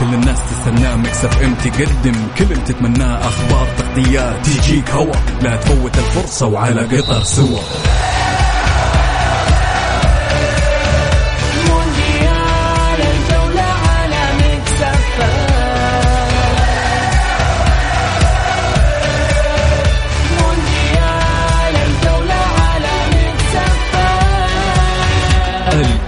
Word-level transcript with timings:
كل 0.00 0.14
الناس 0.14 0.38
تستناه. 0.50 0.96
مكسف 0.96 1.42
ام 1.42 1.54
تقدم 1.54 2.14
كل 2.38 2.44
اللي 2.44 2.64
تتمناه. 2.66 3.28
أخبار 3.28 3.68
تغطيات 3.78 4.46
تجيك 4.46 4.90
هوا. 4.90 5.14
لا 5.42 5.56
تفوت 5.56 5.98
الفرصة 5.98 6.46
وعلى 6.46 6.80
قطر 6.96 7.22
سوا. 7.22 7.60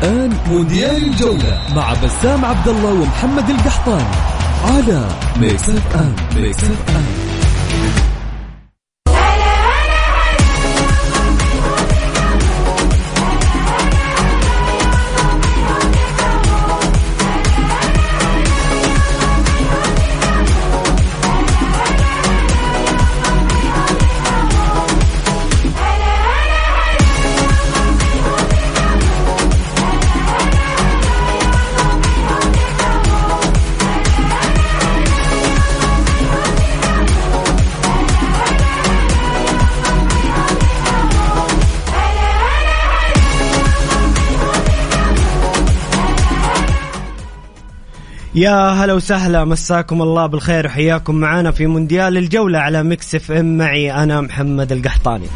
الآن 0.03 0.33
مونديال 0.49 1.05
الجولة 1.05 1.63
مع 1.77 1.95
بسام 2.05 2.45
عبد 2.45 2.69
الله 2.69 2.93
ومحمد 2.93 3.51
القحطاني 3.51 4.05
على 4.65 5.09
Mix 5.41 5.71
FM 5.71 6.15
Mix 6.37 6.65
FM 6.65 7.30
يا 48.41 48.71
هلا 48.71 48.93
وسهلا 48.93 49.45
مساكم 49.45 50.03
الله 50.03 50.27
بالخير 50.27 50.67
وحياكم 50.67 51.15
معنا 51.15 51.51
في 51.51 51.67
مونديال 51.67 52.17
الجولة 52.17 52.59
على 52.59 52.83
Mix 52.83 53.15
FM. 53.15 53.59
معي 53.59 53.93
أنا 53.93 54.21
محمد 54.21 54.73
القحطاني. 54.73 55.27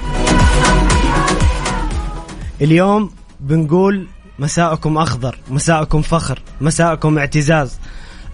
اليوم 2.61 3.11
بنقول 3.41 4.07
مساءكم 4.39 4.99
أخضر 4.99 5.39
مساءكم 5.51 6.03
فخر 6.03 6.39
مساءكم 6.61 7.19
اعتزاز. 7.19 7.79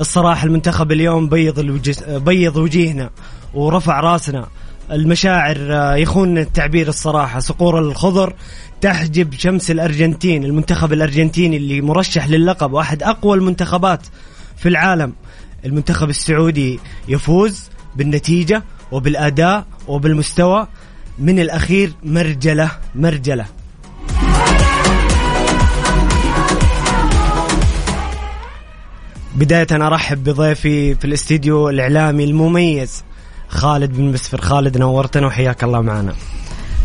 الصراحة 0.01 0.47
المنتخب 0.47 0.93
اليوم 0.93 1.29
بيض 1.29 1.61
بيض 2.09 2.57
وجيهنا 2.57 3.11
ورفع 3.55 4.01
راسنا. 4.01 4.47
المشاعر 4.91 5.57
آه، 5.71 5.95
يخون 5.95 6.39
التعبير 6.39 6.89
الصراحة. 6.89 7.41
صقور 7.41 7.79
الخضر 7.79 8.35
تحجب 8.81 9.35
شمس 9.35 9.71
الأرجنتين 9.71 10.45
المنتخب 10.45 10.93
الأرجنتيني 10.93 11.57
اللي 11.57 11.81
مرشح 11.81 12.29
للقب 12.29 12.73
واحد 12.73 13.03
أقوى 13.03 13.37
المنتخبات 13.37 14.01
في 14.61 14.69
العالم. 14.69 15.13
المنتخب 15.65 16.11
السعودي 16.11 16.81
يفوز 17.09 17.71
بالنتيجة 17.97 18.63
وبالأداء 18.93 19.67
وبالمستوى 19.89 20.69
من 21.19 21.39
الأخير 21.39 21.93
مرجلة 22.03 22.71
مرجلة. 22.95 23.47
بداية 29.35 29.67
أرحب 29.73 30.25
بضيفي 30.25 30.95
في 30.95 31.05
الاستديو 31.05 31.69
الإعلامي 31.69 32.25
المميز 32.25 33.05
خالد 33.49 33.93
بن 33.93 34.13
مسفر. 34.13 34.41
خالد 34.41 34.79
نورتنا 34.79 35.27
وحياك 35.27 35.65
الله 35.65 35.81
معنا. 35.81 36.15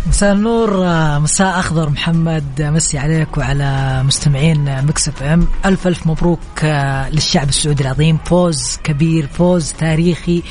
مساء 0.08 0.34
النور 0.34 0.78
مساء 1.20 1.60
أخضر 1.60 1.90
محمد 1.90 2.62
مسي 2.62 2.98
عليك 2.98 3.38
وعلى 3.38 4.04
مستمعين 4.04 4.86
Mix 4.86 5.08
FM. 5.08 5.48
ألف 5.66 5.88
ألف 5.88 6.08
مبروك 6.08 6.40
آه، 6.64 7.10
للشعب 7.10 7.50
السعودي 7.50 7.84
العظيم. 7.84 8.18
فوز 8.26 8.78
كبير 8.84 9.28
فوز 9.28 9.72
تاريخي 9.72 10.44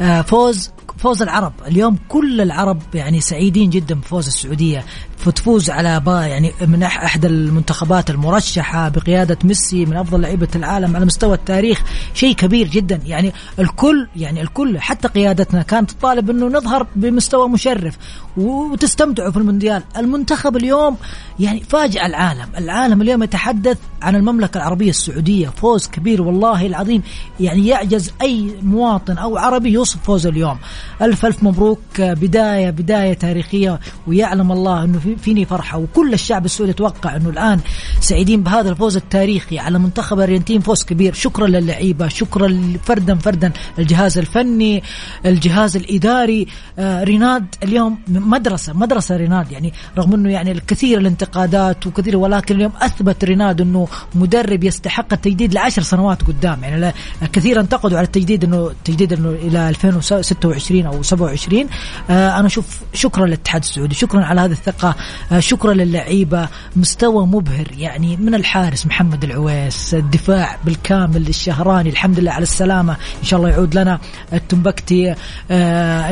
آه، 0.00 0.22
فوز 0.22 0.70
فوز 0.98 1.22
العرب. 1.22 1.52
اليوم 1.66 1.98
كل 2.08 2.40
العرب 2.40 2.82
يعني 2.94 3.20
سعيدين 3.20 3.70
جدا 3.70 3.94
بفوز 3.94 4.26
السعودية. 4.26 4.84
فتفوز 5.18 5.70
على 5.70 6.00
با 6.00 6.26
يعني 6.26 6.52
من 6.66 6.82
احدى 6.82 7.26
المنتخبات 7.26 8.10
المرشحة 8.10 8.88
بقيادة 8.88 9.38
ميسي 9.44 9.84
من 9.86 9.96
أفضل 9.96 10.20
لعيبة 10.20 10.48
العالم 10.56 10.96
على 10.96 11.04
مستوى 11.04 11.34
التاريخ. 11.34 11.82
شيء 12.14 12.34
كبير 12.34 12.68
جدا. 12.68 13.00
يعني 13.06 13.32
الكل 13.58 14.08
يعني 14.16 14.42
الكل 14.42 14.80
حتى 14.80 15.08
قيادتنا 15.08 15.62
كانت 15.62 15.90
تطالب 15.90 16.30
إنه 16.30 16.46
نظهر 16.46 16.86
بمستوى 16.96 17.48
مشرف 17.48 17.96
وتستمتعوا 18.36 19.30
في 19.30 19.36
المونديال. 19.36 19.82
المنتخب 19.96 20.56
اليوم 20.56 20.96
يعني 21.40 21.60
فاجأ 21.60 22.06
العالم. 22.06 22.46
العالم 22.58 23.02
اليوم 23.02 23.22
يتحدث 23.22 23.78
عن 24.02 24.16
المملكة 24.16 24.58
العربية 24.58 24.90
السعودية. 24.90 25.48
فوز 25.48 25.86
كبير 25.86 26.22
والله 26.22 26.66
العظيم. 26.66 27.02
يعني 27.40 27.66
يعجز 27.66 28.12
أي 28.22 28.50
مواطن 28.62 29.18
أو 29.18 29.38
عربي 29.38 29.70
يوصف 29.70 30.02
فوز 30.04 30.26
اليوم. 30.26 30.58
ألف 31.02 31.26
ألف 31.26 31.42
مبروك. 31.42 31.78
بداية 31.98 32.70
بداية 32.70 33.14
تاريخية. 33.14 33.80
ويعلم 34.06 34.52
الله 34.52 34.84
أنه 34.84 34.98
في- 34.98 35.07
فيني 35.16 35.44
فرحة. 35.44 35.78
وكل 35.78 36.14
الشعب 36.14 36.44
السعودي 36.44 36.70
يتوقع 36.70 37.16
أنه 37.16 37.30
الآن 37.30 37.60
سعيدين 38.00 38.42
بهذا 38.42 38.70
الفوز 38.70 38.96
التاريخي 38.96 39.58
على 39.58 39.78
منتخب 39.78 40.18
الأرجنتين. 40.18 40.60
فوز 40.60 40.84
كبير. 40.84 41.14
شكرا 41.14 41.46
للعيبة. 41.46 42.08
شكرا 42.08 42.62
فردا 42.84 43.14
فردا. 43.14 43.52
الجهاز 43.78 44.18
الفني 44.18 44.82
الجهاز 45.26 45.76
الإداري. 45.76 46.46
آه، 46.78 47.04
ريناد 47.04 47.54
اليوم 47.62 47.98
مدرسة 48.08 48.72
مدرسة 48.72 49.16
ريناد. 49.16 49.52
يعني 49.52 49.72
رغم 49.98 50.14
أنه 50.14 50.30
يعني 50.30 50.52
الكثير 50.52 50.98
الانتقادات 50.98 51.86
وكثير 51.86 52.16
ولكن 52.16 52.54
اليوم 52.54 52.72
أثبت 52.80 53.24
ريناد 53.24 53.60
أنه 53.60 53.88
مدرب 54.14 54.64
يستحق 54.64 55.12
التجديد 55.12 55.54
لعشر 55.54 55.82
سنوات 55.82 56.22
قدام. 56.22 56.64
يعني 56.64 56.92
كثير 57.32 57.60
انتقدوا 57.60 57.98
على 57.98 58.06
التجديد 58.06 58.44
أنه 58.44 58.70
تجديد 58.84 59.12
أنه 59.12 59.28
إلى 59.28 59.68
2026 59.68 60.86
أو 60.86 61.02
27 61.02 61.66
آه، 62.10 62.38
أنا 62.38 62.46
أشوف 62.46 62.80
شكرا 62.94 63.26
للاتحاد 63.26 63.62
السعودي. 63.62 63.94
شكرا 63.94 64.24
على 64.24 64.40
هذه 64.40 64.52
الثقة. 64.52 64.88
آه، 64.88 64.94
شكرا 65.38 65.74
للعيبة. 65.74 66.48
مستوى 66.76 67.26
مبهر 67.26 67.66
يعني 67.78 68.16
من 68.16 68.34
الحارس 68.34 68.86
محمد 68.86 69.24
العويس. 69.24 69.94
الدفاع 69.94 70.56
بالكامل 70.64 71.28
الشهراني 71.28 71.90
الحمد 71.90 72.20
لله 72.20 72.32
على 72.32 72.42
السلامة. 72.42 72.92
إن 72.92 73.24
شاء 73.24 73.40
الله 73.40 73.50
يعود 73.50 73.74
لنا 73.74 73.98
التنبكتي 74.32 75.14
آه، 75.50 76.10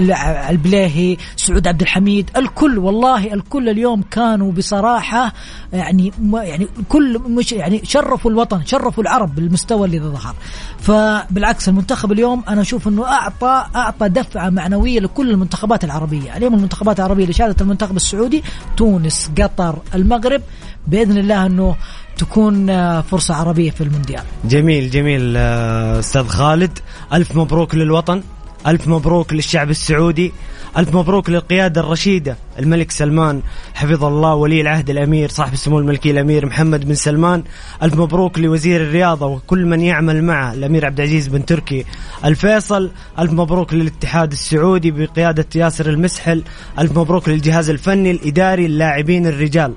البليهي 0.50 1.16
سعود 1.36 1.66
عبد 1.68 1.80
الحميد. 1.80 2.30
الكل 2.36 2.78
والله 2.78 3.34
الكل 3.34 3.68
اليوم 3.68 4.02
كانوا 4.02 4.52
بصراحة 4.52 5.32
يعني 5.72 6.12
يعني 6.34 6.68
كل 6.88 7.18
مش 7.18 7.52
يعني 7.52 7.80
شرفوا 7.84 8.30
الوطن 8.30 8.64
شرفوا 8.64 9.02
العرب 9.02 9.34
بالمستوى 9.34 9.86
اللي 9.86 10.00
ظهر. 10.00 10.34
فبالعكس 10.80 11.68
المنتخب 11.68 12.12
اليوم 12.12 12.44
أنا 12.48 12.60
أشوف 12.60 12.88
أنه 12.88 13.06
أعطى 13.06 13.66
أعطى 13.76 14.08
دفعة 14.08 14.50
معنوية 14.50 15.00
لكل 15.00 15.30
المنتخبات 15.30 15.84
العربية. 15.84 16.36
اليوم 16.36 16.54
المنتخبات 16.54 16.98
العربية 16.98 17.22
اللي 17.22 17.34
شاركت 17.34 17.62
المنتخب 17.62 17.96
السعودي 17.96 18.42
تونس 18.76 19.30
قطر 19.38 19.78
المغرب 19.94 20.42
بإذن 20.86 21.18
الله 21.18 21.46
أنه 21.46 21.76
تكون 22.18 22.70
آه، 22.70 23.00
فرصة 23.00 23.34
عربية 23.34 23.70
في 23.70 23.80
المونديال. 23.80 24.22
جميل 24.44 24.90
جميل 24.90 25.34
آه، 25.36 25.98
أستاذ 25.98 26.26
خالد. 26.26 26.78
ألف 27.12 27.36
مبروك 27.36 27.74
للوطن. 27.74 28.22
ألف 28.66 28.88
مبروك 28.88 29.32
للشعب 29.32 29.70
السعودي. 29.70 30.32
ألف 30.76 30.94
مبروك 30.94 31.30
للقياده 31.30 31.80
الرشيدة 31.80 32.36
الملك 32.58 32.90
سلمان 32.90 33.42
حفظه 33.74 34.08
الله 34.08 34.34
ولي 34.34 34.60
العهد 34.60 34.90
الأمير 34.90 35.28
صاحب 35.28 35.52
السمو 35.52 35.78
الملكي 35.78 36.10
الأمير 36.10 36.46
محمد 36.46 36.84
بن 36.84 36.94
سلمان. 36.94 37.42
ألف 37.82 37.94
مبروك 37.94 38.38
لوزير 38.38 38.80
الرياضة 38.80 39.26
وكل 39.26 39.66
من 39.66 39.80
يعمل 39.80 40.24
معه 40.24 40.52
الأمير 40.52 40.86
عبد 40.86 41.00
العزيز 41.00 41.28
بن 41.28 41.44
تركي. 41.44 41.84
الفيصل 42.24 42.90
ألف 43.18 43.32
مبروك 43.32 43.74
للاتحاد 43.74 44.32
السعودي 44.32 44.90
بقيادة 44.90 45.46
ياسر 45.54 45.90
المسحل. 45.90 46.42
ألف 46.78 46.98
مبروك 46.98 47.28
للجهاز 47.28 47.70
الفني 47.70 48.10
الإداري 48.10 48.66
اللاعبين 48.66 49.26
الرجال 49.26 49.74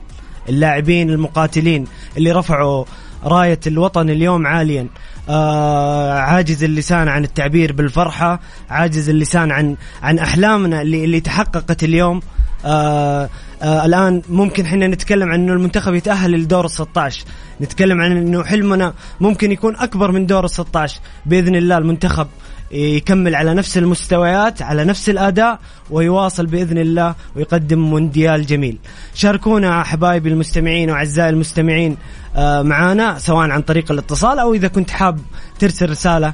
اللاعبين 0.50 1.10
المقاتلين 1.10 1.86
اللي 2.18 2.31
رفعوا 2.31 2.86
راية 3.24 3.60
الوطن 3.68 4.10
اليوم 4.10 4.48
عاليا. 4.48 4.88
آه 5.30 6.13
عاجز 6.13 6.63
اللسان 6.63 7.07
عن 7.07 7.24
التعبير 7.24 7.74
بالفرحة 7.74 8.39
عاجز 8.69 9.10
اللسان 9.10 9.51
عن 9.51 9.75
عن 10.04 10.19
أحلامنا 10.19 10.81
اللي, 10.81 11.06
اللي 11.06 11.19
تحققت 11.19 11.83
اليوم. 11.83 12.21
آه 12.66 13.30
آه 13.62 13.86
الآن 13.86 14.21
ممكن 14.30 14.66
إحنا 14.66 14.88
نتكلم 14.88 15.31
عن 15.31 15.39
أنه 15.39 15.54
المنتخب 15.54 15.94
يتأهل 15.94 16.31
لدور 16.31 16.66
ال 16.66 16.71
16 16.71 17.25
نتكلم 17.62 18.01
عن 18.01 18.12
أنه 18.12 18.44
حلمنا 18.44 18.94
ممكن 19.21 19.51
يكون 19.51 19.75
أكبر 19.75 20.12
من 20.12 20.25
دور 20.25 20.45
ال 20.45 20.50
16 20.50 21.00
بإذن 21.25 21.56
الله 21.56 21.77
المنتخب 21.77 22.27
يكمل 22.71 23.36
على 23.36 23.54
نفس 23.54 23.77
المستويات 23.77 24.62
على 24.62 24.86
نفس 24.86 25.10
الأداء 25.10 25.60
ويواصل 25.89 26.45
بإذن 26.45 26.77
الله 26.77 27.16
ويقدم 27.36 27.80
مونديال 27.80 28.45
جميل. 28.45 28.77
شاركونا 29.13 29.83
حبايبي 29.83 30.30
المستمعين 30.30 30.92
وأعزائي 30.92 31.30
المستمعين 31.30 31.98
آه، 32.36 32.62
معانا 32.62 33.19
سواء 33.19 33.50
عن 33.50 33.62
طريق 33.62 33.92
الاتصال 33.92 34.39
أو 34.39 34.54
إذا 34.54 34.68
كنت 34.68 34.92
حاب 34.92 35.19
ترسل 35.60 35.89
رسالة 35.89 36.33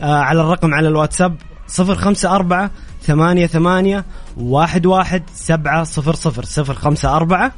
آه، 0.00 0.18
على 0.18 0.40
الرقم 0.40 0.74
على 0.74 0.88
الواتساب 0.88 1.36
054 1.78 2.70
ثمانية 3.02 3.46
ثمانية 3.46 4.04
واحد 4.36 4.86
واحد 4.86 5.22
سبعة 5.34 5.84
صفر 5.84 6.14
صفر 6.14 6.44
صفر 6.44 6.74
خمسة 6.74 7.16
أربعة 7.16 7.52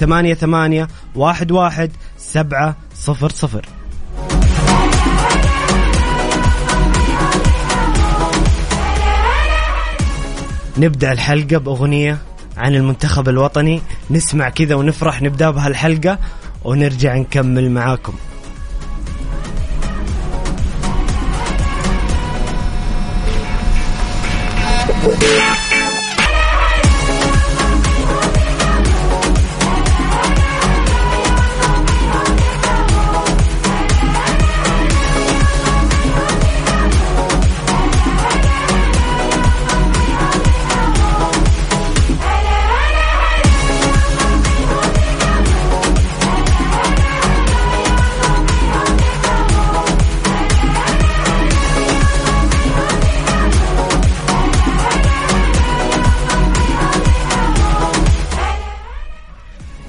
ثمانية 0.00 0.34
ثمانية 0.34 0.88
واحد 1.14 1.52
واحد 1.52 1.90
سبعة 2.16 2.76
صفر 2.94 3.30
صفر 3.30 3.66
نبدأ 10.76 11.12
الحلقة 11.12 11.58
بأغنية 11.58 12.18
عن 12.56 12.74
المنتخب 12.74 13.28
الوطني. 13.28 13.82
نسمع 14.10 14.48
كذا 14.48 14.74
ونفرح 14.74 15.22
نبدأ 15.22 15.50
بهالحلقة 15.50 16.18
ونرجع 16.64 17.16
نكمل 17.16 17.70
معاكم. 17.70 18.14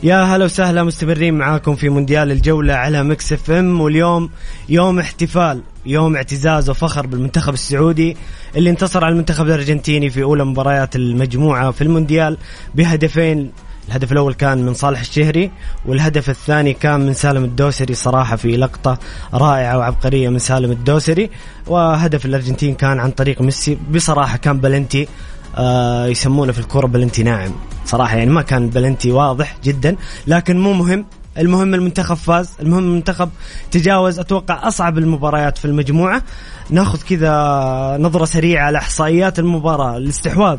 يا 0.04 0.24
هلا 0.24 0.46
وسهلا 0.46 0.84
مستمرين 0.84 1.34
معاكم 1.34 1.76
في 1.76 1.90
مونديال 1.90 2.32
الجولة 2.32 2.74
على 2.74 3.04
Mix 3.04 3.34
FM 3.34 3.82
واليوم 3.82 4.30
يوم 4.70 5.00
احتفال 5.00 5.62
يوم 5.86 6.16
اعتزاز 6.16 6.70
وفخر 6.70 7.08
بالمنتخب 7.08 7.54
السعودي 7.54 8.18
اللي 8.56 8.70
انتصر 8.70 9.06
على 9.06 9.14
المنتخب 9.14 9.46
الأرجنتيني 9.46 10.10
في 10.10 10.24
أولى 10.24 10.46
مباريات 10.46 10.96
المجموعة 10.96 11.72
في 11.72 11.82
المونديال 11.82 12.38
بهدفين. 12.76 13.52
الهدف 13.88 14.12
الأول 14.12 14.34
كان 14.34 14.66
من 14.66 14.74
صالح 14.74 15.00
الشهري 15.00 15.52
والهدف 15.86 16.30
الثاني 16.30 16.74
كان 16.74 17.00
من 17.00 17.14
سالم 17.14 17.44
الدوسري 17.44 17.94
صراحة 17.94 18.36
في 18.36 18.58
لقطة 18.58 18.98
رائعة 19.34 19.78
وعبقرية 19.78 20.30
من 20.30 20.40
سالم 20.40 20.72
الدوسري. 20.72 21.30
وهدف 21.68 22.26
الأرجنتين 22.26 22.76
كان 22.76 23.00
عن 23.00 23.12
طريق 23.12 23.42
ميسي 23.42 23.78
بصراحة 23.92 24.38
كان 24.38 24.60
بلنتي 24.60 25.08
آه 25.56 26.06
يسمونه 26.06 26.52
في 26.52 26.60
الكورة 26.60 26.88
بلنتي 26.88 27.24
ناعم. 27.24 27.52
صراحة 27.86 28.18
يعني 28.18 28.32
ما 28.32 28.42
كان 28.42 28.70
بلنتي 28.70 29.12
واضح 29.12 29.58
جدا 29.64 29.96
لكن 30.28 30.60
مو 30.60 30.74
مهم. 30.74 31.06
المهم 31.38 31.74
المنتخب 31.74 32.16
فاز. 32.16 32.50
المهم 32.60 32.84
المنتخب 32.84 33.30
تجاوز. 33.72 34.20
أتوقع 34.20 34.68
أصعب 34.68 34.98
المباريات 34.98 35.58
في 35.58 35.66
المجموعة. 35.66 36.22
ناخذ 36.70 37.02
كذا 37.02 37.98
نظرة 38.00 38.26
سريعة 38.26 38.66
على 38.66 38.78
إحصائيات 38.78 39.40
المباراة. 39.40 39.98
الاستحواذ. 39.98 40.58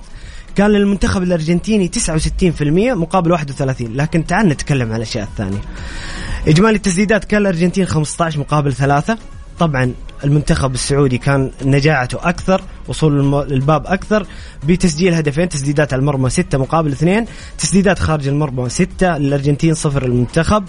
كان 0.54 0.70
للمنتخب 0.70 1.22
الأرجنتيني 1.22 1.88
69% 1.88 2.94
مقابل 2.94 3.32
31 3.32 3.96
لكن 3.96 4.26
تعال 4.26 4.48
نتكلم 4.48 4.90
عن 4.90 4.96
الأشياء 4.96 5.24
الثانية. 5.24 5.58
إجمالي 6.48 6.76
التسديدات 6.76 7.24
كان 7.24 7.40
الأرجنتين 7.40 7.86
15 7.86 8.40
مقابل 8.40 8.72
ثلاثة. 8.72 9.18
طبعا 9.58 9.92
المنتخب 10.24 10.74
السعودي 10.74 11.18
كان 11.18 11.50
نجاعته 11.64 12.28
أكثر 12.28 12.62
وصول 12.88 13.34
الباب 13.52 13.86
أكثر 13.86 14.26
بتسجيل 14.66 15.14
هدفين 15.14 15.48
تسديدات 15.48 15.92
على 15.92 16.00
المرمى 16.00 16.30
ستة 16.30 16.58
مقابل 16.58 16.92
اثنين 16.92 17.26
تسديدات 17.58 17.98
خارج 17.98 18.28
المرمى 18.28 18.68
ستة 18.68 19.18
للارجنتين 19.18 19.74
صفر 19.74 20.04
المنتخب. 20.04 20.64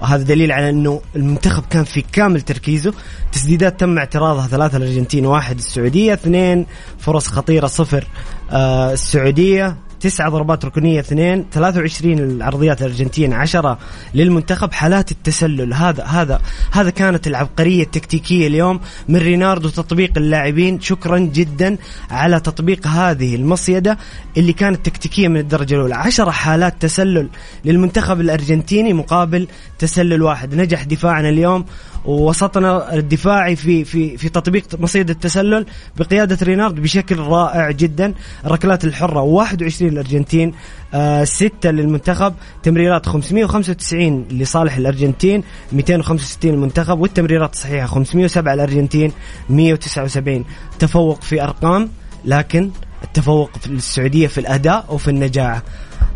وهذا 0.00 0.22
دليل 0.22 0.52
على 0.52 0.70
إنه 0.70 1.00
المنتخب 1.16 1.62
كان 1.70 1.84
في 1.84 2.04
كامل 2.12 2.40
تركيزه. 2.40 2.94
تسديدات 3.32 3.80
تم 3.80 3.98
اعتراضها 3.98 4.46
ثلاثة 4.46 4.76
الأرجنتين 4.76 5.26
واحد 5.26 5.58
السعودية 5.58 6.14
اثنين 6.14 6.66
فرص 6.98 7.28
خطيرة 7.28 7.66
صفر 7.66 8.06
آه 8.50 8.92
السعودية. 8.92 9.76
تسعة 10.04 10.30
ضربات 10.30 10.64
ركنية 10.64 11.00
اثنين 11.00 11.44
23 11.52 12.18
العرضيات 12.18 12.82
الأرجنتين 12.82 13.32
10 13.32 13.78
للمنتخب. 14.14 14.72
حالات 14.72 15.12
التسلل 15.12 15.74
هذا 15.74 16.04
هذا 16.04 16.40
هذا 16.72 16.90
كانت 16.90 17.26
العبقرية 17.26 17.82
التكتيكية 17.82 18.46
اليوم 18.46 18.80
من 19.08 19.16
ريناردو 19.16 19.68
تطبيق 19.68 20.12
اللاعبين. 20.16 20.80
شكرا 20.80 21.18
جدا 21.18 21.76
على 22.10 22.40
تطبيق 22.40 22.86
هذه 22.86 23.34
المصيدة 23.34 23.98
اللي 24.36 24.52
كانت 24.52 24.86
تكتيكية 24.86 25.28
من 25.28 25.36
الدرجة 25.36 25.74
الأولى. 25.74 25.94
10 25.94 26.30
حالات 26.30 26.82
تسلل 26.82 27.28
للمنتخب 27.64 28.20
الأرجنتيني 28.20 28.92
مقابل 28.92 29.48
تسلل 29.78 30.22
واحد. 30.22 30.54
نجح 30.54 30.82
دفاعنا 30.82 31.28
اليوم 31.28 31.64
ووسطنا 32.04 32.94
الدفاعي 32.94 33.56
في 33.56 33.84
في 33.84 34.16
في 34.16 34.28
تطبيق 34.28 34.64
مصيدة 34.78 35.12
التسلل 35.12 35.66
بقيادة 35.96 36.38
رينارد 36.42 36.74
بشكل 36.80 37.18
رائع 37.18 37.70
جدا. 37.70 38.14
الركلات 38.46 38.84
الحرة 38.84 39.20
21 39.20 39.90
للأرجنتين 39.90 40.52
آه 40.94 41.24
ستة 41.24 41.70
للمنتخب 41.70 42.34
تمريرات 42.62 43.06
595 43.06 44.24
لصالح 44.30 44.76
الأرجنتين 44.76 45.42
265 45.72 46.50
للمنتخب 46.50 47.00
والتمريرات 47.00 47.52
الصحيحة 47.52 47.86
507 47.86 48.54
الأرجنتين 48.54 49.12
179 49.50 50.44
تفوق 50.78 51.22
في 51.22 51.42
أرقام 51.42 51.88
لكن 52.24 52.70
التفوق 53.04 53.50
في 53.60 53.66
السعودية 53.66 54.26
في 54.26 54.38
الأداء 54.38 54.86
وفي 54.88 55.08
النجاعة 55.08 55.62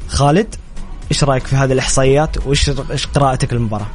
خالد 0.09 0.55
إيش 1.11 1.25
رأيك 1.25 1.47
في 1.47 1.57
هذه 1.57 1.73
الإحصائيات؟ 1.73 2.47
وإيش 2.47 2.71
إيش 2.91 3.07
قراءتك 3.07 3.53
للمباراة؟ 3.53 3.87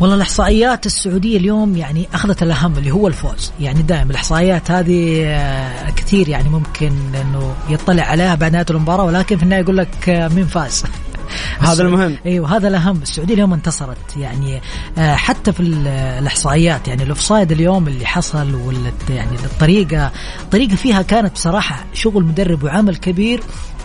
والله 0.00 0.16
الإحصائيات 0.16 0.86
السعودية 0.86 1.36
اليوم 1.36 1.76
يعني 1.76 2.08
أخذت 2.14 2.42
الأهم 2.42 2.72
اللي 2.78 2.90
هو 2.90 3.08
الفوز. 3.08 3.52
يعني 3.60 3.82
دائما 3.82 4.10
الإحصائيات 4.10 4.70
هذه 4.70 5.22
آه، 5.26 5.90
كثير 5.90 6.28
يعني 6.28 6.48
ممكن 6.48 6.92
إنه 7.20 7.54
يطلع 7.68 8.02
عليها 8.02 8.34
بعد 8.34 8.52
نهايه 8.52 8.66
المباراة 8.70 9.04
ولكن 9.04 9.36
في 9.36 9.42
النهاية 9.42 9.62
يقول 9.62 9.76
لك 9.76 10.08
آه، 10.08 10.28
مين 10.28 10.46
فاز؟ 10.46 10.84
هذا 11.60 11.82
المهم. 11.82 12.16
إيوه 12.26 12.56
هذا 12.56 12.68
الأهم. 12.68 13.02
السعودية 13.02 13.34
اليوم 13.34 13.52
انتصرت. 13.52 14.16
يعني 14.16 14.60
آه، 14.98 15.14
حتى 15.14 15.52
في 15.52 15.60
ال- 15.60 15.88
الإحصائيات. 15.88 16.88
يعني 16.88 17.02
الأوفسايد 17.02 17.52
اليوم 17.52 17.88
اللي 17.88 18.06
حصل 18.06 18.54
ولا 18.54 18.92
يعني 19.10 19.36
الطريقة 19.44 20.12
الطريقة 20.40 20.76
فيها 20.76 21.02
كانت 21.02 21.32
بصراحة 21.32 21.84
شغل 21.94 22.24
مدرب 22.24 22.62
وعمل 22.62 22.96
كبير. 22.96 23.40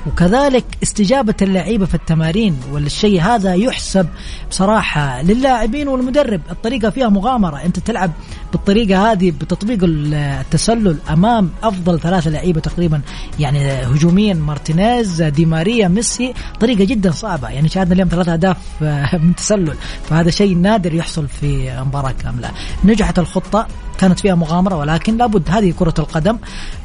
وكذلك 0.08 0.66
استجابة 0.84 1.34
اللعيبة 1.42 1.86
في 1.86 1.96
التمارين 1.96 2.58
والشيء 2.72 3.22
هذا 3.22 3.54
يحسب 3.54 4.08
بصراحة 4.50 5.22
للاعبين 5.22 5.88
والمدرب. 5.88 6.42
الطريقة 6.52 6.90
فيها 6.90 7.10
مغامرة. 7.10 7.58
أنت 7.66 7.80
تلعب 7.80 8.12
بالطريقة 8.52 9.12
هذه 9.12 9.32
بتطبيق 9.32 9.84
ال- 9.84 10.14
التسلل 10.14 10.98
أمام 11.10 11.50
أفضل 11.64 12.00
ثلاثة 12.00 12.30
لعيبة 12.30 12.60
تقريبا 12.60 13.02
يعني 13.40 13.72
هجوميا 13.72 14.34
مارتينيز 14.34 15.22
دي 15.22 15.46
ماريا 15.46 15.88
ميسي. 15.88 16.34
طريقة 16.60 16.84
جدا 16.84 17.12
صعبة. 17.12 17.50
يعني 17.50 17.70
شاهدنا 17.70 17.94
اليوم 17.94 18.10
ثلاثة 18.10 18.34
أهداف 18.34 18.58
آه، 18.84 19.18
من 19.18 19.36
تسلل. 19.36 19.76
فهذا 20.10 20.30
شيء 20.32 20.58
نادر 20.58 20.94
يحصل 20.94 21.28
في 21.28 21.80
مباراة 21.86 22.12
كاملة. 22.24 22.52
نجحت 22.86 23.20
الخطة. 23.20 23.68
كانت 24.04 24.20
فيها 24.20 24.36
مغامرة 24.36 24.76
ولكن 24.76 25.18
لابد 25.18 25.50
هذه 25.50 25.74
كرة 25.80 25.94
القدم 26.00 26.38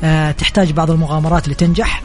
آه، 0.04 0.30
تحتاج 0.30 0.72
بعض 0.72 0.90
المغامرات 0.90 1.48
لتنجح. 1.48 2.02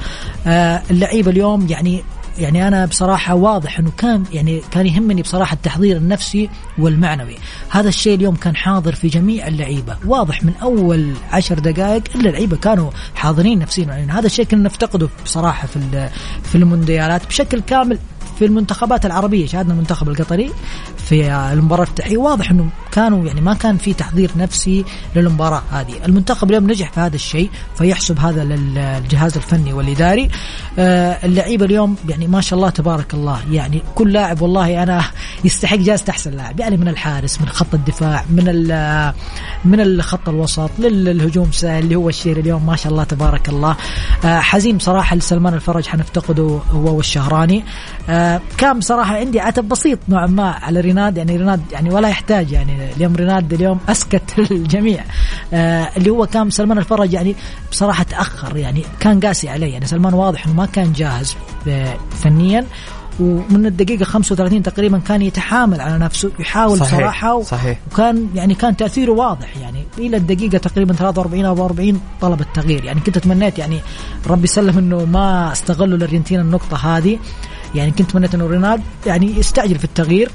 آه، 0.48 0.82
اللعيبة 0.92 1.32
اليوم 1.32 1.68
يعني 1.70 2.04
يعني 2.38 2.68
أنا 2.68 2.86
بصراحة 2.86 3.36
واضح 3.36 3.80
إنه 3.80 3.92
كان 3.98 4.24
يعني 4.32 4.62
كان 4.72 4.86
يهمني 4.88 5.22
بصراحة 5.22 5.54
التحضير 5.54 5.98
النفسي 5.98 6.50
والمعنوي. 6.78 7.36
هذا 7.70 7.90
الشيء 7.90 8.16
اليوم 8.16 8.36
كان 8.36 8.56
حاضر 8.56 8.96
في 8.96 9.08
جميع 9.08 9.48
اللعيبة. 9.48 9.98
واضح 10.06 10.44
من 10.44 10.54
أول 10.62 11.14
عشر 11.32 11.60
دقائق 11.60 12.04
الا 12.16 12.30
اللعيبة 12.30 12.58
كانوا 12.58 12.92
حاضرين 13.16 13.60
نفسيا. 13.60 13.86
يعني 13.86 14.12
هذا 14.12 14.26
الشيء 14.26 14.46
كنا 14.46 14.64
نفتقده 14.64 15.10
بصراحة 15.26 15.68
في 15.68 16.10
في 16.44 16.56
المونديالات 16.56 17.28
بشكل 17.28 17.62
كامل. 17.62 18.00
في 18.40 18.46
المنتخبات 18.46 19.06
العربية. 19.06 19.46
شاهدنا 19.46 19.74
المنتخب 19.74 20.10
القطري 20.10 20.52
في 20.98 21.34
المباراة. 21.34 21.84
الافتتاحيه 21.84 22.18
واضح 22.18 22.52
إنه 22.52 22.70
كانوا 22.92 23.26
يعني 23.26 23.42
ما 23.42 23.54
كان 23.54 23.78
في 23.78 23.94
تحضير 23.94 24.32
نفسي 24.38 24.86
للمباراة 25.16 25.62
هذه. 25.72 26.06
المنتخب 26.06 26.50
اليوم 26.50 26.72
نجح 26.72 26.92
في 26.92 27.00
هذا 27.00 27.16
الشيء 27.16 27.50
فيحسب 27.76 28.20
هذا 28.20 28.44
للجهاز 28.44 29.36
الفني 29.36 29.74
والإداري. 29.74 30.30
آه، 30.80 31.18
اللعيبة 31.24 31.66
اليوم 31.66 31.96
يعني 32.10 32.28
ما 32.28 32.42
شاء 32.42 32.58
الله 32.58 32.70
تبارك 32.70 33.14
الله. 33.14 33.40
يعني 33.52 33.82
كل 33.96 34.14
لاعب 34.14 34.42
والله 34.42 34.84
أنا 34.84 35.04
يستحق 35.44 35.78
جائزة 35.78 36.06
أحسن 36.10 36.32
لاعب. 36.32 36.60
يعني 36.60 36.78
من 36.78 36.88
الحارس 36.88 37.42
من 37.42 37.50
خط 37.50 37.74
الدفاع 37.74 38.26
من 38.30 38.46
من 39.66 39.80
الخط 39.80 40.30
الوسط 40.30 40.70
للهجوم 40.80 41.52
اللي 41.64 41.96
هو 41.96 42.10
الشير 42.10 42.40
اليوم. 42.40 42.66
ما 42.66 42.76
شاء 42.76 42.92
الله 42.92 43.04
تبارك 43.04 43.50
الله. 43.50 43.76
آه، 44.26 44.40
حزين 44.40 44.78
بصراحه 44.78 45.16
لسلمان 45.16 45.54
الفرج 45.54 45.88
حنفتقده 45.88 46.60
هو 46.72 46.96
والشهراني. 46.98 47.64
آه، 48.14 48.42
كان 48.58 48.80
بصراحة 48.80 49.16
عندي 49.16 49.40
عتب 49.40 49.70
بسيط 49.70 50.00
نوعا 50.10 50.28
ما 50.28 50.50
على 50.52 50.80
ريناد 50.80 51.18
يعني 51.18 51.38
ريناد 51.38 51.62
يعني 51.72 51.90
ولا 51.90 52.08
يحتاج 52.08 52.52
يعني 52.52 52.94
اليوم 52.98 53.16
ريناد 53.16 53.54
اليوم 53.54 53.80
أسكت 53.90 54.40
الجميع. 54.52 55.04
آه، 55.54 55.90
اللي 55.98 56.10
هو 56.10 56.26
كان 56.28 56.50
سلمان 56.50 56.78
الفرج 56.78 57.14
يعني 57.14 57.36
بصراحة 57.72 58.04
تأخر 58.04 58.58
يعني 58.58 58.84
كان 59.00 59.20
قاسي 59.20 59.50
عليه 59.50 59.74
يعني 59.74 59.86
سلمان 59.86 60.14
واضح 60.14 60.46
إنه 60.46 60.56
ما 60.56 60.66
كان 60.66 60.94
جاهز 60.94 61.36
آه، 61.68 61.94
فنيا. 62.24 62.66
ومن 63.20 63.66
الدقيقة 63.66 64.04
35 64.06 64.64
تقريبا 64.64 64.98
كان 65.00 65.22
يتحامل 65.22 65.82
على 65.82 65.98
نفسه 65.98 66.32
يحاول 66.40 66.78
صحيح، 66.80 67.00
صراحة 67.00 67.36
و- 67.36 67.44
صحيح. 67.44 67.78
وكان 67.92 68.28
يعني 68.36 68.54
كان 68.56 68.78
تأثيره 68.78 69.12
واضح 69.12 69.58
يعني 69.58 69.84
إلى 69.98 70.18
الدقيقة 70.18 70.58
تقريبا 70.58 70.94
43 70.94 71.46
أو 71.46 71.52
44 71.52 72.02
طلب 72.22 72.42
التغيير. 72.42 72.86
يعني 72.86 73.00
كنت 73.02 73.18
تمنيت 73.18 73.60
يعني 73.60 73.80
ربي 74.28 74.44
يسلم 74.44 74.78
إنه 74.78 75.06
ما 75.06 75.52
استغلوا 75.52 75.98
الأرجنتين 75.98 76.40
النقطة 76.40 76.98
هذه. 76.98 77.20
يعني 77.76 77.92
كنت 77.92 78.12
تمنيت 78.12 78.36
إنه 78.36 78.48
ريناد 78.48 78.82
يعني 79.06 79.38
يستعجل 79.40 79.78
في 79.78 79.84
التغيير 79.84 80.30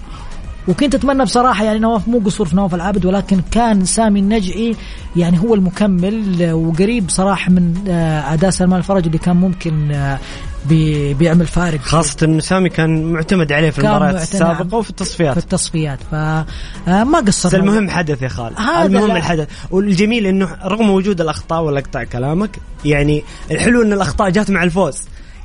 وكنت 0.68 0.94
أتمنى 0.94 1.24
بصراحة 1.24 1.64
يعني 1.64 1.78
نواف 1.78 2.08
مو 2.08 2.18
قصور 2.18 2.46
في 2.46 2.56
نواف 2.56 2.74
العابد 2.74 3.04
ولكن 3.06 3.40
كان 3.50 3.84
سامي 3.84 4.20
النجعي 4.20 4.76
يعني 5.16 5.38
هو 5.40 5.54
المكمل 5.54 6.42
آه، 6.42 6.54
وقريب 6.54 7.10
صراحة 7.10 7.50
من 7.50 7.74
آه، 7.88 8.32
أداء 8.34 8.50
سلمان 8.50 8.78
الفرج 8.78 9.06
اللي 9.06 9.18
كان 9.18 9.36
ممكن 9.36 9.90
آه، 9.92 10.18
بي- 10.68 11.14
بيعمل 11.14 11.46
فارق. 11.46 11.80
خاصة 11.80 12.16
انه 12.26 12.40
سامي 12.40 12.68
كان 12.68 13.12
معتمد 13.12 13.52
عليه 13.52 13.70
في 13.70 13.78
المباريات 13.78 14.22
السابقة 14.22 14.74
وفي 14.76 14.84
في 14.84 14.90
التصفيات. 14.90 15.36
التصفيات 15.36 15.98
فما 16.10 17.20
بس 17.24 17.46
قصرنا. 17.46 17.64
المهم 17.64 17.90
حدث 17.90 18.22
يا 18.22 18.28
خالد. 18.28 18.56
المهم 18.84 19.08
لا. 19.08 19.16
الحدث. 19.16 19.48
والجميل 19.70 20.26
إنه 20.26 20.56
رغم 20.64 20.90
وجود 20.90 21.20
الأخطاء 21.20 21.62
ولا 21.62 21.78
اقطع 21.80 22.04
كلامك 22.04 22.58
يعني 22.84 23.22
الحلو 23.50 23.82
إن 23.82 23.92
الأخطاء 23.92 24.30
جات 24.30 24.50
مع 24.50 24.62
الفوز. 24.62 24.98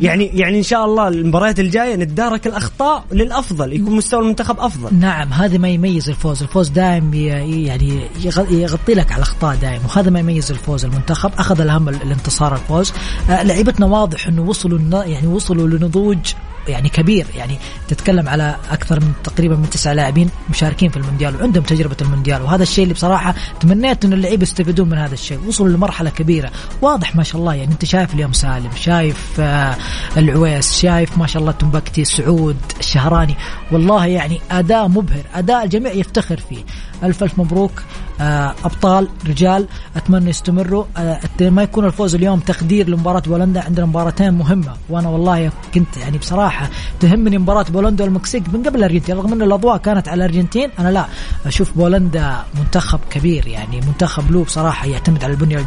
يعني 0.03 0.25
يعني 0.33 0.57
إن 0.57 0.63
شاء 0.63 0.85
الله 0.85 1.07
المباريات 1.07 1.59
الجاية 1.59 1.95
نتدارك 1.95 2.47
الأخطاء 2.47 3.05
للأفضل 3.11 3.73
يكون 3.73 3.95
مستوى 3.95 4.19
المنتخب 4.21 4.59
أفضل. 4.59 4.95
نعم 4.99 5.33
هذا 5.33 5.57
ما 5.57 5.69
يميز 5.69 6.09
الفوز. 6.09 6.41
الفوز 6.41 6.69
دائم 6.69 7.13
يعني 7.13 7.99
يغ- 8.23 8.51
يغطي 8.51 8.93
لك 8.93 9.11
على 9.11 9.17
الأخطاء 9.17 9.55
دائم 9.55 9.81
وهذا 9.85 10.09
ما 10.09 10.19
يميز 10.19 10.51
الفوز 10.51 10.85
المنتخب. 10.85 11.31
أخذ 11.37 11.61
الهم 11.61 11.89
ال- 11.89 12.01
الانتصار 12.01 12.53
الفوز. 12.53 12.93
آه، 13.29 13.43
لعيبتنا 13.43 13.85
واضح 13.85 14.27
إنه 14.27 14.41
وصلوا 14.41 15.03
يعني 15.03 15.27
وصلوا 15.27 15.67
لنضوج 15.67 16.33
يعني 16.67 16.89
كبير 16.89 17.25
يعني 17.35 17.57
تتكلم 17.87 18.29
على 18.29 18.55
أكثر 18.71 18.99
من 18.99 19.13
تقريبا 19.23 19.55
من 19.55 19.69
تسع 19.69 19.91
لاعبين 19.91 20.29
مشاركين 20.49 20.89
في 20.89 20.97
المونديال 20.97 21.35
وعندهم 21.35 21.63
تجربة 21.63 21.97
المونديال 22.01 22.41
وهذا 22.41 22.63
الشيء 22.63 22.83
اللي 22.83 22.93
بصراحة 22.93 23.35
تمنيت 23.59 24.05
انه 24.05 24.15
اللعيبه 24.15 24.43
يستفيدون 24.43 24.89
من 24.89 24.97
هذا 24.97 25.13
الشيء 25.13 25.39
وصلوا 25.47 25.69
لمرحلة 25.69 26.09
كبيرة. 26.09 26.51
واضح 26.81 27.15
ما 27.15 27.23
شاء 27.23 27.41
الله 27.41 27.53
يعني 27.53 27.71
أنت 27.71 27.85
شايف 27.85 28.13
اليوم 28.13 28.33
سالم 28.33 28.69
شايف 28.75 29.39
آه 29.39 29.75
العويس 30.17 30.79
شايف 30.79 31.17
ما 31.17 31.27
شاء 31.27 31.41
الله 31.41 31.51
تنبكتي 31.51 32.05
سعود 32.05 32.57
الشهراني 32.79 33.35
والله 33.71 34.05
يعني 34.05 34.41
أداء 34.51 34.87
مبهر 34.87 35.23
أداء 35.33 35.63
الجميع 35.63 35.91
يفتخر 35.91 36.37
فيه. 36.49 36.63
ألف 37.03 37.23
ألف 37.23 37.39
مبروك 37.39 37.83
آه 38.21 38.55
أبطال 38.65 39.07
رجال 39.27 39.67
أتمنى 39.95 40.29
يستمروا. 40.29 40.85
آه 40.97 41.19
ما 41.41 41.63
يكون 41.63 41.85
الفوز 41.85 42.15
اليوم 42.15 42.39
تخدير 42.39 42.89
لمباراة 42.89 43.19
بولندا 43.19 43.63
عندنا 43.63 43.85
مباراتين 43.85 44.33
مهمة. 44.33 44.73
وأنا 44.89 45.09
والله 45.09 45.51
كنت 45.73 45.97
يعني 45.97 46.17
بصراحة 46.17 46.52
تهمني 46.99 47.37
مباراة 47.37 47.63
بولندا 47.63 48.03
والمكسيك 48.03 48.43
من 48.53 48.63
قبل 48.63 48.79
الأرجنتين 48.79 49.15
رغم 49.15 49.33
إن 49.33 49.41
الأضواء 49.41 49.77
كانت 49.77 50.07
على 50.07 50.25
الأرجنتين 50.25 50.69
أنا 50.79 50.89
لا 50.89 51.05
أشوف 51.45 51.77
بولندا 51.77 52.43
منتخب 52.59 52.99
كبير 53.09 53.47
يعني 53.47 53.81
منتخب 53.81 54.31
له 54.31 54.43
بصراحة 54.43 54.87
يعتمد 54.87 55.23
على 55.23 55.33
البنية 55.33 55.65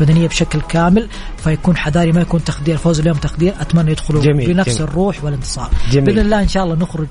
البدنية 0.00 0.28
بشكل 0.28 0.60
كامل 0.60 1.08
فيكون 1.36 1.76
حذاري 1.76 2.12
ما 2.12 2.20
يكون 2.20 2.44
تخدير 2.44 2.76
فوز 2.76 3.00
اليوم 3.00 3.16
تخدير 3.16 3.54
أتمنى 3.60 3.90
يدخلوا 3.90 4.22
جميل، 4.22 4.54
بنفس 4.54 4.78
جميل. 4.78 4.88
الروح 4.88 5.24
والانتصار. 5.24 5.70
جميل. 5.90 6.06
بإذن 6.06 6.18
الله 6.18 6.42
إن 6.42 6.48
شاء 6.48 6.64
الله 6.64 6.74
نخرج 6.74 7.06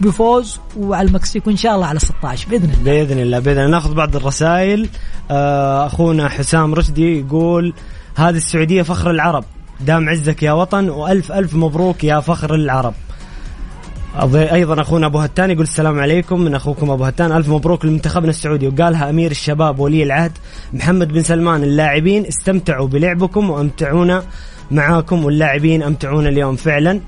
بفوز 0.00 0.60
وعلى 0.76 1.08
المكسيك 1.08 1.46
وإن 1.46 1.56
شاء 1.56 1.74
الله 1.74 1.86
على 1.86 1.98
16 1.98 2.48
بإذن 2.48 2.70
الله. 2.70 2.84
بإذن 2.84 3.18
الله 3.18 3.38
بإذن 3.38 3.58
الله. 3.58 3.70
ناخذ 3.70 3.94
بعض 3.94 4.16
الرسائل. 4.16 4.88
آه، 5.30 5.86
أخونا 5.86 6.28
حسام 6.28 6.74
رشدي 6.74 7.20
يقول 7.20 7.74
هذه 8.16 8.36
السعودية 8.36 8.82
فخر 8.82 9.10
العرب. 9.10 9.44
دام 9.86 10.08
عزك 10.08 10.42
يا 10.42 10.52
وطن 10.52 10.88
وألف 10.88 11.32
ألف 11.32 11.54
مبروك 11.54 12.04
يا 12.04 12.20
فخر 12.20 12.54
العرب. 12.54 12.94
أيضا 14.34 14.80
أخونا 14.80 15.06
أبو 15.06 15.18
هتان 15.18 15.50
يقول 15.50 15.62
السلام 15.62 16.00
عليكم. 16.00 16.40
من 16.40 16.54
أخوكم 16.54 16.90
أبو 16.90 17.04
هتان 17.04 17.32
ألف 17.32 17.48
مبروك 17.48 17.84
لمنتخبنا 17.84 18.30
السعودي. 18.30 18.68
وقالها 18.68 19.10
أمير 19.10 19.30
الشباب 19.30 19.78
ولي 19.78 20.02
العهد 20.02 20.32
محمد 20.72 21.08
بن 21.08 21.22
سلمان 21.22 21.62
اللاعبين 21.62 22.26
استمتعوا 22.26 22.88
بلعبكم 22.88 23.50
وأمتعونا 23.50 24.22
معاكم 24.70 25.24
واللاعبين 25.24 25.82
أمتعونا 25.82 26.28
اليوم 26.28 26.56
فعلا. 26.56 27.00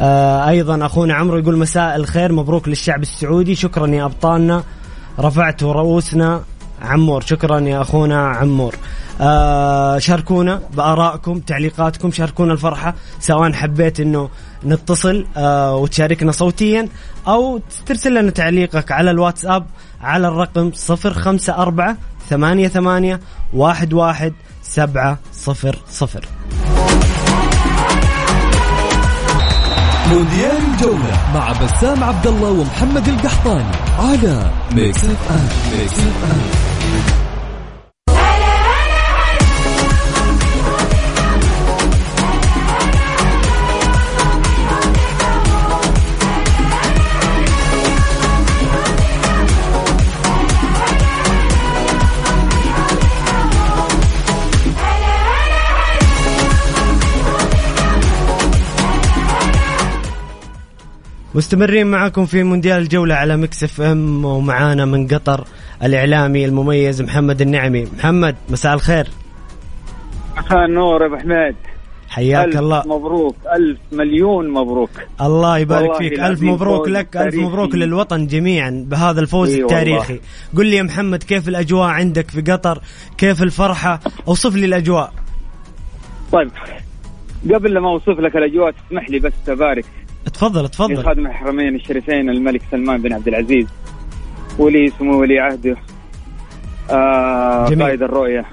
آه 0.00 0.48
أيضا 0.48 0.86
أخونا 0.86 1.14
عمرو 1.14 1.38
يقول 1.38 1.56
مساء 1.56 1.96
الخير 1.96 2.32
مبروك 2.32 2.68
للشعب 2.68 3.02
السعودي. 3.02 3.54
شكرا 3.54 3.86
يا 3.86 4.04
أبطالنا 4.04 4.62
رفعتوا 5.20 5.72
رؤوسنا. 5.72 6.42
عمور 6.82 7.20
شكرا 7.20 7.60
يا 7.60 7.80
أخونا 7.82 8.28
عمور. 8.28 8.74
آه 9.20 9.98
شاركونا 9.98 10.60
بآرائكم 10.76 11.38
تعليقاتكم 11.38 12.10
شاركونا 12.12 12.52
الفرحة 12.52 12.94
سواء 13.20 13.52
حبيت 13.52 14.00
إنه 14.00 14.28
نتصل 14.64 15.26
آه 15.36 15.76
وتشاركنا 15.76 16.32
صوتيا 16.32 16.88
أو 17.28 17.60
ترسل 17.86 18.14
لنا 18.14 18.30
تعليقك 18.30 18.92
على 18.92 19.10
الواتساب 19.10 19.66
على 20.00 20.28
الرقم 20.28 20.70
054 20.90 21.96
88 22.30 23.18
11 23.54 24.32
700 24.62 25.18
مونديال 30.10 30.56
الجولة 30.74 31.32
مع 31.34 31.52
بسام 31.52 32.04
عبد 32.04 32.26
الله 32.26 32.50
ومحمد 32.50 33.08
القحطاني 33.08 33.72
على 33.98 34.50
ميكس 34.72 35.04
اف 35.04 35.30
ام 35.32 35.48
ميكس 35.78 35.98
اف 35.98 36.67
مستمرين 61.34 61.86
معكم 61.86 62.26
في 62.26 62.42
مونديال 62.42 62.82
الجولة 62.82 63.14
على 63.14 63.36
Mix 63.36 63.64
FM 63.64 64.24
ومعانا 64.24 64.84
من 64.84 65.06
قطر 65.06 65.44
الإعلامي 65.82 66.44
المميز 66.44 67.02
محمد 67.02 67.40
النعمي. 67.40 67.88
محمد 67.98 68.36
مساء 68.48 68.74
الخير. 68.74 69.08
مساء 70.38 70.64
النور 70.64 71.02
يا 71.02 71.06
أبو 71.06 71.16
حميد. 71.16 71.56
حياك 72.08 72.46
ألف 72.46 72.58
الله. 72.58 72.82
مبروك 72.86 73.36
ألف 73.56 73.78
مليون 73.92 74.50
مبروك. 74.50 74.90
الله 75.20 75.58
يبارك 75.58 75.82
والله 75.82 75.98
فيك. 75.98 76.20
ألف 76.20 76.42
مبروك 76.42 76.88
لك 76.88 77.16
ألف. 77.16 77.34
مبروك 77.34 77.74
للوطن 77.74 78.26
جميعا 78.26 78.84
بهذا 78.88 79.20
الفوز 79.20 79.54
إي 79.54 79.62
التاريخي. 79.62 80.20
قل 80.56 80.66
لي 80.66 80.76
يا 80.76 80.82
محمد 80.82 81.22
كيف 81.22 81.48
الأجواء 81.48 81.88
عندك 81.88 82.30
في 82.30 82.40
قطر؟ 82.40 82.80
كيف 83.18 83.42
الفرحة؟ 83.42 84.00
أوصف 84.28 84.54
لي 84.56 84.66
الأجواء. 84.66 85.12
طيب 86.32 86.50
قبل 87.54 87.74
لما 87.74 87.88
أوصف 87.88 88.08
لك 88.20 88.36
الأجواء 88.36 88.70
تسمح 88.70 89.10
لي 89.10 89.18
بس 89.18 89.32
ابارك 89.48 89.84
تفضل 90.28 90.68
تفضل 90.68 90.94
لخادم 90.94 91.26
الحرمين 91.26 91.74
الشريفين 91.74 92.30
الملك 92.30 92.62
سلمان 92.70 93.02
بن 93.02 93.12
عبد 93.12 93.28
العزيز 93.28 93.66
ولي 94.58 94.92
سمو 94.98 95.20
ولي 95.20 95.38
عهده 95.38 95.76
آه. 96.90 97.64
قائد 97.68 98.02
الرؤية 98.02 98.44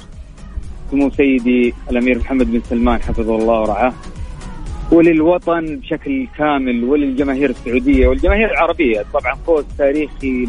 سمو 0.92 1.10
سيدي 1.10 1.74
الأمير 1.92 2.18
محمد 2.20 2.52
بن 2.52 2.62
سلمان 2.70 3.02
حفظه 3.02 3.36
الله 3.36 3.62
ورعاه 3.62 3.94
وللوطن 4.92 5.76
بشكل 5.76 6.28
كامل 6.38 6.84
وللجماهير 6.84 7.50
السعودية 7.50 8.08
والجماهير 8.08 8.52
العربية. 8.52 9.06
طبعا 9.14 9.36
فوز 9.36 9.66
تاريخي 9.78 10.48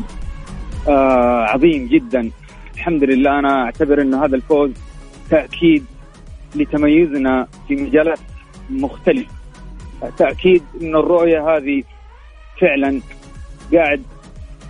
آه 0.88 1.44
عظيم 1.44 1.86
جدا. 1.86 2.30
الحمد 2.74 3.04
لله 3.04 3.38
أنا 3.38 3.64
أعتبر 3.64 4.02
إنه 4.02 4.24
هذا 4.24 4.36
الفوز 4.36 4.70
تأكيد 5.30 5.84
لتميزنا 6.54 7.46
في 7.68 7.76
مجالات 7.76 8.18
مختلفة. 8.70 9.30
تأكيد 10.18 10.62
إن 10.82 10.96
الرؤية 10.96 11.56
هذه 11.56 11.82
فعلا 12.60 13.00
قاعد 13.74 14.02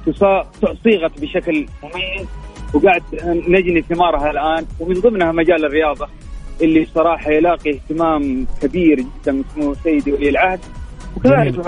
تصا- 0.07 0.47
صيغت 0.85 1.21
بشكل 1.21 1.67
مميز 1.83 2.27
وقاعد 2.75 3.03
نجني 3.49 3.83
ثمارها 3.83 4.31
الآن 4.31 4.67
ومن 4.81 4.95
ضمنها 5.01 5.33
مجال 5.33 5.65
الرياضة 5.65 6.09
اللي 6.63 6.81
بصراحه 6.85 7.31
يلاقي 7.31 7.71
اهتمام 7.71 8.47
كبير 8.63 9.01
جدا 9.01 9.33
من 9.33 9.45
سمو 9.55 9.75
سيدي 9.75 10.13
ولي 10.13 10.29
العهد 10.29 10.61
وكذلك. 11.17 11.59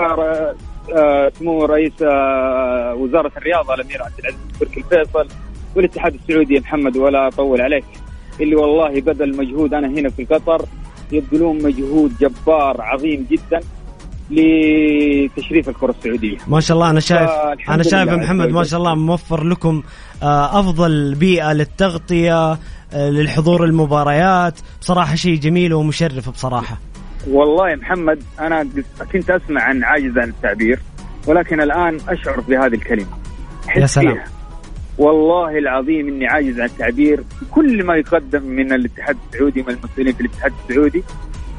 آه، 0.95 1.31
سمو 1.39 1.65
رئيس 1.65 1.93
آه، 2.01 2.95
وزارة 2.95 3.31
الرياضة 3.37 3.73
الأمير 3.73 4.03
عبد 4.03 4.19
العزيز 4.19 4.39
تركي 4.59 4.79
الفيصل 4.79 5.27
والاتحاد 5.75 6.13
السعودي 6.13 6.59
محمد 6.59 6.97
ولا 6.97 7.27
أطول 7.27 7.61
عليك 7.61 7.85
اللي 8.41 8.55
والله 8.55 9.01
بذل 9.01 9.37
مجهود 9.37 9.73
أنا 9.73 9.87
هنا 9.87 10.09
في 10.09 10.25
قطر 10.25 10.65
يبذلون 11.11 11.63
مجهود 11.63 12.13
جبار 12.19 12.81
عظيم 12.81 13.27
جدا 13.31 13.59
لتشريف 14.31 15.69
الكرة 15.69 15.95
السعودية 15.99 16.37
ما 16.47 16.59
شاء 16.59 16.75
الله 16.77 16.89
أنا 16.89 16.99
شايف 16.99 17.29
أنا 17.69 17.83
شايف 17.83 18.09
محمد 18.09 18.49
ما. 18.49 18.63
شاء 18.63 18.79
الله 18.79 18.95
موفر 18.95 19.43
لكم 19.43 19.83
آه، 20.23 20.59
أفضل 20.59 21.15
بيئة 21.15 21.53
للتغطية 21.53 22.51
آه، 22.51 23.09
للحضور 23.09 23.63
المباريات 23.63 24.53
بصراحة 24.81 25.15
شيء 25.15 25.35
جميل 25.39 25.73
ومشرف 25.73 26.29
بصراحة 26.29 26.77
والله 27.27 27.69
يا 27.69 27.75
محمد 27.75 28.23
أنا 28.39 28.67
كنت 29.11 29.29
أسمع 29.29 29.61
عن 29.61 29.83
عاجز 29.83 30.17
عن 30.17 30.29
التعبير 30.29 30.79
ولكن 31.27 31.61
الآن 31.61 31.97
أشعر 32.09 32.39
بهذه 32.39 32.73
الكلمة 32.73 33.07
يا 33.75 33.85
سلام. 33.85 34.13
فيها. 34.13 34.38
والله 34.99 35.57
العظيم 35.57 36.07
إني 36.07 36.27
عاجز 36.27 36.59
عن 36.59 36.65
التعبير. 36.65 37.19
كل 37.51 37.83
ما 37.83 37.95
يقدم 37.95 38.43
من 38.43 38.73
الاتحاد 38.73 39.17
السعودي 39.25 39.61
من 39.61 39.69
المسؤولين 39.69 40.13
في 40.13 40.21
الاتحاد 40.21 40.53
السعودي 40.69 41.03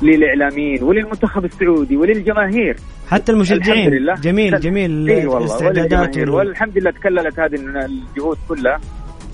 للإعلاميين 0.03 0.83
وللمنتخب 0.83 1.45
السعودي 1.45 1.97
وللجماهير. 1.97 2.77
حتى 3.09 3.33
المشجعين. 3.33 3.79
الحمد 3.79 3.93
لله. 3.93 4.15
جميل 4.15 4.61
جميل 4.61 5.11
إي 5.11 5.27
والله 5.27 5.39
الاستعدادات 5.39 6.19
والحمد 6.19 6.79
لله 6.79 6.91
تكللت 6.91 7.41
هذه 7.41 7.55
الجهود 7.55 8.39
كلها 8.49 8.81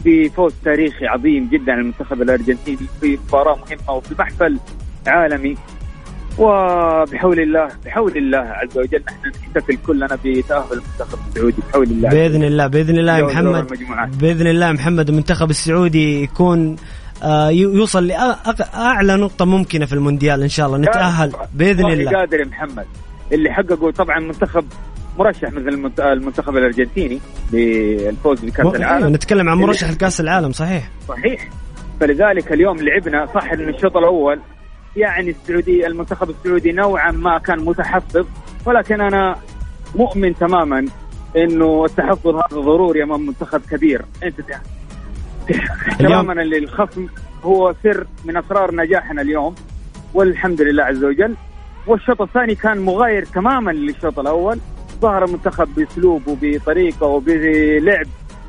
بفوز 0.05 0.55
تاريخي 0.65 1.07
عظيم 1.07 1.49
جدا 1.53 1.73
على 1.73 1.81
المنتخب 1.81 2.23
الأرجنتيني 2.23 2.87
في 3.01 3.19
مباراة 3.29 3.57
مهمة 3.57 3.97
وفي 3.97 4.15
محفل 4.19 4.59
عالمي. 5.07 5.57
وبحول 6.39 7.41
الله 7.41 7.69
بحول 7.85 8.17
الله 8.17 8.39
عز 8.39 8.79
وجل. 8.79 9.03
نحن 9.09 9.29
نحتفل 9.29 9.77
كلنا 9.87 10.19
بتأهل 10.25 10.73
المنتخب 10.73 11.19
السعودي 11.29 11.63
بحول 11.69 11.87
الله. 11.87 12.11
بإذن 12.11 12.45
الله 12.45 12.67
بإذن 12.67 12.99
الله 12.99 13.19
يا 13.19 13.23
محمد. 13.25 14.19
بإذن 14.21 14.47
الله 14.47 14.73
محمد 14.73 15.09
المنتخب 15.09 15.51
السعودي 15.51 16.23
يكون 16.23 16.77
آه، 17.23 17.51
يوصل 17.51 18.07
لاعلى 18.07 19.17
نقطة 19.17 19.45
ممكنة 19.45 19.87
في 19.87 19.93
المونديال 19.93 20.43
إن 20.43 20.49
شاء 20.49 20.67
الله. 20.67 20.79
نتأهل 20.79 21.33
بإذن 21.55 21.87
الله. 21.87 22.13
قادر 22.13 22.41
يا 22.41 22.45
محمد. 22.45 22.87
اللي 23.33 23.53
حققوا 23.53 23.91
طبعا 23.91 24.21
منتخب 24.21 24.65
مرشح 25.19 25.53
مثل 25.53 25.69
المنت- 25.69 26.01
المنتخب 26.01 26.57
الأرجنتيني 26.57 27.21
للفوز 27.53 28.41
بكأس 28.41 28.75
العالم. 28.75 29.15
نتكلم 29.15 29.49
عن 29.49 29.57
مرشح 29.57 29.91
لكاس 29.91 30.21
العالم 30.21 30.53
صحيح. 30.53 30.91
صحيح. 31.09 31.49
فلذلك 32.01 32.53
اليوم 32.53 32.77
لعبنا 32.77 33.27
صح 33.35 33.53
ان 33.53 33.69
الشوط 33.69 33.97
الأول. 33.97 34.41
يعني 34.97 35.31
السعودي 35.31 35.87
المنتخب 35.87 36.31
السعودي 36.31 36.73
نوعا 36.73 37.11
ما 37.11 37.39
كان 37.39 37.65
متحفظ 37.65 38.27
ولكن 38.67 39.01
أنا 39.01 39.37
مؤمن 39.95 40.35
تماما 40.35 40.87
إنه 41.37 41.85
التحفظ 41.85 42.35
هذا 42.35 42.61
ضروري 42.61 43.03
أمام 43.03 43.27
منتخب 43.27 43.61
كبير. 43.71 44.03
أنت 44.23 44.35
احترامنا 45.89 46.41
للخصم 46.43 47.07
هو 47.43 47.75
سر 47.83 48.07
من 48.25 48.37
أسرار 48.37 48.75
نجاحنا 48.75 49.23
اليوم 49.23 49.55
والحمد 50.15 50.63
لله 50.63 50.83
عز 50.85 51.05
وجل. 51.05 51.35
والشوط 51.87 52.23
الثاني 52.23 52.55
كان 52.55 52.79
مغاير 52.79 53.25
تماما 53.25 53.71
للشوط 53.71 54.19
الأول. 54.19 54.59
ظهر 55.01 55.25
المنتخب 55.25 55.69
باسلوب 55.77 56.29
وبطريقه 56.29 57.07
وبلعب 57.07 58.07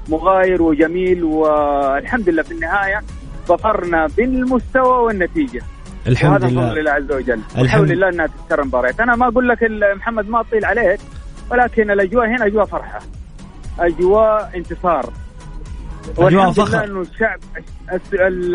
مغاير 0.10 0.62
وجميل 0.62 1.24
والحمد 1.24 2.30
لله 2.30 2.44
في 2.44 2.51
النهاية 2.51 3.01
ظفرنا 3.48 4.08
بالمستوى 4.18 5.04
والنتيجة. 5.04 5.62
الحمد 6.08 6.32
وهذا 6.44 6.48
لله. 6.54 6.74
الله 6.80 6.92
عز 6.92 7.12
وجل. 7.12 7.40
الحمد- 7.58 7.92
لله 7.92 8.10
إنها 8.10 8.28
تتكرر 8.28 8.63
مباريات. 8.65 9.00
أنا 9.00 9.15
ما 9.15 9.28
أقول 9.28 9.48
لك 9.50 9.58
محمد 9.96 10.30
ما 10.30 10.39
أطيل 10.39 10.65
عليك 10.65 11.00
ولكن 11.52 11.91
الأجواء 11.91 12.28
هنا 12.28 12.46
أجواء 12.46 12.65
فرحة. 12.65 13.00
أجواء 13.80 14.52
انتصار. 14.56 15.10
والحمد 16.17 16.54
فخر. 16.54 16.67
لله 16.78 16.84
إنه 16.84 17.02
الشعب 17.02 17.39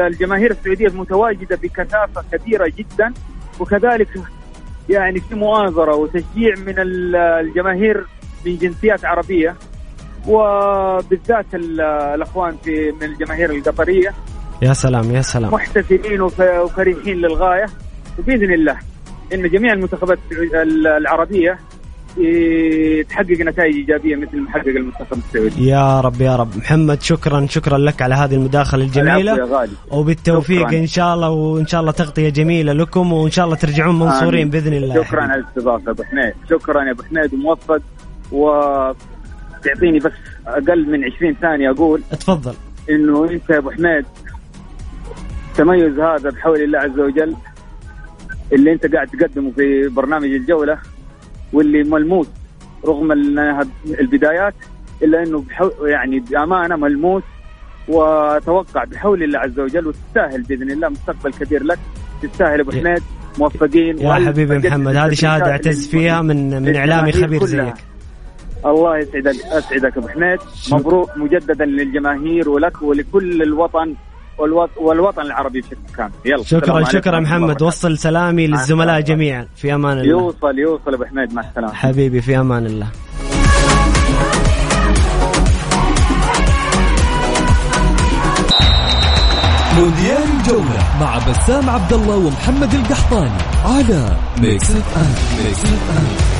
الجماهير 0.00 0.50
السعودية 0.50 0.88
متواجدة 0.88 1.56
بكثافة 1.62 2.24
كبيرة 2.32 2.72
جدا 2.78 3.12
وكذلك 3.60 4.08
يعني 4.88 5.20
في 5.20 5.34
مؤازرة 5.34 5.94
وتشجيع 5.96 6.54
من 6.66 6.78
ال- 6.78 7.16
الجماهير 7.16 8.06
من 8.46 8.56
جنسيات 8.56 9.04
عربية 9.04 9.54
وبالذات 10.28 11.46
ال- 11.54 11.80
الأخوان 12.14 12.56
في 12.64 12.92
من 13.00 13.02
الجماهير 13.02 13.50
القطرية. 13.50 14.14
يا 14.62 14.72
سلام 14.72 15.14
يا 15.14 15.22
سلام 15.22 15.54
محتفلين 15.54 16.20
وف- 16.20 16.40
وفرحين 16.40 17.16
للغاية 17.16 17.66
وبإذن 18.18 18.52
الله 18.54 18.76
إن 19.34 19.48
جميع 19.48 19.72
المنتخبات 19.72 20.18
العربية 21.00 21.58
تحقق 23.08 23.40
نتائج 23.40 23.74
إيجابية 23.76 24.16
مثل 24.16 24.36
ما 24.40 24.50
حقق 24.50 24.66
المنتخب 24.68 25.18
السعودي. 25.18 25.66
يا 25.68 26.00
رب 26.00 26.20
يا 26.20 26.36
رب 26.36 26.56
محمد 26.56 27.02
شكرا 27.02 27.46
شكرا 27.50 27.78
لك 27.78 28.02
على 28.02 28.14
هذه 28.14 28.34
المداخلة 28.34 28.84
الجميلة 28.84 29.36
يا 29.36 29.44
غالي. 29.44 29.72
وبالتوفيق 29.90 30.66
شكراً. 30.68 30.78
إن 30.78 30.86
شاء 30.86 31.14
الله 31.14 31.30
وإن 31.30 31.66
شاء 31.66 31.80
الله 31.80 31.92
تغطية 31.92 32.28
جميلة 32.28 32.72
لكم 32.72 33.12
وإن 33.12 33.30
شاء 33.30 33.44
الله 33.44 33.56
ترجعون 33.56 33.98
منصورين 33.98 34.40
آمين. 34.40 34.50
بإذن 34.50 34.72
الله 34.72 35.04
شكرا. 35.04 35.22
على 35.22 35.34
الاستضافة 35.40 35.90
أبو 35.90 36.02
حميد، 36.02 36.32
شكرا 36.50 36.84
يا 36.84 36.90
أبو 36.92 37.02
حميد 37.02 37.34
وموفق 37.34 37.82
وتعطيني 38.32 39.98
بس 39.98 40.12
أقل 40.46 40.90
من 40.90 41.04
20 41.04 41.34
ثانية 41.40 41.70
أقول 41.70 42.02
تفضل 42.10 42.54
إنه 42.90 43.30
أنت 43.30 43.50
يا 43.50 43.58
أبو 43.58 43.70
حميد 43.70 44.04
التميز 45.52 45.98
هذا 46.00 46.30
بحول 46.30 46.62
الله 46.62 46.78
عز 46.78 47.00
وجل 47.00 47.36
اللي 48.52 48.72
انت 48.72 48.94
قاعد 48.94 49.06
تقدمه 49.06 49.50
في 49.50 49.88
برنامج 49.88 50.24
الجولة 50.24 50.78
واللي 51.52 51.82
ملموس 51.82 52.26
رغم 52.84 53.12
البدايات 54.00 54.54
إلا 55.02 55.22
إنه 55.22 55.40
بحو 55.40 55.86
يعني 55.86 56.20
بأمانة 56.20 56.76
ملموس 56.76 57.22
وأتوقع 57.88 58.84
بحول 58.84 59.22
الله 59.22 59.38
عز 59.38 59.60
وجل 59.60 59.86
وتستاهل 59.86 60.42
بإذن 60.42 60.70
الله 60.70 60.88
مستقبل 60.88 61.32
كبير 61.32 61.62
لك. 61.64 61.78
تستاهل 62.22 62.60
أبو 62.60 62.70
حميد 62.70 63.02
موفقين. 63.38 63.98
يا 63.98 64.14
حبيبي 64.14 64.58
محمد 64.58 64.96
هذه 64.96 65.14
شهادة 65.14 65.50
أعتز 65.50 65.88
فيها 65.88 66.22
من 66.22 66.62
من 66.62 66.76
إعلامي 66.76 67.12
خبير. 67.12 67.44
زيك. 67.44 67.74
الله 68.66 68.98
يسعدك 68.98 69.36
أسعدك 69.44 69.96
أبو 69.96 70.08
حميد. 70.08 70.38
مبروك 70.72 71.10
مجددا 71.16 71.64
للجماهير 71.64 72.48
ولك 72.48 72.82
ولكل 72.82 73.42
الوطن. 73.42 73.94
والوطن 74.76 75.22
العربي 75.22 75.60
بشكل 75.60 75.76
كامل 75.96 76.10
يلا 76.24 76.42
شكرا 76.42 76.84
شكرا 76.84 77.20
محمد. 77.20 77.62
وصل 77.62 77.98
سلامي 77.98 78.46
للزملاء. 78.46 79.00
جميعا. 79.00 79.46
في 79.56 79.74
أمان 79.74 79.98
الله. 79.98 80.10
يوصل 80.10 80.58
يوصل 80.58 80.94
أبو 80.94 81.04
حميد 81.04 81.34
مع 81.34 81.42
السلامة. 81.42 81.72
حبيبي 81.72 82.20
في 82.20 82.40
أمان 82.40 82.66
الله. 82.66 82.86
مونديال 89.78 90.22
الجولة 90.40 90.80
مع 91.00 91.18
بسام 91.18 91.70
عبد 91.70 91.92
الله 91.92 92.16
ومحمد 92.16 92.74
القحطاني 92.74 93.30
على 93.64 94.16
Mix 94.38 94.70
F 94.70 94.96
M 94.96 95.44
Mix 95.44 95.64
FM 95.64 96.31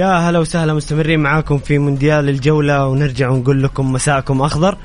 يا 0.00 0.18
هلا 0.18 0.38
وسهلا 0.38 0.74
مستمرين 0.74 1.20
معاكم 1.20 1.58
في 1.58 1.78
مونديال 1.78 2.28
الجولة 2.28 2.86
ونرجع 2.86 3.28
ونقول 3.28 3.62
لكم 3.62 3.92
مساءكم 3.92 4.42
أخضر. 4.42 4.76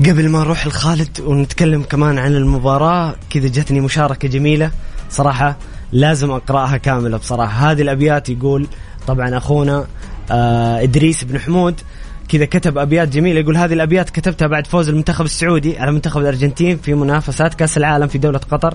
قبل 0.00 0.28
ما 0.28 0.38
نروح 0.38 0.66
لخالد 0.66 1.20
ونتكلم 1.20 1.82
كمان 1.82 2.18
عن 2.18 2.34
المباراة 2.34 3.14
كذا 3.30 3.48
جتني 3.48 3.80
مشاركة 3.80 4.28
جميلة. 4.28 4.70
صراحة 5.10 5.56
لازم 5.92 6.30
أقرأها 6.30 6.76
كاملة 6.76 7.16
بصراحة. 7.16 7.70
هذه 7.70 7.82
الأبيات 7.82 8.28
يقول 8.28 8.66
طبعا 9.06 9.36
أخونا 9.36 9.86
آه 10.30 10.82
إدريس 10.82 11.24
بن 11.24 11.38
حمود. 11.38 11.80
كذا 12.28 12.44
كتب 12.44 12.78
أبيات 12.78 13.08
جميلة. 13.08 13.40
يقول 13.40 13.56
هذه 13.56 13.72
الأبيات 13.72 14.10
كتبتها 14.10 14.46
بعد 14.46 14.66
فوز 14.66 14.88
المنتخب 14.88 15.24
السعودي 15.24 15.78
على 15.78 15.92
منتخب 15.92 16.20
الأرجنتين 16.20 16.76
في 16.76 16.94
منافسات 16.94 17.54
كأس 17.54 17.76
العالم 17.76 18.06
في 18.06 18.18
دولة 18.18 18.38
قطر. 18.38 18.74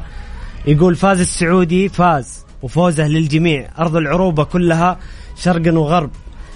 يقول 0.67 0.95
فاز 0.95 1.19
السعودي 1.19 1.89
فاز. 1.89 2.44
وفوزه 2.65 3.07
للجميع. 3.07 3.69
أرض 3.79 3.95
العروبة 3.95 4.43
كلها 4.43 4.99
شرقا 5.35 5.71
وغرب. 5.71 6.09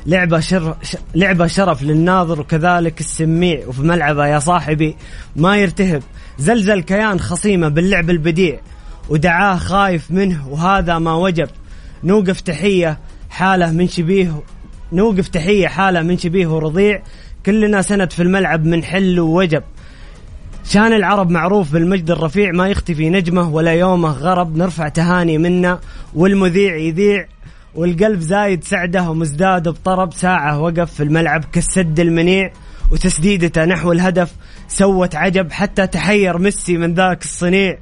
لعبة 0.05 0.39
شر... 0.39 0.75
ش... 0.83 0.97
لعبة 1.15 1.47
شرف 1.47 1.83
للناظر 1.83 2.39
وكذلك 2.41 2.99
السميع. 2.99 3.67
وفي 3.67 3.81
ملعبه 3.81 4.27
يا 4.27 4.39
صاحبي 4.39 4.95
ما 5.35 5.57
يرتهب. 5.57 6.03
زلزل 6.37 6.81
كيان 6.81 7.19
خصيمة 7.19 7.67
باللعب 7.67 8.09
البديع. 8.09 8.59
ودعاه 9.09 9.55
خايف 9.55 10.11
منه 10.11 10.47
وهذا 10.49 10.99
ما 10.99 11.13
وجب. 11.13 11.49
نوقف 12.03 12.41
تحية 12.41 12.99
حالة 13.29 13.71
من 13.71 13.87
شبيه 13.87 14.41
نوقف 14.93 15.27
تحية 15.27 15.67
حالة 15.67 16.01
من 16.01 16.17
شبيه 16.17 16.47
ورضيع. 16.47 17.03
كلنا 17.45 17.81
سند 17.81 18.11
في 18.11 18.23
الملعب 18.23 18.65
من 18.65 18.83
حل 18.83 19.19
ووجب. 19.19 19.63
شان 20.71 20.93
العرب 20.93 21.29
معروف 21.29 21.73
بالمجد 21.73 22.11
الرفيع 22.11 22.51
ما 22.51 22.67
يختفي 22.69 23.09
نجمه 23.09 23.49
ولا 23.49 23.71
يومه 23.71 24.11
غرب 24.11 24.57
نرفع 24.57 24.87
تهاني 24.87 25.37
منا 25.37 25.79
والمذيع 26.15 26.75
يذيع 26.75 27.27
والقلب 27.75 28.19
زايد 28.19 28.63
سعده 28.63 29.09
ومزداد 29.09 29.69
بطرب 29.69 30.13
ساعة 30.13 30.59
وقف 30.59 30.93
في 30.93 31.03
الملعب 31.03 31.45
كالسد 31.53 31.99
المنيع 31.99 32.51
وتسديدته 32.91 33.65
نحو 33.65 33.91
الهدف 33.91 34.31
سوت 34.67 35.15
عجب 35.15 35.51
حتى 35.51 35.87
تحير 35.87 36.37
ميسي 36.37 36.77
من 36.77 36.93
ذاك 36.93 37.23
الصنيع 37.23 37.77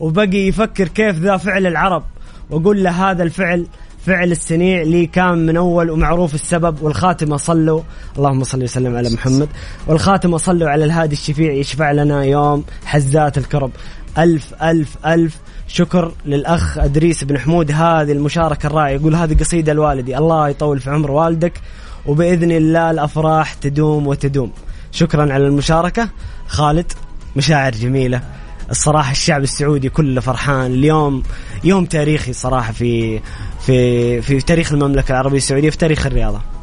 وبقي 0.00 0.48
يفكر 0.48 0.88
كيف 0.88 1.18
ذا 1.18 1.36
فعل 1.36 1.66
العرب 1.66 2.04
واقول 2.50 2.84
له 2.84 3.10
هذا 3.10 3.22
الفعل 3.22 3.66
فعل 4.06 4.32
السنيع 4.32 4.82
لي 4.82 5.06
كان 5.06 5.46
من 5.46 5.56
أول 5.56 5.90
ومعروف 5.90 6.34
السبب 6.34 6.82
والخاتمة 6.82 7.36
صلوا 7.36 7.82
اللهم 8.18 8.44
صل 8.44 8.62
وسلم 8.62 8.96
على 8.96 9.10
محمد 9.10 9.48
والخاتمة 9.86 10.36
صلوا 10.36 10.68
على 10.68 10.84
الهادي 10.84 11.12
الشفيع 11.12 11.52
يشفع 11.52 11.92
لنا 11.92 12.24
يوم 12.24 12.64
حزات 12.84 13.38
الكرب. 13.38 13.70
ألف 14.18 14.54
ألف 14.62 14.96
ألف 15.06 15.36
شكر 15.68 16.12
للأخ 16.26 16.78
أدريس 16.78 17.24
بن 17.24 17.38
حمود 17.38 17.70
هذه 17.70 18.12
المشاركة 18.12 18.66
الرائعة. 18.66 18.88
يقول 18.88 19.14
هذه 19.14 19.34
قصيدة 19.34 19.72
لوالدي 19.72 20.18
الله 20.18 20.48
يطول 20.48 20.80
في 20.80 20.90
عمر 20.90 21.10
والدك 21.10 21.60
وبإذن 22.06 22.50
الله 22.50 22.90
الأفراح 22.90 23.54
تدوم 23.54 24.06
وتدوم. 24.06 24.52
شكرا 24.92 25.32
على 25.32 25.46
المشاركة. 25.46 26.08
خالد 26.46 26.92
مشاعر 27.36 27.72
جميلة. 27.72 28.22
الصراحة 28.70 29.10
الشعب 29.12 29.42
السعودي 29.42 29.88
كله 29.88 30.20
فرحان. 30.20 30.72
اليوم 30.72 31.22
يوم 31.64 31.84
تاريخي 31.84 32.32
صراحة 32.32 32.72
في 32.72 33.20
في 33.66 34.22
في 34.22 34.40
تاريخ 34.40 34.72
المملكة 34.72 35.12
العربية 35.12 35.36
السعودية 35.36 35.70
في 35.70 35.76
تاريخ 35.76 36.06
الرياضة. 36.06 36.36
آه، 36.38 36.53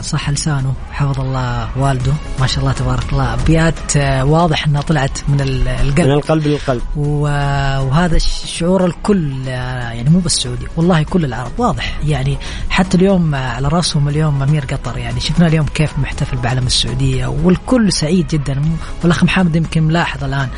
صح 0.00 0.30
لسانه 0.30 0.74
حفظ 0.92 1.20
الله 1.20 1.68
والده. 1.78 2.12
ما 2.40 2.46
شاء 2.46 2.60
الله 2.60 2.72
تبارك 2.72 3.12
الله. 3.12 3.34
أبيات 3.34 3.96
آه، 3.96 4.24
واضح 4.24 4.66
إنها 4.66 4.82
طلعت 4.82 5.18
من 5.28 5.40
ال- 5.40 5.60
من 5.64 5.68
القلب 5.68 6.10
القلب 6.10 6.46
للقلب 6.46 6.82
وهذا 6.96 8.18
ش- 8.18 8.42
شعور 8.46 8.86
الكل 8.86 9.48
آه، 9.48 9.90
يعني 9.90 10.10
مو 10.10 10.18
بس 10.18 10.36
السعودي 10.36 10.66
والله 10.76 11.02
كل 11.02 11.24
العرب. 11.24 11.50
واضح. 11.58 11.98
يعني 12.04 12.38
حتى 12.70 12.96
اليوم 12.96 13.34
آه، 13.34 13.48
على 13.48 13.68
رأسهم 13.68 14.08
اليوم 14.08 14.42
أمير 14.42 14.64
قطر. 14.64 14.98
يعني 14.98 15.20
شفنا 15.20 15.46
اليوم 15.46 15.66
كيف 15.66 15.98
محتفل 15.98 16.36
بعلم 16.36 16.66
السعودية 16.66 17.26
والكل 17.26 17.92
سعيد 17.92 18.26
جدا. 18.28 18.62
والأخ 19.02 19.24
محمد 19.24 19.56
يمكن 19.56 19.82
ملاحظ 19.82 20.24
الآن 20.24 20.48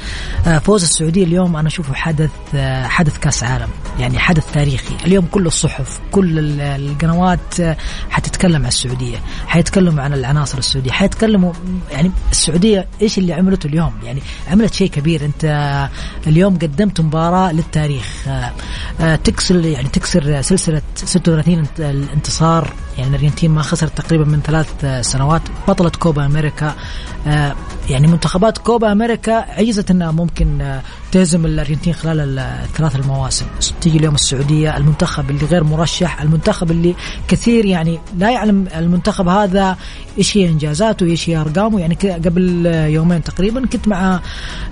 فوز 0.60 0.82
السعودية 0.82 1.24
اليوم 1.24 1.56
أنا 1.56 1.68
أشوفه 1.68 1.94
حدث 1.94 2.30
حدث 2.84 3.18
كأس 3.18 3.42
عالم. 3.44 3.68
يعني 3.98 4.18
حدث 4.18 4.52
تاريخي. 4.52 4.94
اليوم 5.06 5.26
كل 5.32 5.46
الصحف 5.46 6.00
كل 6.12 6.38
ال- 6.38 6.60
القنوات 6.60 7.54
حتتكلم 8.10 8.62
عن 8.62 8.66
السعودية. 8.68 8.97
حيتكلموا 9.46 10.02
عن 10.02 10.12
العناصر 10.12 10.58
السعودية 10.58 10.90
حيتكلموا 10.90 11.52
يعني 11.90 12.10
السعودية 12.30 12.86
إيش 13.02 13.18
اللي 13.18 13.32
عملته 13.32 13.66
اليوم؟ 13.66 13.92
يعني 14.02 14.22
عملت 14.50 14.74
شيء 14.74 14.88
كبير 14.90 15.24
أنت 15.24 15.44
اليوم 16.26 16.54
قدمت 16.58 17.00
مباراة 17.00 17.52
للتاريخ 17.52 18.24
آه، 18.28 18.52
آه، 19.00 19.16
تكسر 19.16 19.64
يعني 19.64 19.88
تكسر 19.88 20.42
سلسلة 20.42 20.82
36 20.94 21.58
انت- 21.58 21.80
الانتصار 21.80 22.72
يعني 22.98 23.10
الأرجنتين 23.10 23.50
ما 23.50 23.62
خسرت 23.62 23.98
تقريبا 24.00 24.24
من 24.24 24.40
ثلاث 24.40 24.68
سنوات 25.06 25.42
بطلة 25.68 25.90
كوبا 25.90 26.26
أمريكا 26.26 26.74
يعني 27.90 28.06
منتخبات 28.06 28.58
كوبا 28.58 28.92
أمريكا 28.92 29.32
عجزت 29.32 29.90
أنها 29.90 30.10
ممكن 30.10 30.60
آه، 30.60 30.80
تهزم 31.12 31.46
الأرجنتين 31.46 31.92
خلال 31.94 32.20
ال- 32.20 32.38
الثلاث 32.38 32.96
المواسم. 32.96 33.46
تيجي 33.80 33.98
اليوم 33.98 34.14
السعودية 34.14 34.76
المنتخب 34.76 35.30
اللي 35.30 35.46
غير 35.46 35.64
مرشح 35.64 36.22
المنتخب 36.22 36.70
اللي 36.70 36.94
كثير 37.28 37.64
يعني 37.64 37.98
لا 38.18 38.30
يعلم 38.30 38.68
المنتخب 38.76 39.28
هذا 39.28 39.76
إيش 40.18 40.36
هي 40.36 40.48
إنجازاته 40.48 41.06
إيش 41.06 41.30
هي 41.30 41.36
أرقامه. 41.36 41.80
يعني 41.80 41.94
قبل 42.24 42.66
آه، 42.66 42.86
يومين 42.86 43.22
تقريبا 43.22 43.66
كنت 43.66 43.88
مع 43.88 44.20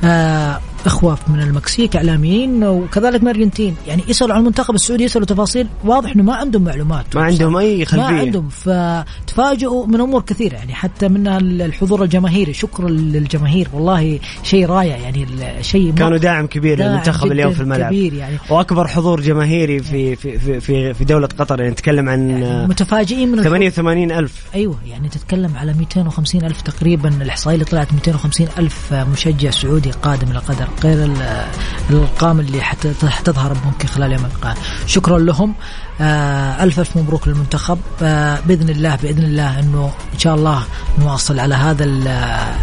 آه، 0.05 0.61
اخوه 0.87 1.19
من 1.29 1.41
المكسيك 1.41 1.97
إعلاميين 1.97 2.65
وكذلك 2.65 3.23
من 3.23 3.29
الأرجنتين. 3.29 3.77
يعني 3.87 4.03
يسألوا 4.09 4.35
عن 4.35 4.41
المنتخب 4.41 4.75
السعودي 4.75 5.05
يسألوا 5.05 5.27
تفاصيل. 5.27 5.67
واضح 5.85 6.11
إنه 6.11 6.23
ما 6.23 6.35
عندهم 6.35 6.65
معلومات. 6.65 7.17
ما 7.17 7.23
عندهم 7.25 7.57
أي 7.57 7.79
ما 7.79 7.85
خلفية. 7.85 8.03
عندهم. 8.05 8.49
فتفاجئوا 8.49 9.87
من 9.87 10.01
أمور 10.01 10.23
كثيرة. 10.23 10.55
يعني 10.55 10.75
حتى 10.75 11.09
منها 11.09 11.39
الحضور 11.39 12.03
الجماهيري. 12.03 12.53
شكرا 12.55 12.89
للجماهير. 12.89 13.69
والله 13.75 14.19
شيء 14.43 14.67
رائع. 14.67 14.97
يعني 14.97 15.27
شيء 15.61 15.89
ما- 15.89 15.95
كانوا 15.99 16.19
داعم 16.19 16.47
كبير 16.47 16.79
للمنتخب 16.79 17.33
اليوم 17.33 17.53
في 17.53 17.61
الملعب. 17.61 17.93
كبير 17.93 18.15
يعني. 18.15 18.37
وأكبر 18.51 18.87
حضور 18.87 19.21
جماهيري 19.21 19.79
في 19.79 20.17
في 20.17 20.39
في 20.39 20.61
في, 20.61 20.95
في 20.95 21.05
دولة 21.05 21.27
قطر. 21.39 21.61
يعني 21.61 21.73
نتكلم 21.73 22.09
عن 22.09 22.43
آه، 22.43 22.67
متفاجئين 22.67 23.29
من 23.29 23.35
الحضور. 23.39 23.51
88 23.59 24.13
ألف. 24.13 24.43
أيوه. 24.55 24.77
يعني 24.91 25.09
تتكلم 25.09 25.57
على 25.57 25.73
250 25.79 26.45
ألف 26.45 26.61
تقريبا. 26.63 27.09
الإحصائية 27.09 27.55
اللي 27.55 27.65
طلعت 27.65 27.93
250 27.93 28.49
ألف 28.59 28.93
مشجع 28.95 29.51
سعودي 29.51 29.91
قادم 29.91 30.31
إلى 30.31 30.39
قطر 30.39 30.69
غير 30.85 31.05
ال- 31.05 31.45
الأرقام 31.91 32.41
اللي 32.41 32.61
حت- 32.61 33.05
حتظهر 33.05 33.57
ممكن 33.67 33.89
خلال 33.89 34.13
يوم 34.13 34.25
القادم 34.25 34.61
شكرا 34.87 35.19
لهم. 35.19 35.55
آه 36.01 36.65
ألف 36.65 36.81
ألف 36.81 36.97
مبروك 36.97 37.29
للمنتخب. 37.29 37.79
آه 38.03 38.39
بإذن 38.47 38.69
الله 38.69 38.97
بإذن 38.97 39.25
الله 39.25 39.61
إنه 39.61 39.91
إن 40.15 40.19
شاء 40.19 40.35
الله 40.35 40.63
نواصل 40.99 41.39
على 41.41 41.55
هذا 41.55 41.85
ال- 41.85 42.09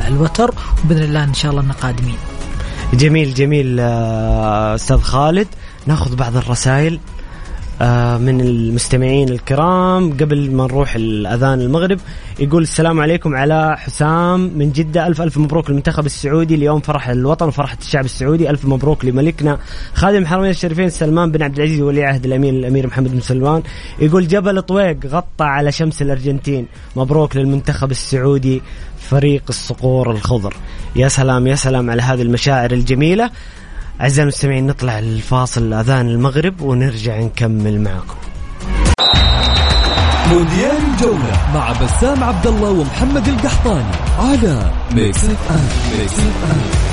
الوتر 0.08 0.54
وبإذن 0.86 1.04
الله 1.04 1.24
إن 1.24 1.34
شاء 1.34 1.52
الله 1.52 1.62
إننا 1.62 1.74
قادمين. 1.74 2.18
جميل 2.94 3.34
جميل 3.34 3.78
آه، 3.80 4.76
أستاذ 4.76 4.98
خالد. 5.02 5.48
نأخذ 5.88 6.16
بعض 6.16 6.38
الرسائل. 6.38 7.00
من 8.18 8.42
المستمعين 8.42 9.30
الكرام 9.30 10.18
قبل 10.18 10.52
ما 10.52 10.64
نروح 10.64 10.96
الأذان 10.96 11.62
المغرب 11.62 12.00
يقول 12.40 12.64
السلام 12.64 13.00
عليكم 13.00 13.36
على 13.36 13.78
حسام 13.78 14.52
من 14.56 14.72
جدة. 14.72 15.08
ألف 15.08 15.22
ألف 15.22 15.38
مبروك 15.38 15.70
للمنتخب 15.70 16.06
السعودي. 16.06 16.56
اليوم 16.56 16.80
فرح 16.80 17.10
الوطن 17.10 17.48
وفرحة 17.48 17.78
الشعب 17.82 18.06
السعودي. 18.06 18.50
ألف 18.50 18.66
مبروك 18.66 19.06
لملكنا. 19.06 19.58
خادم 19.94 20.18
الحرمين 20.18 20.50
الشريفين 20.50 20.90
سلمان 20.90 21.32
بن 21.32 21.44
عبد 21.44 21.58
العزيز 21.58 21.82
ولي 21.82 22.04
عهد 22.04 22.26
الامير 22.26 22.54
الأمير 22.54 22.88
محمد 22.88 23.12
بن 23.12 23.20
سلمان. 23.20 23.64
يقول 24.00 24.28
جبل 24.28 24.62
طويق 24.62 25.06
غطى 25.06 25.46
على 25.46 25.72
شمس 25.72 26.02
الأرجنتين. 26.02 26.68
مبروك 26.96 27.36
للمنتخب 27.36 27.92
السعودي 27.92 28.62
فريق 29.00 29.44
الصقور 29.50 30.12
الخضر. 30.12 30.54
يا 30.96 31.08
سلام 31.08 31.48
يا 31.48 31.56
سلام 31.56 31.90
على 31.90 32.02
هذه 32.02 32.22
المشاعر 32.22 32.72
الجميلة. 32.72 33.30
أعزائي 34.02 34.24
المستمعين 34.24 34.68
نطلع 34.68 35.00
لفاصل 35.00 35.74
أذان 35.74 36.08
المغرب 36.10 36.62
ونرجع 36.62 37.20
نكمل 37.20 37.82
معكم. 37.82 38.16
مونديال 40.32 40.78
الجولة 40.94 41.52
مع 41.54 41.72
بسام 41.72 42.24
عبد 42.24 42.48
الله 42.48 42.70
ومحمد 42.70 43.28
القحطاني 43.28 43.96
على 44.20 44.72
Mix 44.96 45.26
FM 45.26 46.00
Mix 46.00 46.14
FM 46.14 46.93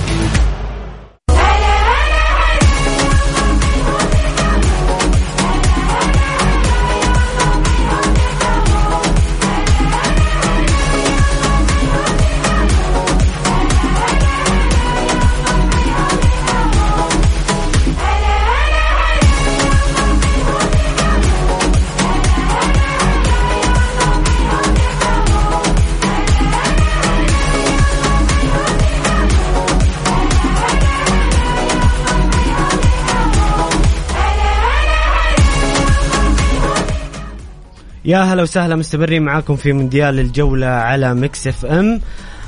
يا 38.11 38.19
هلا 38.19 38.43
وسهلا 38.43 38.77
مستمرين 38.77 39.23
معاكم 39.23 39.57
في 39.57 39.73
مونديال 39.73 40.19
الجولة 40.19 40.67
على 40.67 41.15
Mix 41.15 41.47
FM. 41.47 42.01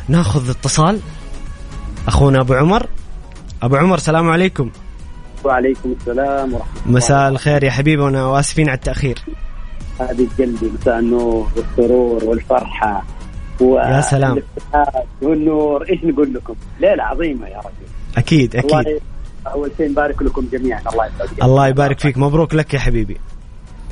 ناخذ 0.09 0.51
اتصال. 0.51 1.01
أخونا 2.09 2.41
أبو 2.41 2.55
عمر. 2.55 2.87
أبو 3.63 3.77
عمر 3.77 3.95
السلام 3.95 4.31
عليكم. 4.31 4.71
وعليكم 5.45 5.95
السلام 6.01 6.55
ورحمة 6.55 6.81
الله. 6.87 6.97
مساء 6.97 7.29
الخير 7.29 7.65
يا 7.65 7.71
حبيبي 7.71 8.03
وأنا 8.03 8.27
وآسفين 8.27 8.69
على 8.69 8.77
التأخير. 8.77 9.19
هذه 10.01 10.29
الجلدي 10.33 10.71
مساء 10.81 10.99
النور 10.99 11.49
والسرور 11.57 12.25
والفرحة 12.25 13.05
و 13.61 13.79
يا 13.79 14.01
سلام. 14.01 14.43
والنور. 15.23 15.91
إيش 15.91 16.05
نقول 16.05 16.35
لكم؟ 16.35 16.55
ليلة 16.81 17.03
عظيمة 17.03 17.47
يا 17.47 17.59
رجل. 17.59 17.89
أكيد 18.17 18.57
أكيد. 18.57 19.01
أول 19.47 19.71
شيء 19.77 19.91
نبارك 19.91 20.23
لكم 20.23 20.49
جميعا. 20.53 20.81
الله 20.93 21.07
يسعدك 21.07 21.43
الله 21.43 21.69
يبارك 21.69 22.01
فيك. 22.01 22.19
مبروك 22.19 22.55
لك 22.55 22.75
يا 22.75 22.79
حبيبي. 22.79 23.17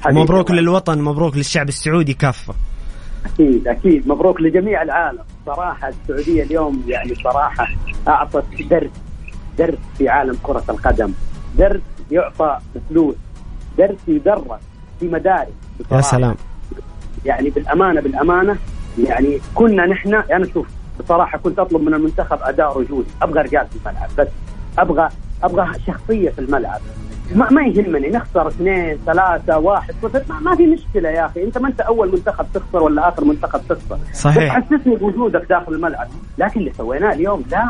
مبروك. 0.06 0.50
للوطن 0.50 1.02
مبروك 1.02 1.36
للشعب 1.36 1.68
السعودي 1.68 2.14
كافه 2.14 2.54
أكيد 3.26 3.68
أكيد. 3.68 4.08
مبروك 4.08 4.40
لجميع 4.40 4.82
العالم. 4.82 5.22
صراحة 5.46 5.88
السعودية 5.88 6.42
اليوم 6.42 6.84
يعني 6.86 7.14
صراحة 7.14 7.68
أعطت 8.08 8.44
درس 8.70 8.90
درس 9.58 9.78
في 9.98 10.08
عالم 10.08 10.36
كرة 10.42 10.64
القدم. 10.68 11.12
درس 11.58 11.80
يعطى 12.10 12.58
بفلوس. 12.74 13.14
درس 13.78 13.98
يدرس 14.08 14.60
في 15.00 15.08
مدارس 15.08 15.48
يا. 15.92 16.00
سلام. 16.00 16.34
يعني 17.24 17.50
بالأمانة 17.50 18.00
بالأمانة 18.00 18.56
يعني 18.98 19.38
كنا 19.54 19.86
نحن 19.86 20.14
أنا 20.14 20.46
شوف 20.54 20.66
بصراحة 21.00 21.38
كنت 21.38 21.58
أطلب 21.58 21.82
من 21.82 21.94
المنتخب 21.94 22.38
أداء 22.42 22.80
رجولي. 22.80 23.06
أبغى 23.22 23.42
رجال 23.42 23.66
في 23.66 23.76
الملعب 23.76 24.08
بس. 24.18 24.28
أبغى 24.78 25.08
أبغى 25.42 25.66
شخصية 25.86 26.30
في 26.30 26.38
الملعب. 26.38 26.80
ما, 27.34 27.50
ما 27.50 27.62
يهمني 27.62 28.10
نخسر 28.10 28.48
اثنين 28.48 28.98
ثلاثة 29.06 29.58
واحد 29.58 29.94
صفر. 30.02 30.22
ما, 30.28 30.40
ما 30.40 30.56
في 30.56 30.66
مشكلة 30.66 31.08
يا 31.08 31.26
أخي. 31.26 31.44
أنت 31.44 31.58
ما 31.58 31.68
أنت 31.68 31.80
أول 31.80 32.12
منتخب 32.12 32.46
تخسر 32.54 32.82
ولا 32.82 33.08
آخر 33.08 33.24
منتخب 33.24 33.60
تخسر. 33.68 33.98
صحيح. 34.14 34.54
حسسني 34.60 34.96
بوجودك 34.96 35.46
داخل 35.48 35.72
الملعب. 35.72 36.08
لكن 36.38 36.60
اللي 36.60 36.72
سويناه 36.72 37.12
اليوم 37.12 37.44
لا. 37.50 37.68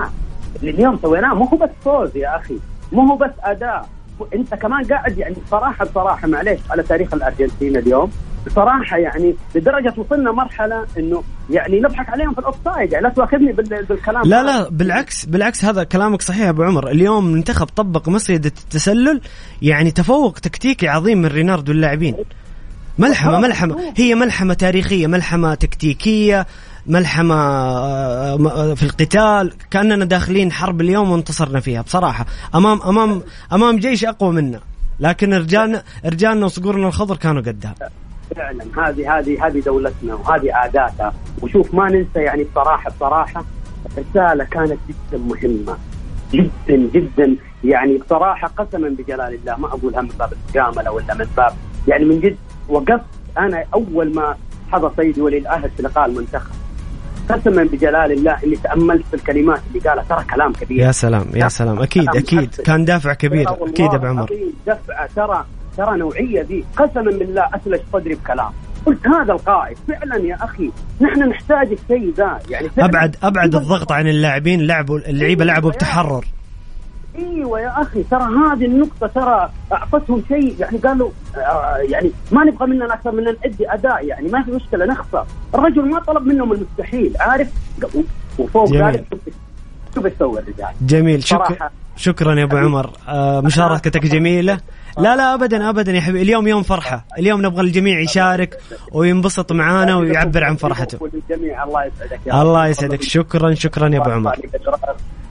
اللي 0.60 0.70
اليوم 0.70 0.98
سويناه 1.02 1.34
مو 1.34 1.44
هو 1.44 1.56
بس 1.56 1.70
فوز 1.84 2.16
يا 2.16 2.36
أخي. 2.36 2.58
مو 2.92 3.02
هو 3.02 3.16
بس 3.16 3.30
أداء. 3.42 3.88
أنت 4.34 4.54
كمان 4.54 4.84
قاعد 4.84 5.18
يعني 5.18 5.34
بصراحة 5.46 5.84
بصراحة 5.84 6.28
معليش 6.28 6.60
على 6.70 6.82
تاريخ 6.82 7.14
الأرجنتين 7.14 7.76
اليوم. 7.76 8.10
بصراحة 8.46 8.96
يعني 8.96 9.34
لدرجة 9.54 9.94
وصلنا 9.96 10.32
مرحلة 10.32 10.86
إنه 10.98 11.22
يعني 11.50 11.80
نضحك 11.80 12.08
عليهم 12.08 12.32
في 12.34 12.38
الأوفسايد. 12.38 12.92
يعني 12.92 13.04
لا 13.04 13.12
تواخذني 13.12 13.52
بال- 13.52 13.84
بالكلام. 13.84 14.22
لا. 14.24 14.42
لا 14.42 14.68
بالعكس 14.68 15.24
بالعكس 15.24 15.64
هذا 15.64 15.84
كلامك 15.84 16.22
صحيح 16.22 16.48
أبو 16.48 16.62
عمر. 16.62 16.90
اليوم 16.90 17.24
منتخب 17.26 17.66
طبق 17.66 18.08
مصيدة 18.08 18.52
التسلل 18.64 19.20
يعني 19.62 19.90
تفوق 19.90 20.38
تكتيكي 20.38 20.88
عظيم 20.88 21.18
من 21.18 21.26
ريناردو 21.26 21.72
اللاعبين. 21.72 22.14
ملحمة 22.98 23.40
ملحمة. 23.40 23.92
هي 23.96 24.14
ملحمة 24.14 24.54
تاريخية 24.54 25.06
ملحمة 25.06 25.54
تكتيكية 25.54 26.46
ملحمة 26.86 27.34
آه، 27.34 28.74
في 28.74 28.82
القتال 28.82 29.52
كأننا 29.70 30.04
داخلين 30.04 30.52
حرب 30.52 30.80
اليوم 30.80 31.10
وانتصرنا 31.10 31.60
فيها. 31.60 31.82
بصراحة 31.82 32.26
أمام 32.54 32.82
أمام 32.82 33.22
أمام 33.52 33.76
جيش 33.78 34.04
أقوى 34.04 34.32
منا. 34.32 34.60
لكن 35.00 35.34
رجالنا 35.34 35.82
رجالنا 36.06 36.44
وصقورنا 36.44 36.88
الخضر 36.88 37.16
كانوا 37.16 37.42
قدها 37.42 37.74
فعلا. 38.36 38.64
هذه 38.78 39.18
هذه 39.18 39.46
هذه 39.46 39.60
دولتنا 39.60 40.14
وهذه 40.14 40.54
عاداتها. 40.54 41.14
وشوف 41.42 41.74
ما 41.74 41.88
ننسى 41.88 42.20
يعني 42.20 42.44
بصراحه 42.44 42.90
بصراحة 42.90 43.44
الرسالة 43.86 44.44
كانت 44.44 44.78
جدا 44.88 45.18
مهمة. 45.18 45.76
جدا 46.32 46.90
جدا. 46.94 47.36
يعني 47.64 47.98
بصراحة 47.98 48.48
قسما 48.48 48.88
بجلال 48.88 49.34
الله. 49.34 49.56
ما 49.56 49.66
اقولها 49.66 50.00
من 50.00 50.12
باب 50.18 50.32
المجامله 50.32 50.92
ولا 50.92 51.14
من 51.14 51.26
باب 51.36 51.52
يعني 51.88 52.04
من 52.04 52.20
جد 52.20 52.36
وقفت 52.68 53.04
أنا 53.38 53.64
أول 53.74 54.14
ما 54.14 54.36
حضر 54.72 54.92
سيدي 54.96 55.20
ولي 55.20 55.38
العهد 55.38 55.70
في 55.76 55.82
لقاء 55.82 56.06
المنتخب. 56.06 56.50
قسما 57.28 57.64
بجلال 57.64 58.12
الله 58.12 58.36
إني 58.44 58.56
تأملت 58.56 59.06
في 59.06 59.14
الكلمات 59.14 59.60
اللي 59.68 59.88
قالها. 59.88 60.04
ترى 60.04 60.24
كلام 60.24 60.52
كبير. 60.52 60.78
يا 60.78 60.92
سلام 60.92 61.26
يا 61.34 61.48
سلام. 61.48 61.82
أكيد 61.82 62.04
محسن. 62.04 62.62
كان 62.62 62.84
دافع 62.84 63.14
كبير. 63.14 63.40
يا 63.78 63.94
أبو 63.94 64.06
عمر. 64.06 64.28
دفعه 64.66 65.08
ترى 65.16 65.44
ترى 65.80 65.98
نوعية 65.98 66.42
ذي 66.42 66.64
قسما 66.76 67.10
بالله 67.18 67.48
اسلج 67.54 67.80
صدري 67.92 68.14
بكلام. 68.14 68.50
قلت 68.86 69.06
هذا 69.06 69.32
القائد 69.32 69.76
فعلا 69.88 70.16
يا 70.16 70.38
أخي 70.44 70.70
نحن 71.00 71.28
نحتاج 71.28 71.68
الشيء 71.72 72.14
ذا. 72.16 72.38
يعني 72.50 72.68
ابعد 72.78 73.16
أبعد 73.22 73.54
الضغط 73.54 73.92
عن 73.92 74.08
اللاعبين 74.08 74.66
لعبوا 74.66 74.98
اللعيبة 74.98 75.44
لعبوا 75.44 75.70
بتحرر. 75.70 76.24
أيوه 77.18 77.60
يا 77.60 77.82
أخي 77.82 78.02
ترى 78.02 78.22
هذه 78.22 78.64
النقطة 78.64 79.06
ترى 79.06 79.50
أعطتهم 79.72 80.22
شيء. 80.28 80.56
يعني 80.58 80.78
قالوا 80.78 81.10
آه 81.36 81.76
يعني 81.76 82.10
ما 82.32 82.44
نبغى 82.44 82.66
مننا 82.66 82.94
أكثر 82.94 83.12
من 83.12 83.24
نأدي 83.24 83.72
أداء. 83.72 84.06
يعني 84.06 84.28
ما 84.28 84.42
في 84.42 84.50
مشكلة 84.50 84.86
نخسر. 84.86 85.24
الرجل 85.54 85.90
ما 85.90 86.00
طلب 86.00 86.26
منهم 86.26 86.52
المستحيل 86.52 87.16
عارف؟ 87.20 87.48
وفوق. 88.38 88.72
ذلك 88.72 89.04
شوف 89.94 90.06
إيش 90.06 90.14
سوى 90.18 90.40
الرجال. 90.40 90.68
جميل. 90.80 91.24
شكرا. 91.24 91.70
شكرا 91.96 92.34
يا 92.34 92.44
أبو 92.44 92.56
عمر. 92.56 92.90
آه 93.08 93.40
مشاركتك 93.40 94.06
جميلة. 94.06 94.60
لا 94.98 95.16
لا 95.16 95.34
ابدا 95.34 95.68
ابدا 95.68 95.92
يا 95.92 96.00
حبيبي. 96.00 96.22
اليوم 96.22 96.48
يوم 96.48 96.62
فرحة. 96.62 97.04
اليوم 97.18 97.46
نبغى 97.46 97.60
الجميع 97.60 98.00
يشارك 98.00 98.60
وينبسط 98.92 99.52
معانا 99.52 99.96
ويعبر 99.96 100.44
عن 100.44 100.56
فرحته. 100.56 100.98
الله 101.30 101.84
يسعدك 101.84 102.20
يا 102.26 102.42
الله. 102.42 102.66
يسعدك. 102.66 103.02
شكرا 103.02 103.54
شكرا 103.54 103.88
يا 103.88 103.98
أبو 103.98 104.10
عمر. 104.10 104.36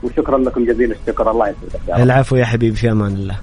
وشكرا 0.02 0.38
لكم 0.38 0.64
جزيل 0.64 0.92
الشكر 0.92 1.30
الله 1.30 1.48
يسعدك. 1.48 2.00
العفو 2.00 2.36
يا 2.36 2.44
حبيبي 2.44 2.76
في 2.76 2.90
أمان 2.90 3.12
الله. 3.12 3.36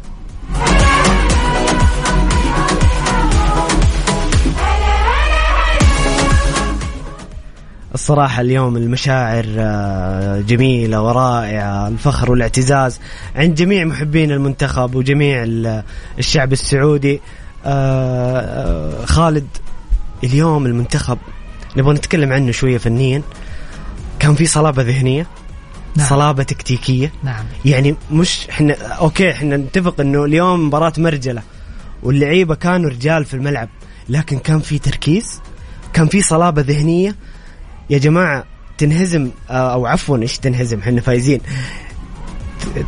الصراحة 7.93 8.41
اليوم 8.41 8.77
المشاعر 8.77 9.45
آه، 9.57 10.41
جميلة 10.41 11.01
ورائعة 11.01 11.87
الفخر 11.87 12.31
والاعتزاز 12.31 12.99
عند 13.35 13.55
جميع 13.55 13.85
محبين 13.85 14.31
المنتخب 14.31 14.95
وجميع 14.95 15.43
ال- 15.43 15.83
الشعب 16.19 16.53
السعودي. 16.53 17.21
آه، 17.65 18.39
آه، 18.39 19.05
خالد 19.05 19.47
اليوم 20.23 20.65
المنتخب 20.65 21.17
نبغى 21.77 21.93
نتكلم 21.93 22.33
عنه 22.33 22.51
شوية 22.51 22.77
فنيا. 22.77 23.21
كان 24.19 24.35
في 24.35 24.45
صلابة 24.45 24.83
ذهنية 24.83 25.27
نعم. 25.95 26.07
صلابة 26.07 26.43
تكتيكية. 26.43 27.11
نعم. 27.23 27.45
يعني 27.65 27.95
مش 28.11 28.47
إحنا 28.49 28.73
أوكي 28.93 29.31
إحنا 29.31 29.57
نتفق 29.57 30.01
إنه 30.01 30.25
اليوم 30.25 30.67
مباراة 30.67 30.93
مرجلة 30.97 31.41
واللعيبة 32.03 32.55
كانوا 32.55 32.89
رجال 32.89 33.25
في 33.25 33.33
الملعب 33.33 33.69
لكن 34.09 34.39
كان 34.39 34.59
في 34.59 34.79
تركيز 34.79 35.39
كان 35.93 36.07
في 36.07 36.21
صلابة 36.21 36.61
ذهنية 36.61 37.15
يا 37.89 37.97
جماعة 37.97 38.43
تنهزم 38.77 39.29
آه، 39.49 39.73
أو 39.73 39.85
عفوا 39.85 40.17
إيش 40.17 40.37
تنهزم؟ 40.37 40.79
إحنا 40.79 41.01
فايزين. 41.01 41.41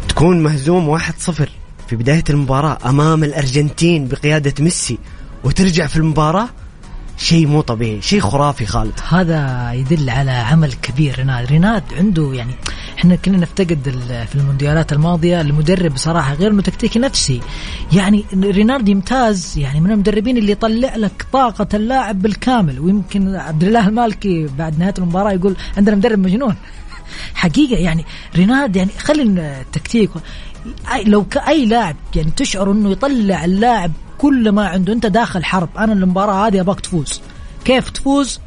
تكون 0.09 0.43
مهزوم 0.43 0.89
واحد 0.89 1.13
صفر 1.19 1.49
في 1.87 1.95
بداية 1.95 2.23
المباراة 2.29 2.77
أمام 2.85 3.23
الأرجنتين 3.23 4.07
بقيادة 4.07 4.53
ميسي 4.63 4.97
وترجع 5.43 5.87
في 5.87 5.97
المباراة 5.97 6.49
شيء 7.19 7.47
مو 7.47 7.61
طبيعي 7.61 8.01
شيء 8.01 8.19
خرافي 8.19 8.65
خالد. 8.65 8.99
هذا 9.09 9.71
يدل 9.73 10.09
على 10.09 10.31
عمل 10.31 10.73
كبير. 10.73 11.15
ريناد 11.17 11.45
ريناد 11.45 11.83
عنده 11.97 12.33
يعني 12.33 12.51
إحنا 12.97 13.15
كنا 13.15 13.37
نفتقد 13.37 13.79
في 14.29 14.35
المونديالات 14.35 14.93
الماضية 14.93 15.41
المدرب 15.41 15.93
بصراحة 15.93 16.33
غير 16.33 16.51
انه 16.51 16.61
تكتيكي 16.61 16.99
نفسي. 16.99 17.41
يعني 17.93 18.25
رينارد 18.33 18.89
يمتاز 18.89 19.57
يعني 19.57 19.81
من 19.81 19.91
المدربين 19.91 20.37
اللي 20.37 20.51
يطلع 20.51 20.95
لك 20.95 21.25
طاقة 21.33 21.67
اللاعب 21.73 22.21
بالكامل. 22.21 22.79
ويمكن 22.79 23.35
عبد 23.35 23.63
الله 23.63 23.87
المالكي 23.87 24.47
بعد 24.57 24.79
نهاية 24.79 24.93
المباراة 24.97 25.31
يقول 25.31 25.55
عندنا 25.77 25.95
مدرب 25.95 26.19
مجنون. 26.19 26.55
حقيقة 27.35 27.79
يعني 27.79 28.05
ريناد 28.35 28.75
يعني 28.75 28.91
خلي 28.99 29.23
التكتيك 29.23 30.09
لو 31.05 31.25
كاي 31.25 31.65
لاعب 31.65 31.95
يعني 32.15 32.31
تشعر 32.31 32.71
إنه 32.71 32.91
يطلع 32.91 33.45
اللاعب 33.45 33.91
كل 34.17 34.51
ما 34.51 34.67
عنده 34.67 34.93
أنت 34.93 35.05
داخل 35.05 35.43
حرب. 35.43 35.69
أنا 35.77 35.93
المباراة 35.93 36.47
هذه 36.47 36.59
أبغاك 36.61 36.79
تفوز. 36.79 37.21
كيف 37.65 37.89
تفوز؟ 37.89 38.39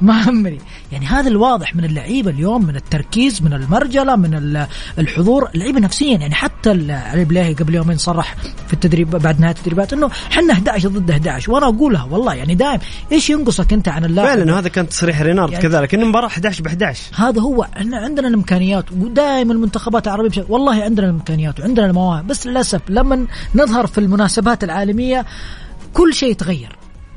ما 0.00 0.28
همني. 0.30 0.58
يعني 0.92 1.06
هذا 1.06 1.28
الواضح 1.28 1.76
من 1.76 1.84
اللعيبة 1.84 2.30
اليوم 2.30 2.64
من 2.66 2.76
التركيز 2.76 3.42
من 3.42 3.52
المرجلة 3.52 4.16
من 4.16 4.34
ال- 4.34 4.66
الحضور. 4.98 5.48
اللعيبة 5.54 5.80
نفسيا 5.80 6.16
يعني 6.18 6.34
حتى 6.34 6.70
علي 6.90 7.24
بلاهي 7.24 7.54
قبل 7.54 7.74
يومين 7.74 7.98
صرح 7.98 8.34
في 8.66 8.72
التدريب 8.72 9.10
بعد 9.10 9.40
نهاية 9.40 9.54
التدريبات 9.54 9.92
إنه 9.92 10.10
إحنا 10.32 10.52
11 10.52 10.88
ضد 10.88 11.10
11 11.10 11.52
وأنا 11.52 11.66
أقولها 11.66 12.04
والله 12.04 12.34
يعني 12.34 12.54
دائم 12.54 12.78
إيش 13.12 13.30
ينقصك 13.30 13.72
أنت 13.72 13.88
عن 13.88 14.04
اللاعب؟ 14.04 14.28
فعلا 14.28 14.58
هذا 14.58 14.68
كان 14.68 14.88
تصريح 14.88 15.22
رينارد 15.22 15.52
يعني- 15.52 15.62
كذلك 15.62 15.94
انه 15.94 16.06
مباراة 16.06 16.26
11 16.26 16.62
ب 16.62 16.66
11 16.66 17.02
هذا 17.16 17.40
هو. 17.40 17.62
إحنا 17.76 17.96
عندنا 17.98 18.28
الإمكانيات 18.28 18.84
ودائما 18.92 19.52
المنتخبات 19.52 20.06
العربية 20.06 20.28
بشكل 20.28 20.46
والله 20.52 20.82
عندنا 20.84 21.06
الإمكانيات 21.06 21.60
وعندنا 21.60 21.86
المواهب. 21.86 22.26
بس 22.26 22.46
للأسف 22.46 22.80
لما 22.88 23.26
نظهر 23.54 23.86
في 23.86 23.98
المناسبات 23.98 24.64
العالمية 24.64 25.24
كل 25.94 26.14
شيء 26.14 26.30
يتغير. 26.30 26.76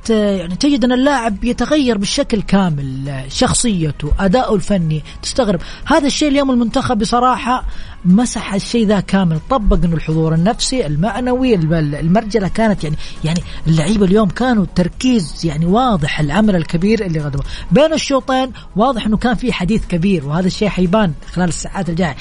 يعني 0.10 0.56
تجد 0.56 0.84
أن 0.86 0.92
اللاعب 0.92 1.44
يتغير 1.44 1.98
بالشكل 1.98 2.42
كامل 2.42 3.24
شخصيته 3.30 4.12
أداؤه 4.20 4.56
الفني 4.56 5.04
تستغرب. 5.22 5.60
هذا 5.86 6.08
الشيء 6.08 6.28
اليوم 6.28 6.52
المنتخب 6.52 6.98
بصراحة 6.98 7.64
مسح 8.06 8.54
الشيء 8.54 8.86
ذا 8.88 9.00
كامل 9.00 9.40
طبق 9.50 9.78
إنه 9.84 9.96
الحضور 9.96 10.34
النفسي 10.34 10.86
المعنوي 10.86 11.56
الم- 11.56 11.74
المرجلة 11.96 12.48
كانت 12.48 12.84
يعني 12.84 12.96
يعني 13.24 13.40
اللعيبة 13.68 14.06
اليوم 14.06 14.30
كانوا 14.30 14.66
تركيز 14.76 15.46
يعني 15.46 15.66
واضح 15.66 16.20
العمل 16.20 16.56
الكبير 16.56 17.06
اللي 17.06 17.20
قدمه 17.20 17.44
بين 17.72 17.94
الشوطين 17.94 18.52
واضح 18.76 19.06
إنه 19.06 19.18
كان 19.18 19.36
في 19.36 19.54
حديث 19.54 19.86
كبير 19.88 20.26
وهذا 20.26 20.48
الشيء 20.48 20.70
حيبان 20.70 21.14
خلال 21.34 21.48
الساعات 21.48 21.90
الجاية. 21.90 22.16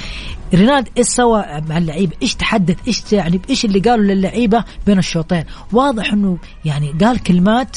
ريناد 0.54 0.88
إيش 0.98 1.06
سوى 1.06 1.44
مع 1.68 1.78
اللعيبة؟ 1.78 2.12
إيش 2.22 2.34
تحدث؟ 2.34 2.76
إيش 2.86 3.12
يعني 3.12 3.40
إيش 3.50 3.64
اللي 3.64 3.78
قالوا 3.78 4.04
للعيبة 4.04 4.64
بين 4.86 4.98
الشوطين؟ 4.98 5.44
واضح 5.72 6.12
إنه 6.12 6.38
يعني 6.64 6.94
قال 7.00 7.22
كلمات 7.22 7.76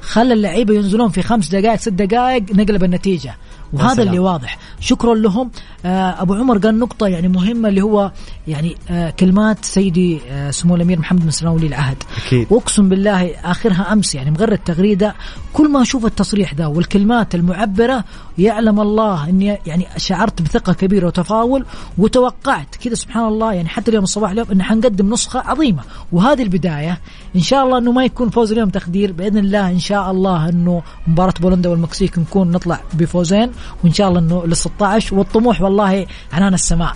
خلى 0.00 0.34
اللعيبة 0.34 0.74
ينزلون 0.74 1.08
في 1.08 1.22
خمس 1.22 1.48
دقائق 1.48 1.80
ست 1.80 1.88
دقائق 1.88 2.42
نقلب 2.54 2.84
النتيجة 2.84 3.36
وهذا. 3.72 4.02
اللي 4.02 4.18
واضح. 4.18 4.58
شكرا 4.80 5.14
لهم. 5.14 5.50
آه 5.84 6.22
أبو 6.22 6.34
عمر 6.34 6.58
قال 6.58 6.78
نقطة 6.78 7.06
يعني 7.06 7.28
مهمة 7.28 7.68
اللي 7.68 7.82
هو 7.82 8.12
يعني 8.48 8.76
آه 8.90 9.10
كلمات 9.10 9.64
سيدي 9.64 10.20
آه 10.30 10.50
سمو 10.50 10.76
الأمير 10.76 10.98
محمد 10.98 11.24
بن 11.24 11.30
سلمان 11.30 11.54
ولي 11.54 11.66
العهد. 11.66 11.96
أكيد. 12.26 12.46
وأقسم 12.50 12.88
بالله 12.88 13.30
آخرها 13.30 13.92
أمس 13.92 14.14
يعني 14.14 14.30
مغرد 14.30 14.58
تغريدة. 14.58 15.14
كل 15.52 15.68
ما 15.68 15.82
أشوف 15.82 16.06
التصريح 16.06 16.54
ذا 16.54 16.66
والكلمات 16.66 17.34
المعبرة 17.34 18.04
يعلم 18.38 18.80
الله 18.80 19.28
إني 19.28 19.58
يعني 19.66 19.86
شعرت 19.96 20.42
بثقة 20.42 20.72
كبيرة 20.72 21.06
وتفاؤل 21.06 21.64
وتوقعت 21.98 22.76
كذا 22.76 22.94
سبحان 22.94 23.24
الله 23.24 23.52
يعني 23.52 23.68
حتى 23.68 23.90
اليوم 23.90 24.04
الصباح 24.04 24.30
اليوم 24.30 24.46
إن 24.52 24.62
حنقدم 24.62 25.12
نسخة 25.12 25.40
عظيمة. 25.40 25.82
وهذه 26.12 26.42
البداية 26.42 27.00
إن 27.36 27.40
شاء 27.40 27.64
الله 27.64 27.78
إنه 27.78 27.92
ما 27.92 28.04
يكون 28.04 28.28
فوز 28.30 28.52
اليوم 28.52 28.68
تخدير. 28.68 29.12
بإذن 29.12 29.38
الله 29.38 29.70
إن 29.70 29.78
شاء 29.78 30.10
الله 30.10 30.48
إنه 30.48 30.82
مباراة 31.06 31.34
بولندا 31.40 31.70
والمكسيك 31.70 32.18
نكون 32.18 32.50
نطلع 32.50 32.80
بفوزين. 32.94 33.50
وإن 33.84 33.92
شاء 33.92 34.08
الله 34.08 34.20
إنه 34.20 34.46
لل 34.46 34.56
16 34.56 35.14
والطموح 35.14 35.62
والله 35.62 36.06
عنان 36.32 36.54
السماء 36.54 36.92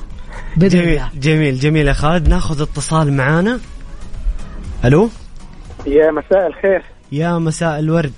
بإذن 0.56 0.80
جميل 0.80 0.88
الله. 0.88 1.08
جميل 1.14 1.58
جميل 1.58 1.88
يا 1.88 1.92
خالد. 1.92 2.28
ناخذ 2.28 2.62
اتصال 2.62 3.12
معانا. 3.12 3.60
ألو؟ 4.84 5.08
يا 5.86 6.10
مساء 6.10 6.46
الخير. 6.46 6.82
يا 7.12 7.38
مساء 7.38 7.78
الورد. 7.78 8.12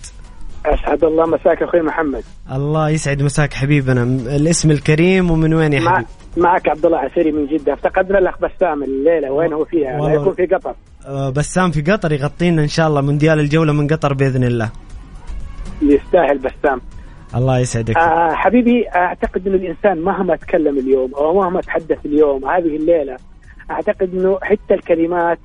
أسعد 0.67 1.05
الله 1.05 1.27
مساك 1.27 1.63
أخوي 1.63 1.83
محمد. 1.83 2.23
الله 2.53 2.91
يسعد 2.91 3.23
مساك 3.23 3.55
حبيبنا. 3.55 4.03
الاسم 4.37 4.71
الكريم 4.71 5.31
ومن 5.31 5.55
وين 5.55 5.73
يا 5.73 5.81
حبيبي 5.81 6.07
معك 6.37 6.69
عبد 6.69 6.87
الله 6.87 6.99
عسيري 6.99 7.33
من 7.33 7.47
جدة. 7.47 7.73
افتقدنا 7.75 8.19
الأخ 8.19 8.35
بسام 8.39 8.83
الليلة. 8.83 9.33
وين 9.33 9.53
هو 9.53 9.65
فيها؟ 9.65 9.91
لا 9.91 10.03
والله. 10.03 10.21
يكون 10.23 10.35
في 10.35 10.47
قطر. 10.47 10.75
آه، 11.07 11.31
بسام 11.31 11.71
في 11.71 11.83
قطر 11.83 12.13
يغطينا 12.13 12.63
إن 12.63 12.69
شاء 12.69 12.89
الله 12.89 13.01
مونديال 13.01 13.41
الجولة 13.41 13.73
من 13.73 13.87
قطر 13.87 14.15
بإذن 14.15 14.45
الله. 14.45 14.71
يستاهل 15.83 16.39
بسام. 16.39 16.81
الله 17.35 17.59
يسعدك 17.59 17.97
آه 17.97 18.33
حبيبي 18.35 18.89
أعتقد 18.89 19.47
إنه 19.47 19.57
الإنسان 19.57 19.99
مهما 19.99 20.37
تكلم 20.37 20.79
اليوم 20.79 21.15
أو 21.15 21.35
مهما 21.35 21.61
تحدث 21.61 22.07
اليوم 22.07 22.45
هذه 22.45 22.77
الليلة 22.77 23.17
أعتقد 23.71 24.15
إنه 24.15 24.39
حتى 24.43 24.75
الكلمات 24.75 25.39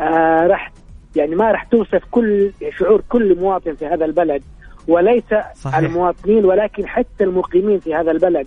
آه 0.00 0.46
راح 0.46 0.72
يعني 1.16 1.34
ما 1.34 1.52
راح 1.52 1.64
توصف 1.64 2.02
كل 2.10 2.52
شعور 2.78 3.02
كل 3.08 3.38
مواطن 3.38 3.74
في 3.74 3.86
هذا 3.86 4.04
البلد 4.04 4.42
وليس 4.88 5.24
صحيح. 5.54 5.76
المواطنين 5.78 6.44
ولكن 6.44 6.86
حتى 6.86 7.24
المقيمين 7.24 7.78
في 7.80 7.94
هذا 7.94 8.10
البلد 8.10 8.46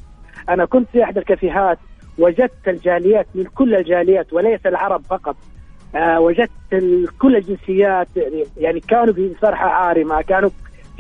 أنا 0.50 0.66
كنت 0.66 0.90
في 0.92 1.04
إحدى 1.04 1.20
الكافيهات 1.20 1.78
وجدت 2.18 2.68
الجاليات 2.68 3.28
من 3.36 3.44
كل 3.44 3.76
الجاليات 3.76 4.34
وليس 4.34 4.66
العرب 4.66 5.02
فقط 5.10 5.36
آه 5.96 6.20
وجدت 6.20 6.52
كل 7.20 7.36
الجنسيات 7.36 8.08
يعني 8.58 8.80
كانوا 8.80 9.14
في 9.14 9.36
فرحة 9.42 9.70
عارمة 9.70 10.22
كانوا 10.22 10.50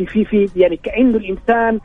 في 0.06 0.26
في 0.26 0.48
في 0.48 0.60
يعني 0.60 0.78
كأنه 0.78 1.18
الإنسان 1.18 1.80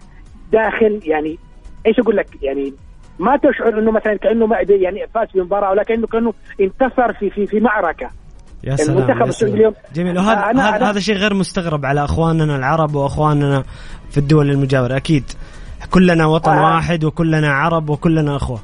داخل 0.52 1.00
يعني 1.04 1.38
إيش 1.86 1.98
أقول 1.98 2.16
لك 2.16 2.26
يعني 2.42 2.72
ما 3.18 3.36
تشعر 3.36 3.78
إنه 3.78 3.90
مثلا 3.90 4.14
كأنه 4.16 4.46
ما 4.46 4.56
يعني 4.68 5.06
فاز 5.14 5.28
في 5.28 5.40
مباراه 5.40 5.70
ولكنه 5.70 6.06
كأنه 6.06 6.34
انتصر 6.60 7.12
في 7.12 7.30
في 7.30 7.46
في 7.46 7.60
معركة 7.60 8.10
يا 8.64 8.76
سلام 8.76 8.98
المنتخب 8.98 9.28
السعودي. 9.28 9.54
اليوم- 9.56 9.74
جميل 9.94 10.18
وهذا 10.18 10.60
هذا 10.60 10.90
هذا 10.90 11.00
شيء 11.00 11.14
غير 11.14 11.34
مستغرب 11.34 11.86
على 11.86 12.04
أخواننا 12.04 12.56
العرب 12.56 12.94
وأخواننا 12.94 13.62
في 14.10 14.18
الدول 14.18 14.50
المجاورة 14.50 14.96
أكيد 14.96 15.24
كلنا 15.90 16.26
وطن 16.26 16.52
آه. 16.52 16.62
واحد 16.74 17.04
وكلنا 17.04 17.52
عرب 17.52 17.88
وكلنا 17.90 18.36
أخوة 18.36 18.60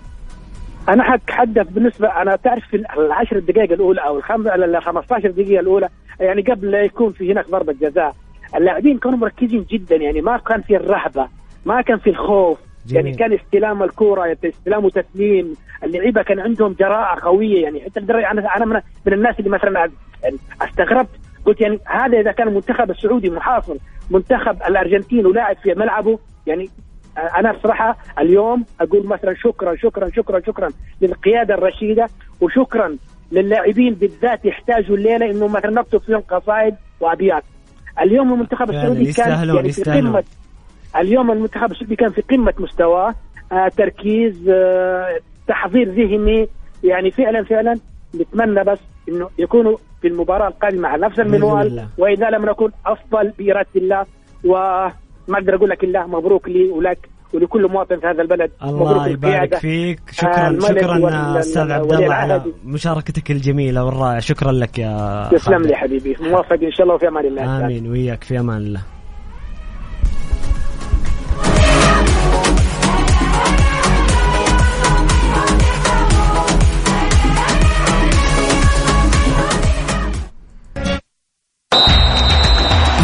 أنا 0.88 1.02
حتحدث 1.12 1.68
بالنسبة 1.68 2.08
أنا 2.08 2.36
تعرف 2.36 2.62
في 2.70 2.76
العشر 2.76 3.38
دقائق 3.38 3.72
الأولى 3.72 4.00
أو. 4.00 4.18
ال 4.18 4.82
15 4.82 5.30
دقيقة 5.30 5.60
الأولى 5.60 5.88
يعني 6.20 6.42
قبل 6.42 6.70
لا 6.70 6.82
يكون 6.82 7.12
في 7.12 7.32
هناك 7.32 7.50
ضربة 7.50 7.72
جزاء 7.72 8.14
اللاعبين 8.54 8.98
كانوا 8.98 9.18
مركزين 9.18 9.66
جدا 9.70 9.96
يعني 9.96 10.20
ما 10.20 10.38
كان 10.38 10.62
في 10.62 10.76
الرهبة 10.76 11.28
ما 11.66 11.82
كان 11.82 11.98
في 11.98 12.10
الخوف. 12.10 12.58
جميل. 12.86 13.04
يعني 13.04 13.16
كان 13.16 13.32
استلام 13.32 13.82
الكرة 13.82 14.36
استلام 14.44 14.84
وتسليم. 14.84 15.54
اللعيبة 15.84 16.22
كان 16.22 16.40
عندهم 16.40 16.72
جراءة 16.72 17.20
قوية 17.20 17.62
يعني 17.62 17.80
حتى 17.80 18.00
لدرجه 18.00 18.30
أنا 18.30 18.56
أنا 18.56 18.64
من, 18.64 18.80
من 19.06 19.12
الناس 19.12 19.38
اللي 19.38 19.50
مثلا 19.50 19.90
يعني 20.24 20.36
استغربت 20.62 21.10
قلت 21.46 21.60
يعني 21.60 21.78
هذا 21.86 22.20
إذا 22.20 22.32
كان 22.32 22.48
المنتخب 22.48 22.90
السعودي 22.90 23.30
محاصر 23.30 23.74
منتخب 24.10 24.62
الأرجنتين 24.62 25.26
ولاعب 25.26 25.56
في 25.56 25.74
ملعبه 25.74 26.18
يعني 26.46 26.68
أنا 27.16 27.52
بصراحة 27.52 27.98
اليوم 28.18 28.64
أقول 28.80 29.06
مثلا 29.06 29.34
شكرا 29.34 29.76
شكرا 29.76 30.10
شكرا 30.10 30.40
شكرا 30.40 30.68
للقيادة 31.00 31.54
الرشيدة 31.54 32.08
وشكرا 32.40 32.96
للاعبين 33.32 33.94
بالذات 33.94 34.44
يحتاجوا 34.44 34.96
الليلة 34.96 35.30
انه 35.30 35.48
مثلا 35.48 35.70
نكتب 35.70 35.98
فيهم 35.98 36.20
قصائد 36.20 36.74
وأبيات. 37.00 37.44
اليوم 38.00 38.32
المنتخب 38.32 38.70
السعودي 38.70 39.12
كان 39.12 39.54
يعني 39.56 39.72
في. 39.72 39.82
قمه 39.82 40.24
اليوم 40.96 41.30
المنتخب 41.30 41.70
السعودي 41.70 41.96
كان 41.96 42.10
في 42.10 42.20
قمة 42.20 42.54
مستواه 42.58 43.14
آه 43.52 43.68
تركيز 43.68 44.48
آه 44.48 45.18
تحضير 45.48 45.88
ذهني 45.88 46.48
يعني 46.84 47.10
فعلا 47.10 47.44
فعلا 47.44 47.74
نتمنى 48.14 48.64
بس 48.64 48.78
إنه 49.08 49.28
يكونوا 49.38 49.76
في 50.02 50.08
المباراة 50.08 50.48
القادمة 50.48 50.88
على 50.88 51.06
نفس 51.06 51.20
المنوال 51.20 51.66
الله. 51.66 51.88
وإذا 51.98 52.30
لم 52.30 52.46
نكن 52.46 52.70
أفضل 52.86 53.32
بإرادة 53.38 53.68
الله 53.76 54.06
وما 54.44 54.92
أقدر 55.38 55.54
أقول 55.54 55.70
لك 55.70 55.84
إلا 55.84 56.06
مبروك 56.06 56.48
لي 56.48 56.70
ولك 56.70 57.08
ولكل 57.34 57.68
مواطن 57.68 58.00
في 58.00 58.06
هذا 58.06 58.22
البلد 58.22 58.50
الله 58.62 59.08
يبارك. 59.08 59.54
فيك 59.56 60.00
آه، 60.08 60.12
شكرا 60.12 60.48
الملك 60.48 60.80
شكرا 60.80 61.38
أستاذ 61.38 61.70
عبد 61.70 61.92
الله 61.92 62.14
على. 62.14 62.42
مشاركتك 62.64 63.30
الجميلة 63.30 63.84
والرائعة 63.84 64.20
شكرا 64.20 64.52
لك 64.52 64.78
يا 64.78 65.28
تسلم. 65.32 65.62
لي 65.62 65.76
حبيبي 65.76 66.16
موفق 66.20 66.52
إن 66.52 66.72
شاء 66.72 66.82
الله 66.82 66.94
وفي 66.94 67.08
أمان 67.08 67.26
الله. 67.26 67.64
آمين 67.66 67.90
وياك 67.90 68.24
في 68.24 68.40
أمان 68.40 68.56
الله 68.56 68.80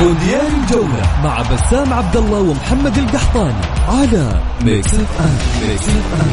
مونديال 0.01 0.48
الجولة 0.71 1.23
مع 1.25 1.43
بسام 1.43 1.93
عبد 1.93 2.17
الله 2.17 2.41
ومحمد 2.41 2.99
القحطاني 2.99 3.67
على 3.89 4.43
Mix 4.65 4.95
FM 4.95 5.69
Mix 5.69 5.89
FM 5.89 6.31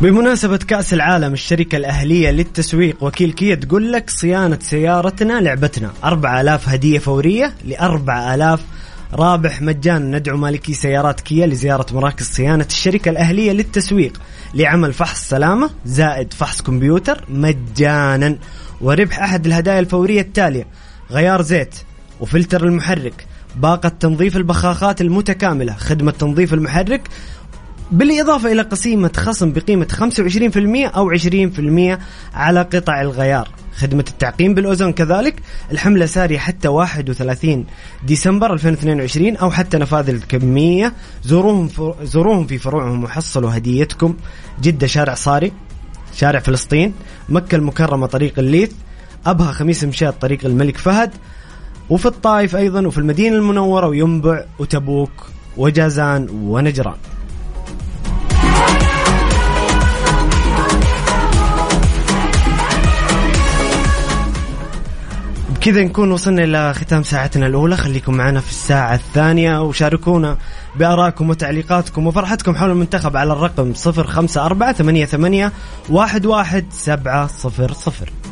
بمناسبة 0.00 0.56
كأس 0.56 0.94
العالم 0.94 1.32
الشركة 1.32 1.76
الأهلية 1.76 2.30
للتسويق 2.30 3.04
وكيل 3.04 3.32
كيا 3.32 3.54
تقول 3.54 3.92
لك 3.92 4.10
صيانة 4.10 4.58
سيارتنا 4.60 5.40
لعبتنا. 5.40 5.90
4000 6.04 6.68
هدية 6.68 6.98
فورية 6.98 7.54
ل 7.64 7.74
4000 7.74 8.60
رابح 9.14 9.62
مجانا 9.62 10.18
ندعو 10.18 10.36
مالكي 10.36 10.74
سيارات 10.74 11.20
كيا 11.20 11.46
لزيارة 11.46 11.86
مراكز 11.92 12.26
صيانة 12.26 12.64
الشركة 12.64 13.08
الأهلية 13.08 13.52
للتسويق 13.52 14.20
لعمل 14.54 14.92
فحص 14.92 15.28
سلامة 15.28 15.70
زائد 15.84 16.32
فحص 16.32 16.62
كمبيوتر 16.62 17.24
مجانا 17.28 18.38
وربح 18.80 19.22
أحد 19.22 19.46
الهدايا 19.46 19.80
الفورية 19.80 20.20
التالية 20.20 20.66
غيار 21.10 21.42
زيت 21.42 21.74
وفلتر 22.20 22.64
المحرك 22.64 23.26
باقة 23.56 23.88
تنظيف 23.88 24.36
البخاخات 24.36 25.00
المتكاملة 25.00 25.72
خدمة 25.72 26.10
تنظيف 26.10 26.54
المحرك 26.54 27.08
بالإضافة 27.90 28.52
إلى 28.52 28.62
قسيمة 28.62 29.10
خصم 29.16 29.52
بقيمة 29.52 29.86
25% 30.90 30.96
أو 30.96 31.10
20% 31.16 31.98
على 32.34 32.62
قطع 32.62 33.00
الغيار. 33.00 33.48
خدمة 33.82 34.04
التعقيم 34.08 34.54
بالأوزون 34.54 34.92
كذلك. 34.92 35.42
الحملة 35.72 36.06
سارية 36.06 36.38
حتى 36.38 36.68
31 36.68 37.66
ديسمبر 38.06 38.52
2022 38.52 39.36
أو 39.36 39.50
حتى 39.50 39.78
نفاذ 39.78 40.08
الكمية 40.08 40.92
زوروهم. 41.24 41.68
زوروهم 42.02 42.46
في 42.46 42.58
فروعهم 42.58 43.04
وحصلوا 43.04 43.56
هديتكم. 43.56 44.16
جدة 44.62 44.86
شارع 44.86 45.14
صاري 45.14 45.52
شارع 46.14 46.40
فلسطين 46.40 46.94
مكة 47.28 47.56
المكرمة 47.56 48.06
طريق 48.06 48.38
الليث 48.38 48.72
أبها 49.26 49.52
خميس 49.52 49.84
مشاط 49.84 50.14
طريق 50.20 50.44
الملك 50.44 50.76
فهد 50.76 51.10
وفي 51.90 52.06
الطائف 52.06 52.56
أيضا 52.56 52.86
وفي 52.86 52.98
المدينة 52.98 53.36
المنورة 53.36 53.86
وينبع 53.86 54.44
وتبوك 54.58 55.10
وجازان 55.56 56.28
ونجران. 56.30 56.96
بكذا 65.62 65.84
نكون 65.84 66.12
وصلنا 66.12 66.44
إلى 66.44 66.74
ختام 66.74 67.02
ساعتنا 67.02 67.46
الأولى. 67.46 67.76
خليكم 67.76 68.14
معنا 68.14 68.40
في 68.40 68.50
الساعة 68.50 68.94
الثانية 68.94 69.62
وشاركونا 69.62 70.38
بآرائكم 70.76 71.30
وتعليقاتكم 71.30 72.06
وفرحتكم 72.06 72.56
حول 72.56 72.70
المنتخب 72.70 73.16
على 73.16 73.32
الرقم 73.32 73.72
054 73.86 74.72
88 74.72 75.50
11700 75.90 78.31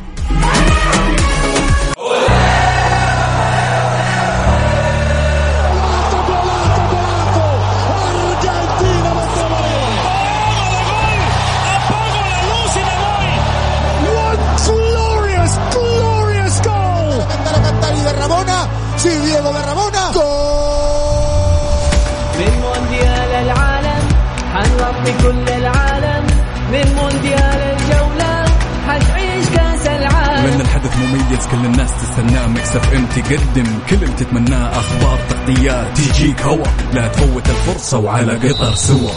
كل 31.50 31.66
الناس 31.66 31.90
تستناه. 32.02 32.46
Mix 32.46 32.76
FM 32.76 33.06
تقدم. 33.06 33.78
كل 33.90 33.96
اللي 33.96 34.14
تتمناه. 34.16 34.78
أخبار 34.78 35.18
تغطيات. 35.30 35.98
تجيك 35.98 36.42
هوا. 36.42 36.66
لا 36.92 37.08
تفوت 37.08 37.48
الفرصة 37.48 37.98
وعلى 37.98 38.32
قطر 38.32 38.74
سوا. 38.74 39.10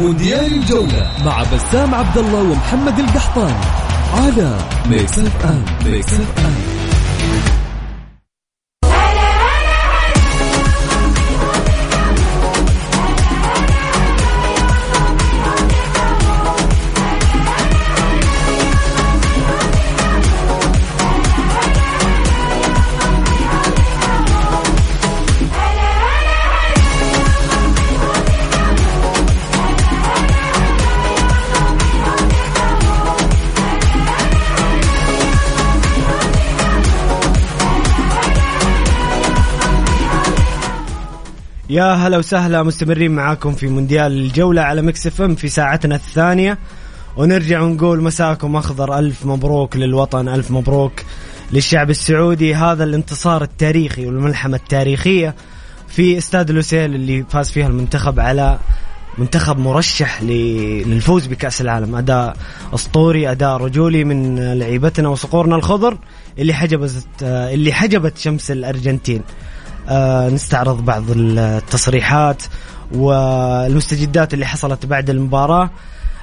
مونديال 0.00 0.54
الجولة 0.54 1.10
مع 1.24 1.42
بسام 1.42 1.94
عبد 1.94 2.18
الله 2.18 2.40
ومحمد 2.42 2.98
القحطاني 2.98 3.54
على 4.14 4.58
Mix 4.86 5.18
FM 5.18 5.64
Mix 5.86 6.12
FM 6.12 6.79
يا 41.70 41.94
هلا 41.94 42.18
وسهلا 42.18 42.62
مستمرين 42.62 43.10
معاكم 43.10 43.52
في 43.52 43.68
مونديال 43.68 44.12
الجولة 44.12 44.62
على 44.62 44.82
Mix 44.82 45.06
FM 45.06 45.34
في 45.34 45.48
ساعتنا 45.48 45.94
الثانية. 45.94 46.58
ونرجع 47.16 47.60
ونقول 47.60 48.02
مساكم 48.02 48.56
أخضر. 48.56 48.98
ألف 48.98 49.26
مبروك 49.26 49.76
للوطن 49.76 50.28
ألف 50.28 50.50
مبروك 50.50 50.92
للشعب 51.52 51.90
السعودي. 51.90 52.54
هذا 52.54 52.84
الانتصار 52.84 53.42
التاريخي 53.42 54.06
والملحمة 54.06 54.56
التاريخية 54.56 55.34
في 55.88 56.18
استاد 56.18 56.50
لوسيل 56.50 56.94
اللي 56.94 57.24
فاز 57.30 57.50
فيها 57.50 57.66
المنتخب 57.66 58.20
على 58.20 58.58
منتخب 59.18 59.58
مرشح 59.58 60.22
للفوز 60.22 61.26
بكأس 61.26 61.60
العالم. 61.60 61.96
أداء 61.96 62.36
أسطوري 62.74 63.30
أداء 63.30 63.56
رجولي 63.56 64.04
من 64.04 64.38
لعيبتنا 64.58 65.08
وصقورنا 65.08 65.56
الخضر 65.56 65.98
اللي 66.38 66.54
حجبت 66.54 67.06
اللي 67.22 67.72
حجبت 67.72 68.18
شمس 68.18 68.50
الأرجنتين. 68.50 69.22
نستعرض 70.34 70.84
بعض 70.84 71.04
التصريحات 71.10 72.42
والمستجدات 72.94 74.34
اللي 74.34 74.46
حصلت 74.46 74.86
بعد 74.86 75.10
المباراة. 75.10 75.70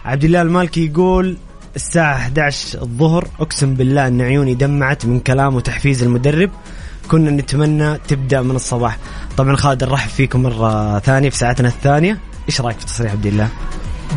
عبد 0.06 0.24
الله 0.24 0.42
المالكي 0.42 0.86
يقول 0.86 1.38
الساعة 1.76 2.16
11 2.16 2.82
الظهر 2.82 3.28
أقسم 3.40 3.74
بالله 3.74 4.08
أن 4.08 4.22
عيوني 4.22 4.56
دمعت 4.56 5.06
من 5.06 5.20
كلام 5.20 5.56
وتحفيز 5.56 6.04
المدرب. 6.04 6.50
كنا 7.12 7.32
نتمنى 7.32 7.98
تبدأ 7.98 8.42
من 8.42 8.56
الصباح. 8.56 8.98
طبعا 9.38 9.56
خالد 9.56 9.84
نرحب 9.84 10.10
فيكم 10.10 10.44
مرة 10.44 11.00
ثانية 11.00 11.30
في 11.30 11.38
ساعتنا 11.38 11.68
الثانية. 11.68 12.18
إيش 12.50 12.62
رأيك 12.62 12.80
في 12.80 12.86
تصريح 12.86 13.12
عبد 13.12 13.26
الله؟ 13.26 13.50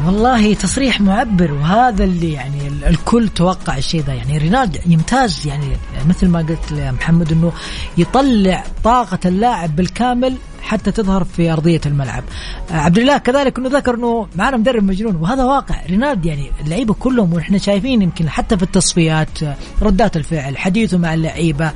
والله 0.07 0.55
تصريح 0.55 1.01
معبر 1.01 1.53
وهذا 1.53 2.05
اللي 2.05 2.33
يعني 2.33 2.69
ال- 2.69 2.85
الكل 2.85 3.29
توقع 3.29 3.77
الشيء 3.79 4.01
ذا 4.03 4.13
يعني 4.15 4.39
رينالد 4.39 4.79
يمتاز 4.87 5.47
يعني 5.47 5.65
مثل 6.09 6.29
ما 6.29 6.39
قلت 6.39 6.73
يا 6.73 6.93
محمد 6.93 7.33
إنه 7.33 7.53
يطلع 7.99 8.65
طاقة 8.85 9.19
اللاعب 9.25 9.77
بالكامل 9.77 10.37
حتى 10.63 10.91
تظهر 10.93 11.25
في 11.25 11.53
أرضية 11.53 11.81
الملعب. 11.87 12.25
آه، 12.71 12.75
عبد 12.75 12.99
الله 12.99 13.19
كذلك 13.19 13.59
إنه 13.59 13.69
ذكر 13.69 13.95
إنه 13.95 14.27
معنا 14.37 14.57
مدرب 14.57 14.85
مجنون 14.85 15.17
وهذا 15.17 15.45
واقع. 15.45 15.75
رينالد 15.91 16.27
يعني 16.27 16.51
اللعيبة 16.65 16.95
كلهم 16.95 17.33
وإحنا 17.35 17.59
شايفين 17.59 18.03
يمكن 18.03 18.29
حتى 18.31 18.57
في 18.57 18.63
التصفيات 18.63 19.43
آه، 19.43 19.55
ردات 19.83 20.17
الفعل 20.17 20.59
حديثه 20.59 20.99
مع 20.99 21.15
اللعيبة. 21.15 21.73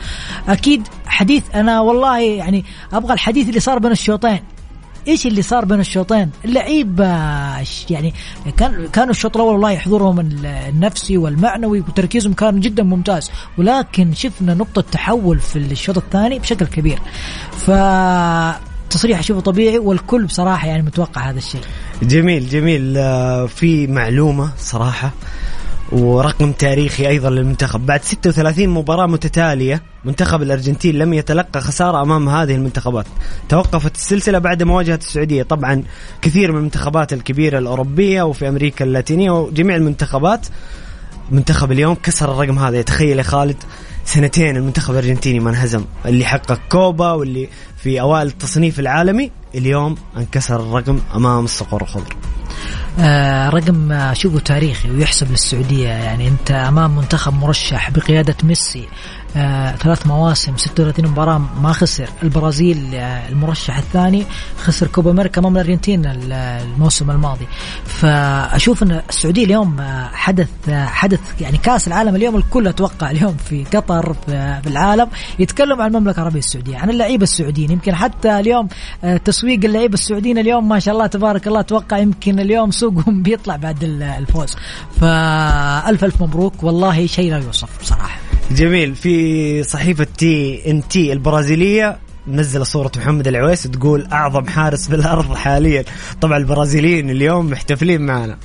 أكيد 0.48 0.88
حديث 1.06 1.42
أنا 1.54 1.80
والله 1.80 2.18
يعني 2.20 2.64
أبغى 2.92 3.12
الحديث 3.14 3.48
اللي 3.48 3.60
صار 3.60 3.78
بين 3.78 3.92
الشوطين. 3.92 4.40
إيش 5.08 5.26
اللي 5.26 5.42
صار 5.42 5.64
بين 5.64 5.80
الشوطين؟ 5.80 6.30
اللعيبه 6.44 7.62
ش- 7.62 7.86
يعني 7.90 8.14
كان 8.56 8.88
كانوا 8.92 9.10
الشوط 9.10 9.36
الأول 9.36 9.52
والله 9.52 9.76
حضورهم 9.76 10.20
ال- 10.20 10.46
النفسي 10.46 11.18
والمعنوي 11.18 11.80
وتركيزهم 11.80 12.32
كان 12.32 12.60
جدا 12.60 12.82
ممتاز 12.82 13.30
ولكن 13.58 14.14
شفنا 14.14 14.54
نقطة 14.54 14.84
تحول 14.92 15.38
في 15.38 15.56
الشوط 15.58 15.96
الثاني 15.98 16.38
بشكل 16.38 16.66
كبير. 16.66 16.98
ف 17.52 17.70
تصريح 18.90 19.18
اشوفه 19.18 19.40
طبيعي 19.40 19.78
والكل 19.78 20.24
بصراحة 20.24 20.68
يعني 20.68 20.82
متوقع 20.82 21.30
هذا 21.30 21.38
الشيء. 21.38 21.60
جميل 22.02 22.48
جميل 22.48 22.94
آه، 22.96 23.46
في 23.46 23.86
معلومة 23.86 24.52
صراحة 24.58 25.10
ورقم 25.94 26.52
تاريخي 26.52 27.08
أيضا 27.08 27.30
للمنتخب. 27.30 27.86
بعد 27.86 28.02
36 28.02 28.68
مباراة 28.68 29.06
متتالية 29.06 29.82
منتخب 30.04 30.42
الأرجنتين 30.42 30.98
لم 30.98 31.14
يتلقى 31.14 31.60
خسارة 31.60 32.02
أمام 32.02 32.28
هذه 32.28 32.54
المنتخبات. 32.54 33.06
توقفت 33.48 33.96
السلسلة 33.96 34.38
بعد 34.38 34.62
مواجهة 34.62 34.96
السعودية. 34.96 35.42
طبعا 35.42 35.82
كثير 36.22 36.52
من 36.52 36.58
المنتخبات 36.58 37.12
الكبيرة 37.12 37.58
الأوروبية 37.58 38.22
وفي 38.22 38.48
أمريكا 38.48 38.84
اللاتينية 38.84 39.30
وجميع 39.30 39.76
المنتخبات. 39.76 40.46
منتخب 41.30 41.72
اليوم 41.72 41.94
كسر 41.94 42.32
الرقم 42.32 42.58
هذا. 42.58 42.82
تخيل 42.82 43.18
يا 43.18 43.22
خالد 43.22 43.56
سنتين 44.04 44.56
المنتخب 44.56 44.90
الأرجنتيني 44.90 45.40
ما 45.40 45.50
انهزم. 45.50 45.84
اللي 46.06 46.24
حقق 46.24 46.60
كوبا 46.68 47.12
واللي 47.12 47.48
في 47.84 48.00
أوائل 48.00 48.26
التصنيف 48.26 48.80
العالمي 48.80 49.30
اليوم 49.54 49.94
انكسر 50.16 50.56
الرقم 50.56 51.00
أمام 51.14 51.44
الصقور 51.44 51.82
الخضر. 51.82 52.16
آه 52.98 53.48
رقم 53.48 53.92
آه، 53.92 54.12
اشوفه 54.12 54.38
تاريخي 54.38 54.90
ويحسب 54.90 55.30
للسعودية 55.30 55.88
يعني 55.88 56.28
أنت 56.28 56.50
أمام 56.50 56.96
منتخب 56.96 57.34
مرشح 57.34 57.90
بقيادة 57.90 58.36
ميسي 58.44 58.88
آه 59.36 59.76
ثلاث 59.76 60.06
مواسم 60.06 60.56
36 60.56 61.06
مباراة 61.10 61.38
ما 61.62 61.72
خسر. 61.72 62.08
البرازيل 62.22 62.94
آه 62.94 63.28
المرشح 63.28 63.78
الثاني 63.78 64.26
خسر 64.64 64.86
كوبا 64.86 65.10
أمريكا 65.10 65.40
امام 65.40 65.52
الأرجنتين 65.56 66.06
ال- 66.06 66.32
الموسم 66.32 67.10
الماضي. 67.10 67.46
فأشوف 67.86 68.82
إن 68.82 69.00
السعودية 69.10 69.44
اليوم 69.44 69.80
آه 69.80 70.08
حدث 70.12 70.48
حدث 70.70 71.20
يعني 71.40 71.58
كأس 71.58 71.88
العالم 71.88 72.16
اليوم 72.16 72.36
الكل 72.36 72.68
أتوقع 72.68 73.10
اليوم 73.10 73.36
في 73.48 73.64
قطر 73.64 74.14
في, 74.26 74.60
العالم 74.66 75.08
يتكلم 75.38 75.80
عن 75.82 75.94
المملكة 75.96 76.16
العربية 76.18 76.38
السعودية 76.38 76.78
عن 76.78 76.90
اللعيبة 76.90 77.22
السعوديين. 77.22 77.70
يمكن 77.70 77.94
حتى 77.94 78.40
اليوم 78.40 78.68
تسويق 79.24 79.64
اللعيبة 79.64 79.94
السعوديين 79.94 80.38
اليوم 80.38 80.68
ما 80.68 80.78
شاء 80.78 80.94
الله 80.94 81.06
تبارك 81.06 81.46
الله 81.48 81.60
أتوقع 81.60 81.98
يمكن 81.98 82.40
اليوم 82.40 82.70
سوقهم 82.70 83.22
بيطلع 83.22 83.56
بعد 83.56 83.84
ال- 83.84 84.02
الفوز. 84.02 84.56
فألف 85.00 86.04
ألف 86.04 86.22
مبروك 86.22 86.62
والله 86.62 87.06
شيء 87.06 87.30
لا 87.30 87.38
يوصف 87.38 87.80
بصراحة. 87.80 88.18
جميل. 88.50 88.94
في 88.94 89.62
صحيفة 89.62 90.06
تي 90.18 90.70
ان 90.70 90.88
تي 90.88 91.12
البرازيلية 91.12 91.98
منزل 92.26 92.66
صورة 92.66 92.92
محمد 92.96 93.28
العويس 93.28 93.62
تقول 93.62 94.06
أعظم 94.12 94.46
حارس 94.46 94.86
بالأرض 94.88 95.34
حاليا. 95.34 95.84
طبعا 96.20 96.36
البرازيليين 96.38 97.10
اليوم 97.10 97.50
محتفلين 97.50 98.00
معنا. 98.06 98.38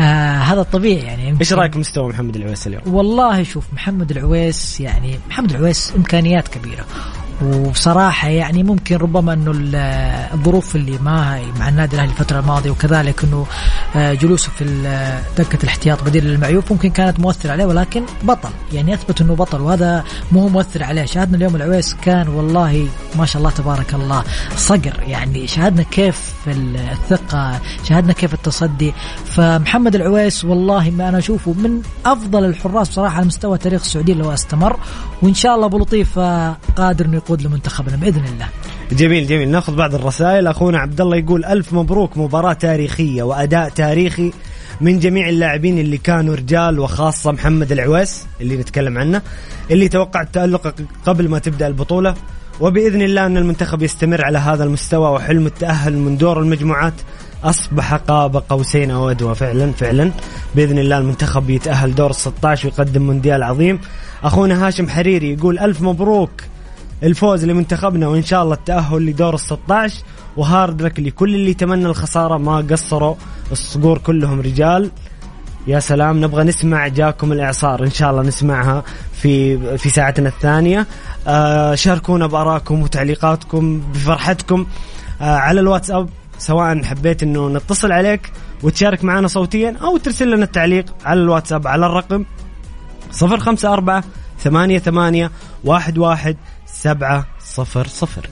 آه 0.00 0.36
هذا 0.36 0.60
الطبيعي 0.60 1.02
يعني. 1.02 1.28
إيش 1.40 1.50
يمكن- 1.50 1.54
رأيك 1.60 1.74
بمستوى 1.76 2.08
محمد 2.08 2.36
العويس 2.36 2.66
اليوم؟ 2.66 2.82
والله 2.86 3.42
شوف 3.42 3.64
محمد 3.72 4.10
العويس 4.10 4.80
يعني 4.80 5.18
محمد 5.28 5.50
العويس 5.50 5.92
إمكانيات 5.96 6.48
كبيرة. 6.48 6.84
وبصراحه 7.42 8.28
يعني 8.28 8.62
ممكن 8.62 8.96
ربما 8.96 9.32
إنه 9.32 9.50
ال- 9.50 9.76
الظروف 10.34 10.76
اللي 10.76 10.98
ما 11.02 11.40
مع 11.60 11.68
النادي 11.68 11.96
الأهلي 11.96 12.10
الفترة 12.12 12.40
الماضية 12.40 12.70
وكذلك 12.70 13.24
إنه 13.24 13.46
آه، 13.96 14.14
جلوسه 14.14 14.50
في 14.58 14.64
ال- 14.64 15.20
دكة 15.38 15.58
الاحتياط 15.62 16.02
بديل 16.04 16.24
للمعيوف 16.24 16.72
ممكن 16.72 16.90
كانت 16.90 17.20
مؤثرة 17.20 17.52
عليه 17.52 17.64
ولكن 17.64 18.02
بطل. 18.24 18.48
يعني 18.72 18.94
اثبت 18.94 19.20
إنه 19.20 19.34
بطل 19.34 19.60
وهذا 19.60 20.04
مو 20.32 20.48
مؤثر 20.48 20.82
عليه. 20.82 21.04
شاهدنا 21.04 21.36
اليوم 21.36 21.56
العويس 21.56 21.94
كان 22.02 22.28
والله 22.28 22.88
ما 23.16 23.26
شاء 23.26 23.38
الله 23.42 23.50
تبارك 23.50 23.94
الله 23.94 24.24
صقر. 24.56 25.00
يعني 25.06 25.46
شاهدنا 25.46 25.82
كيف 25.82 26.32
الثقة 26.46 27.60
شاهدنا 27.84 28.12
كيف 28.12 28.34
التصدي. 28.34 28.94
فمحمد 29.24 29.94
العويس 29.94 30.44
والله 30.44 30.90
ما 30.90 31.08
أنا 31.08 31.18
أشوفه 31.18 31.52
من 31.52 31.82
أفضل 32.06 32.44
الحراس 32.44 32.88
بصراحة 32.88 33.16
على 33.16 33.26
مستوى 33.26 33.58
تاريخ 33.58 33.80
السعودية 33.82 34.14
لو 34.14 34.32
استمر. 34.32 34.76
وإن 35.22 35.34
شاء 35.34 35.54
الله 35.54 35.66
أبو 35.66 35.78
لطيف 35.78 36.18
آه، 36.18 36.56
قادر 36.76 37.04
إنه 37.04 37.16
يقود 37.30 37.42
لمنتخبنا 37.42 37.96
بإذن 37.96 38.24
الله. 38.24 38.48
جميل 38.92 39.26
جميل. 39.26 39.48
ناخذ 39.48 39.76
بعض 39.76 39.94
الرسائل. 39.94 40.46
أخونا 40.46 40.78
عبد 40.78 41.00
الله 41.00 41.16
يقول 41.16 41.44
ألف 41.44 41.72
مبروك 41.72 42.16
مباراة 42.16 42.52
تاريخية 42.52 43.22
وأداء 43.22 43.68
تاريخي 43.68 44.32
من 44.80 44.98
جميع 44.98 45.28
اللاعبين 45.28 45.78
اللي 45.78 45.98
كانوا 45.98 46.34
رجال 46.34 46.78
وخاصة 46.78 47.32
محمد 47.32 47.72
العويس 47.72 48.26
اللي 48.40 48.56
نتكلم 48.56 48.98
عنه 48.98 49.22
اللي 49.70 49.88
توقع 49.88 50.20
التألق 50.22 50.74
قبل 51.06 51.28
ما 51.28 51.38
تبدأ 51.38 51.66
البطولة. 51.66 52.14
وبإذن 52.60 53.02
الله 53.02 53.26
أن 53.26 53.36
المنتخب 53.36 53.82
يستمر 53.82 54.24
على 54.24 54.38
هذا 54.38 54.64
المستوى 54.64 55.10
وحلم 55.10 55.46
التأهل 55.46 55.96
من 55.96 56.16
دور 56.16 56.40
المجموعات. 56.40 56.94
أصبح 57.44 57.94
قاب 57.94 58.36
قوسين 58.36 58.90
أو 58.90 59.10
أدوى. 59.10 59.34
فعلا 59.34 59.72
فعلا. 59.72 60.10
بإذن 60.54 60.78
الله 60.78 60.98
المنتخب 60.98 61.50
يتأهل 61.50 61.94
دور 61.94 62.12
16 62.12 62.66
ويقدم 62.66 63.02
مونديال 63.02 63.42
عظيم. 63.42 63.80
أخونا 64.24 64.66
هاشم 64.66 64.88
حريري 64.88 65.32
يقول 65.32 65.58
ألف 65.58 65.82
مبروك. 65.82 66.30
الفوز 67.02 67.44
لمنتخبنا 67.44 68.08
وإن 68.08 68.22
شاء 68.22 68.42
الله 68.42 68.54
التأهل 68.54 69.06
لدور 69.06 69.36
16 69.36 70.02
وهارد 70.36 70.82
لك 70.82 71.00
لكل 71.00 71.34
اللي 71.34 71.50
يتمنى 71.50 71.86
الخسارة 71.86 72.36
ما 72.36 72.56
قصروا 72.70 73.14
الصقور 73.52 73.98
كلهم 73.98 74.40
رجال. 74.40 74.90
يا 75.66 75.80
سلام 75.80 76.24
نبغى 76.24 76.44
نسمع 76.44 76.88
جاكم 76.88 77.32
الإعصار. 77.32 77.82
إن 77.84 77.90
شاء 77.90 78.10
الله 78.10 78.22
نسمعها 78.22 78.82
في 79.12 79.58
في 79.78 79.90
ساعتنا 79.90 80.28
الثانية. 80.28 80.86
آه 81.26 81.74
شاركونا 81.74 82.26
بارائكم 82.26 82.82
وتعليقاتكم 82.82 83.80
بفرحتكم. 83.94 84.66
آه 85.20 85.36
على 85.36 85.60
الواتساب 85.60 86.08
سواء 86.38 86.82
حبيت 86.82 87.22
إنه 87.22 87.48
نتصل 87.48 87.92
عليك 87.92 88.32
وتشارك 88.62 89.04
معنا 89.04 89.28
صوتيا 89.28 89.76
أو 89.82 89.96
ترسل 89.96 90.30
لنا 90.30 90.44
التعليق 90.44 90.84
على 91.04 91.20
الواتساب 91.20 91.66
على 91.66 91.86
الرقم 91.86 92.24
054 93.22 94.02
ثمانية 94.38 94.78
ثمانية 94.78 95.30
واحد 95.64 95.98
واحد 95.98 96.36
سبعة 96.82 97.26
صفر 97.38 97.86
صفر. 97.86 98.26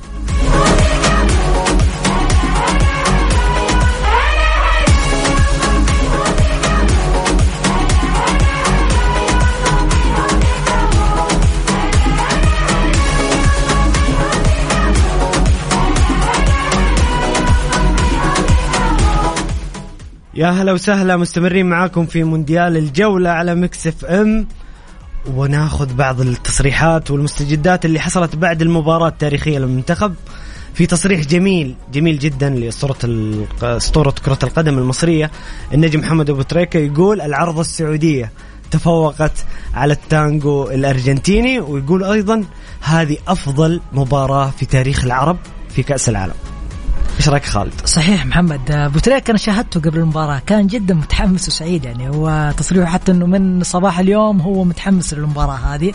يا 20.34 20.51
هلا 20.51 20.72
وسهلا 20.72 21.16
مستمرين 21.16 21.66
معاكم 21.66 22.07
في 22.07 22.24
مونديال 22.24 22.76
الجولة 22.76 23.30
على 23.30 23.55
Mix 23.55 23.86
FM. 23.86 24.46
وناخذ 25.26 25.94
بعض 25.94 26.20
التصريحات 26.20 27.10
والمستجدات 27.10 27.84
اللي 27.84 28.00
حصلت 28.00 28.36
بعد 28.36 28.62
المباراة 28.62 29.08
التاريخية 29.08 29.58
للمنتخب. 29.58 30.14
في 30.74 30.86
تصريح 30.86 31.20
جميل 31.20 31.74
جميل 31.92 32.18
جدا 32.18 32.50
لأسطورة 32.50 32.96
أسطورة 33.62 34.14
كرة 34.24 34.38
القدم 34.42 34.78
المصرية. 34.78 35.30
النجم 35.74 36.00
محمد 36.00 36.30
أبو 36.30 36.42
تريكة 36.42 36.78
يقول 36.78 37.20
العرضة 37.20 37.60
السعودية 37.60 38.32
تفوقت 38.70 39.44
على 39.74 39.92
التانجو 39.92 40.70
الأرجنتيني 40.70 41.60
ويقول 41.60 42.04
أيضا 42.04 42.44
هذه 42.80 43.16
أفضل 43.28 43.80
مباراة 43.92 44.50
في 44.50 44.66
تاريخ 44.66 45.04
العرب 45.04 45.36
في 45.68 45.82
كأس 45.82 46.08
العالم. 46.08 46.57
إيش 47.18 47.28
رأيك 47.28 47.44
خالد؟ 47.44 47.72
صحيح 47.84 48.26
محمد 48.26 48.70
ابو 48.70 48.98
تريك 48.98 49.30
أنا 49.30 49.38
شاهدته 49.38 49.80
قبل 49.80 49.98
المباراة 49.98 50.42
كان 50.46 50.66
جدا 50.66 50.94
متحمس 50.94 51.48
وسعيد 51.48 51.84
يعني 51.84 52.08
هو 52.08 52.54
تصريحه 52.56 52.90
حتى 52.92 53.12
إنه 53.12 53.26
من 53.26 53.62
صباح 53.62 53.98
اليوم 53.98 54.40
هو 54.40 54.64
متحمس 54.64 55.14
للمباراة 55.14 55.56
هذه. 55.56 55.92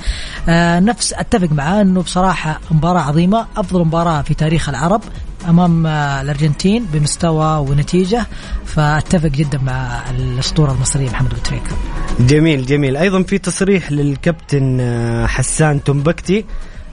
آه 0.50 0.80
نفس 0.80 1.14
أتفق 1.14 1.52
معاه 1.52 1.82
إنه 1.82 2.02
بصراحة 2.02 2.60
مباراة 2.72 3.02
عظيمة 3.02 3.48
أفضل 3.58 3.86
مباراة 3.86 4.22
في 4.22 4.34
تاريخ 4.34 4.70
العرب 4.70 5.02
أمام 5.50 5.88
آه 5.88 6.22
الأرجنتين 6.22 6.86
بمستوى 6.94 7.58
ونتيجة 7.70 8.26
فأتفق 8.66 9.28
جدا 9.30 9.58
مع 9.58 10.02
الأسطورة 10.10 10.72
المصرية 10.72 11.10
محمد 11.10 11.32
ابو 11.32 11.42
تريكه 11.42 11.76
جميل 12.20 12.66
جميل. 12.66 12.98
أيضا 12.98 13.24
في 13.24 13.38
تصريح 13.38 13.92
للكابتن 13.92 14.78
آه، 14.82 15.26
حسان 15.26 15.84
تنبكتي 15.84 16.46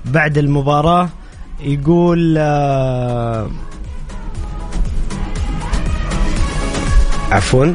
بعد 0.05 0.39
المباراة 0.39 1.09
يقول 1.61 2.39
عفوا. 7.31 7.73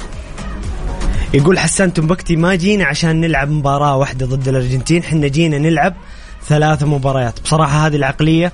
يقول 1.34 1.60
حسان 1.60 1.94
تنبكتي 1.94 2.36
ما 2.36 2.56
جينا 2.56 2.86
عشان 2.86 3.22
نلعب 3.22 3.50
مباراة 3.50 3.96
واحدة 3.98 4.26
ضد 4.26 4.48
الأرجنتين 4.48 5.04
حنا 5.04 5.28
جينا 5.28 5.58
نلعب 5.58 5.94
ثلاث 6.48 6.84
مباريات. 6.84 7.40
بصراحة 7.44 7.88
هذه 7.88 7.96
العقلية 7.96 8.52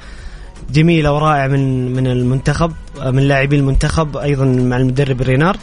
جميلة 0.69 1.13
ورائعة 1.13 1.47
من 1.47 1.91
من 1.95 2.07
المنتخب 2.07 2.73
من 3.05 3.23
لاعبي 3.23 3.55
المنتخب 3.55 4.17
أيضا 4.17 4.45
مع 4.45 4.77
المدرب 4.77 5.21
رينارد. 5.21 5.59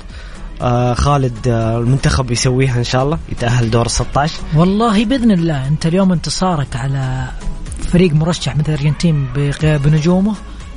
آه 0.62 0.94
خالد 0.94 1.48
آه 1.48 1.78
المنتخب 1.78 2.30
يسويها 2.30 2.78
إن 2.78 2.84
شاء 2.84 3.02
الله 3.04 3.18
يتأهل 3.28 3.70
دور 3.70 3.88
16 3.88 4.32
والله 4.54 5.04
بإذن 5.04 5.30
الله 5.30 5.68
أنت 5.68 5.86
اليوم 5.86 6.12
انتصارك 6.12 6.76
على 6.76 7.24
فريق 7.92 8.12
مرشح 8.12 8.56
مثل 8.56 8.72
الأرجنتين 8.72 9.26
بنجومه. 9.62 10.34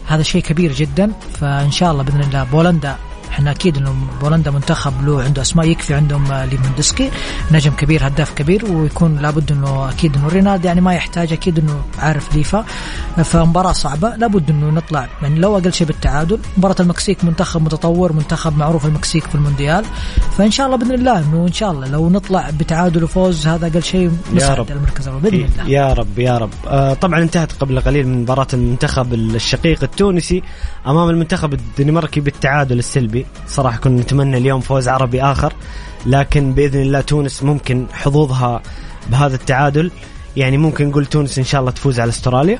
هذا 0.07 0.23
شيء 0.23 0.41
كبير 0.41 0.73
جدا 0.73 1.11
فإن 1.33 1.71
شاء 1.71 1.91
الله 1.91 2.03
بإذن 2.03 2.19
الله 2.21 2.43
بولندا 2.43 2.95
إحنا 3.31 3.51
أكيد 3.51 3.77
انه 3.77 3.95
بولندا 4.21 4.51
منتخب 4.51 5.05
له 5.05 5.23
عنده 5.23 5.41
اسماء 5.41 5.67
يكفي 5.67 5.93
عندهم 5.93 6.31
آه، 6.31 6.45
ليفاندوسكي 6.45 7.11
نجم 7.51 7.71
كبير 7.71 8.07
هداف 8.07 8.33
كبير 8.33 8.65
ويكون 8.71 9.17
لابد 9.17 9.51
انه 9.51 9.89
أكيد 9.89 10.15
انه 10.15 10.27
رينارد 10.27 10.67
يعني 10.67 10.81
ما 10.81 10.93
يحتاج 10.93 11.33
أكيد 11.33 11.59
انه 11.59 11.81
عارف 11.99 12.35
ليفا. 12.35 12.65
فمباراة 13.23 13.71
صعبة 13.71 14.15
لابد 14.15 14.49
انه 14.49 14.69
نطلع 14.69 15.07
يعني 15.21 15.39
لو 15.39 15.57
أقل 15.57 15.73
شيء 15.73 15.87
بالتعادل. 15.87 16.39
مباراة 16.57 16.75
المكسيك 16.79 17.23
منتخب 17.23 17.61
متطور 17.63 18.13
منتخب 18.13 18.57
معروف 18.57 18.85
المكسيك 18.85 19.23
في 19.23 19.35
المونديال. 19.35 19.85
فإن 20.37 20.51
شاء 20.51 20.65
الله 20.65 20.77
بإذن 20.77 20.91
الله 20.91 21.19
إنه 21.19 21.47
إن 21.47 21.53
شاء 21.53 21.71
الله 21.71 21.87
لو 21.87 22.09
نطلع 22.09 22.49
بتعادل 22.49 23.03
وفوز 23.03 23.47
هذا 23.47 23.67
أقل 23.67 23.83
شيء 23.83 24.11
نصعد 24.33 24.59
رب. 24.59 24.71
المركز 24.71 25.07
الأول 25.07 25.21
بإذن 25.21 25.35
الله. 25.35 25.69
يا 25.69 25.93
رب 25.93 26.19
يا 26.19 26.37
رب. 26.37 26.49
آه 26.67 26.93
طبعا 26.93 27.21
انتهت 27.21 27.51
قبل 27.51 27.79
قليل 27.79 28.07
من 28.07 28.21
مباراة 28.21 28.47
المنتخب 28.53 29.13
الشقيق 29.13 29.83
التونسي 29.83 30.43
أمام 30.87 31.09
المنتخب 31.09 31.53
الدنماركي 31.53 32.19
بالتعادل 32.19 32.79
السلبي. 32.79 33.20
صراحة 33.47 33.77
كنا 33.77 34.01
نتمنى 34.01 34.37
اليوم 34.37 34.61
فوز 34.61 34.87
عربي 34.87 35.23
آخر 35.23 35.53
لكن 36.05 36.53
بإذن 36.53 36.81
الله 36.81 37.01
تونس 37.01 37.43
ممكن 37.43 37.85
حظوظها 37.93 38.61
بهذا 39.09 39.35
التعادل. 39.35 39.91
يعني 40.37 40.57
ممكن 40.57 40.87
نقول 40.87 41.05
تونس 41.05 41.37
إن 41.37 41.43
شاء 41.43 41.61
الله 41.61 41.71
تفوز 41.71 41.99
على 41.99 42.09
أستراليا. 42.09 42.59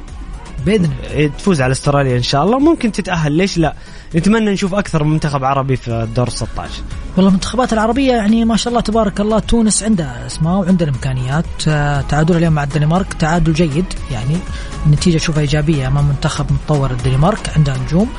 بإذن 0.66 0.86
الله. 0.86 1.12
إيه، 1.12 1.28
تفوز 1.28 1.62
على 1.62 1.72
أستراليا 1.72 2.18
إن 2.18 2.24
شاء 2.24 2.43
الله. 2.43 2.59
ممكن 2.59 2.91
تتأهل 2.91 3.32
ليش 3.32 3.57
لا؟ 3.57 3.74
نتمنى 4.16 4.51
نشوف 4.51 4.74
أكثر 4.74 5.03
من 5.03 5.12
منتخب 5.12 5.43
عربي 5.43 5.76
في 5.76 5.91
الدور 5.91 6.30
16 6.30 6.84
والله 7.18 7.30
المنتخبات 7.30 7.74
العربية 7.74 8.12
يعني 8.14 8.45
ما 8.45 8.57
شاء 8.57 8.72
الله 8.72 8.82
تبارك 8.82 9.22
الله 9.22 9.39
تونس 9.39 9.84
عندها 9.84 10.28
أسماء 10.28 10.53
وعندها 10.53 10.88
الإمكانيات. 10.88 11.45
آه، 11.68 12.01
تعادل 12.01 12.36
اليوم 12.38 12.53
مع 12.53 12.64
الدنمارك. 12.64 13.14
تعادل 13.14 13.53
جيد. 13.53 13.86
يعني 14.12 14.38
النتيجة 14.86 15.16
اشوفها 15.16 15.41
إيجابية 15.41 15.88
أمام 15.88 16.05
منتخب 16.05 16.45
متطور 16.51 16.91
الدنمارك 16.91 17.51
عندها 17.57 17.78
نجوم. 17.78 18.09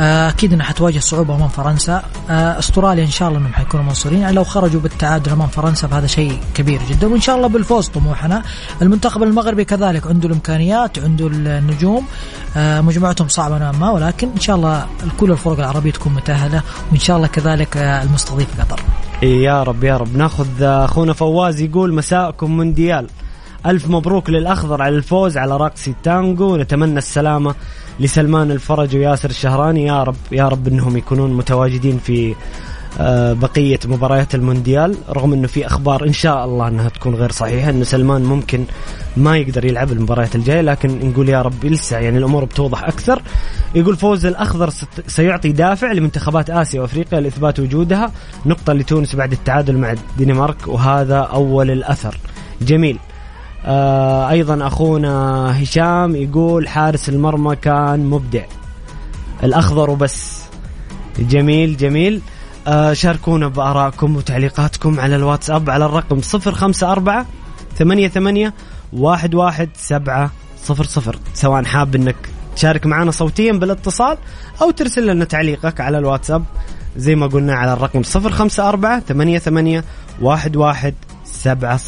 آه، 0.00 0.28
أكيد 0.28 0.52
إنها 0.52 0.66
حتواجه 0.66 0.98
صعوبة 0.98 1.34
أمام 1.34 1.48
فرنسا. 1.48 2.02
آه، 2.30 2.58
أستراليا 2.58 3.04
إن 3.04 3.10
شاء 3.10 3.28
الله 3.28 3.40
إنهم 3.40 3.52
حيكونوا 3.52 3.86
منصورين. 3.86 4.20
يعني 4.20 4.34
لو 4.34 4.44
خرجوا 4.44 4.80
بالتعادل 4.80 5.32
أمام 5.32 5.48
فرنسا 5.48 5.88
فهذا 5.88 6.06
شيء 6.06 6.38
كبير 6.54 6.80
جدا. 6.90 7.06
وإن 7.06 7.20
شاء 7.20 7.36
الله 7.36 7.48
بالفوز 7.48 7.88
طموحنا. 7.88 8.42
المنتخب 8.82 9.22
المغربي 9.22 9.64
كذلك 9.64 10.06
عنده 10.06 10.28
الإمكانيات 10.28 10.98
عنده 10.98 11.26
النجوم. 11.26 12.06
مجموعتهم 12.56 13.28
صعبة 13.28 13.58
نوعا 13.58 13.72
ما 13.72 13.90
ولكن 13.90 14.28
إن 14.34 14.40
شاء 14.40 14.56
الله 14.56 14.86
كل 15.20 15.30
الفرق 15.38 15.58
العربية 15.58 15.90
تكون 15.90 16.14
متأهلة 16.14 16.62
وإن 16.90 16.98
شاء 16.98 17.16
الله 17.16 17.26
كذلك 17.26 17.76
آه، 17.76 18.02
المستضيف 18.02 18.60
قطر. 18.60 18.80
يا 19.22 19.62
رب 19.62 19.84
يا 19.84 19.96
رب. 19.96 20.16
ناخذ 20.16 20.62
أخونا 20.62 21.12
فواز 21.12 21.60
يقول 21.60 21.94
مساءكم 21.94 22.56
مونديال. 22.56 23.06
ألف 23.66 23.88
مبروك 23.90 24.30
للأخضر 24.30 24.82
على 24.82 24.96
الفوز 24.96 25.36
على 25.36 25.56
رقص 25.56 25.88
التانجو 25.88 26.56
نتمنى 26.56 26.98
السلامة 26.98 27.54
لسلمان 28.00 28.50
الفرج 28.50 28.96
وياسر 28.96 29.30
الشهراني. 29.30 29.86
يا 29.86 30.02
رب 30.02 30.16
يا 30.32 30.48
رب 30.48 30.68
إنهم 30.68 30.96
يكونون 30.96 31.32
متواجدين 31.32 31.98
في 31.98 32.34
آه، 33.00 33.32
بقية 33.32 33.78
مباريات 33.86 34.34
المونديال 34.34 34.96
رغم 35.08 35.32
إنه 35.32 35.46
في 35.46 35.66
أخبار 35.66 36.04
إن 36.06 36.12
شاء 36.12 36.44
الله 36.44 36.68
إنها 36.68 36.88
تكون 36.88 37.14
غير 37.14 37.32
صحيحة 37.32 37.70
إنه 37.70 37.84
سلمان 37.84 38.24
ممكن 38.24 38.64
ما 39.16 39.36
يقدر 39.36 39.64
يلعب 39.64 39.92
المباريات 39.92 40.34
الجاية 40.36 40.60
لكن 40.60 41.10
نقول 41.10 41.28
يا 41.28 41.42
رب 41.42 41.64
لسه 41.64 41.98
يعني 41.98 42.18
الأمور 42.18 42.44
بتوضح 42.44 42.84
أكثر. 42.84 43.22
يقول 43.74 43.96
فوز 43.96 44.26
الأخضر 44.26 44.70
ست- 44.70 45.04
سيعطي 45.06 45.52
دافع 45.52 45.92
لمنتخبات 45.92 46.50
آسيا 46.50 46.80
وأفريقيا 46.80 47.20
لإثبات 47.20 47.60
وجودها. 47.60 48.12
نقطة 48.46 48.72
لتونس 48.72 49.16
بعد 49.16 49.32
التعادل 49.32 49.76
مع 49.78 49.92
الدنمارك 49.92 50.68
وهذا 50.68 51.18
أول 51.18 51.70
الأثر. 51.70 52.18
جميل. 52.62 52.98
آه 53.64 54.30
أيضا 54.30 54.66
أخونا 54.66 55.62
هشام 55.62 56.16
يقول 56.16 56.68
حارس 56.68 57.08
المرمى 57.08 57.56
كان 57.56 58.06
مبدع. 58.06 58.42
الأخضر 59.44 59.90
وبس. 59.90 60.42
جميل 61.18 61.76
جميل. 61.76 62.20
شاركونا 62.92 63.48
بآرائكم 63.48 64.16
وتعليقاتكم 64.16 65.00
على 65.00 65.16
الواتساب 65.16 65.70
على 65.70 65.86
الرقم 65.86 66.20
054 66.34 67.24
88 67.78 68.52
11700 68.92 70.30
سواء 71.34 71.64
حاب 71.64 71.94
إنك 71.94 72.16
تشارك 72.56 72.86
معنا 72.86 73.10
صوتيا 73.10 73.52
بالاتصال 73.52 74.18
أو 74.62 74.70
ترسل 74.70 75.06
لنا 75.06 75.24
تعليقك 75.24 75.80
على 75.80 75.98
الواتساب. 75.98 76.44
زي 76.96 77.14
ما 77.14 77.26
قلنا 77.26 77.54
على 77.54 77.72
الرقم 77.72 78.02
054 78.16 79.00
88 79.00 79.82
11 80.24 80.92
700 81.24 81.78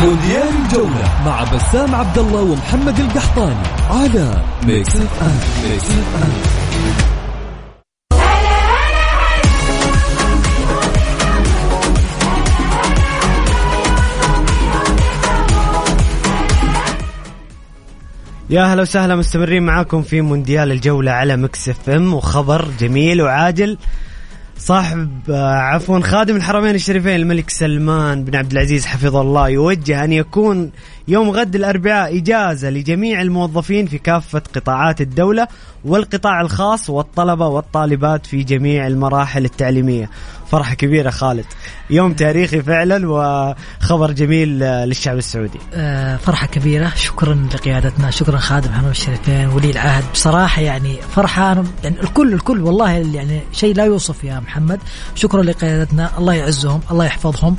مونديال 0.00 0.48
الجولة 0.64 1.22
مع 1.26 1.44
بسام 1.44 1.94
عبد 1.94 2.18
الله 2.18 2.42
ومحمد 2.42 3.00
القحطاني 3.00 3.54
على 3.90 4.42
Mix 4.66 4.96
FM 4.96 5.38
Mix 5.70 5.84
FM 5.84 6.32
يا 18.50 18.62
هلا 18.62 18.82
وسهلا 18.82 19.16
مستمرين 19.16 19.62
معاكم 19.62 20.02
في 20.02 20.20
مونديال 20.20 20.72
الجولة 20.72 21.10
على 21.10 21.36
Mix 21.36 21.68
FM 21.68 22.14
وخبر 22.14 22.68
جميل 22.80 23.22
وعاجل 23.22 23.78
صاحب 24.58 25.10
آه، 25.30 25.54
عفوا 25.54 26.00
خادم 26.00 26.36
الحرمين 26.36 26.74
الشريفين 26.74 27.16
الملك 27.16 27.50
سلمان 27.50 28.24
بن 28.24 28.36
عبد 28.36 28.52
العزيز 28.52 28.86
حفظه 28.86 29.20
الله 29.20 29.48
يوجه 29.48 30.04
أن 30.04 30.12
يكون 30.12 30.70
يوم 31.08 31.30
غد 31.30 31.54
الأربعاء 31.54 32.18
إجازة 32.18 32.70
لجميع 32.70 33.22
الموظفين 33.22 33.86
في 33.86 33.98
كافة 33.98 34.42
قطاعات 34.54 35.00
الدولة 35.00 35.48
والقطاع 35.84 36.40
الخاص 36.40 36.90
والطلبة 36.90 37.46
والطالبات 37.46 38.26
في 38.26 38.42
جميع 38.42 38.86
المراحل 38.86 39.44
التعليمية. 39.44 40.10
فرحة 40.50 40.74
كبيرة 40.74 41.10
خالد. 41.10 41.44
يوم 41.90 42.12
تاريخي 42.12 42.62
فعلا 42.62 43.08
وخبر 43.08 44.12
جميل 44.12 44.62
آه، 44.62 44.84
للشعب 44.84 45.18
السعودي. 45.18 45.58
آه، 45.74 46.16
فرحة 46.16 46.46
كبيرة. 46.46 46.92
شكرا 46.96 47.48
لقيادتنا. 47.54 48.10
شكرا 48.10 48.36
خادم 48.36 48.72
حمام 48.72 48.90
الشريفين 48.90 49.46
ولي 49.46 49.70
العهد. 49.70 50.04
بصراحة 50.12 50.62
يعني 50.62 50.96
فرحة. 51.14 51.64
يعني 51.84 52.00
الكل 52.02 52.32
الكل 52.34 52.60
والله 52.60 52.90
يعني 52.90 53.40
شيء 53.52 53.74
لا 53.74 53.84
يوصف 53.84 54.24
يا 54.24 54.40
محمد. 54.40 54.80
شكرا 55.14 55.42
لقيادتنا. 55.42 56.10
الله 56.18 56.34
يعزهم 56.34 56.80
الله 56.90 57.04
يحفظهم. 57.04 57.56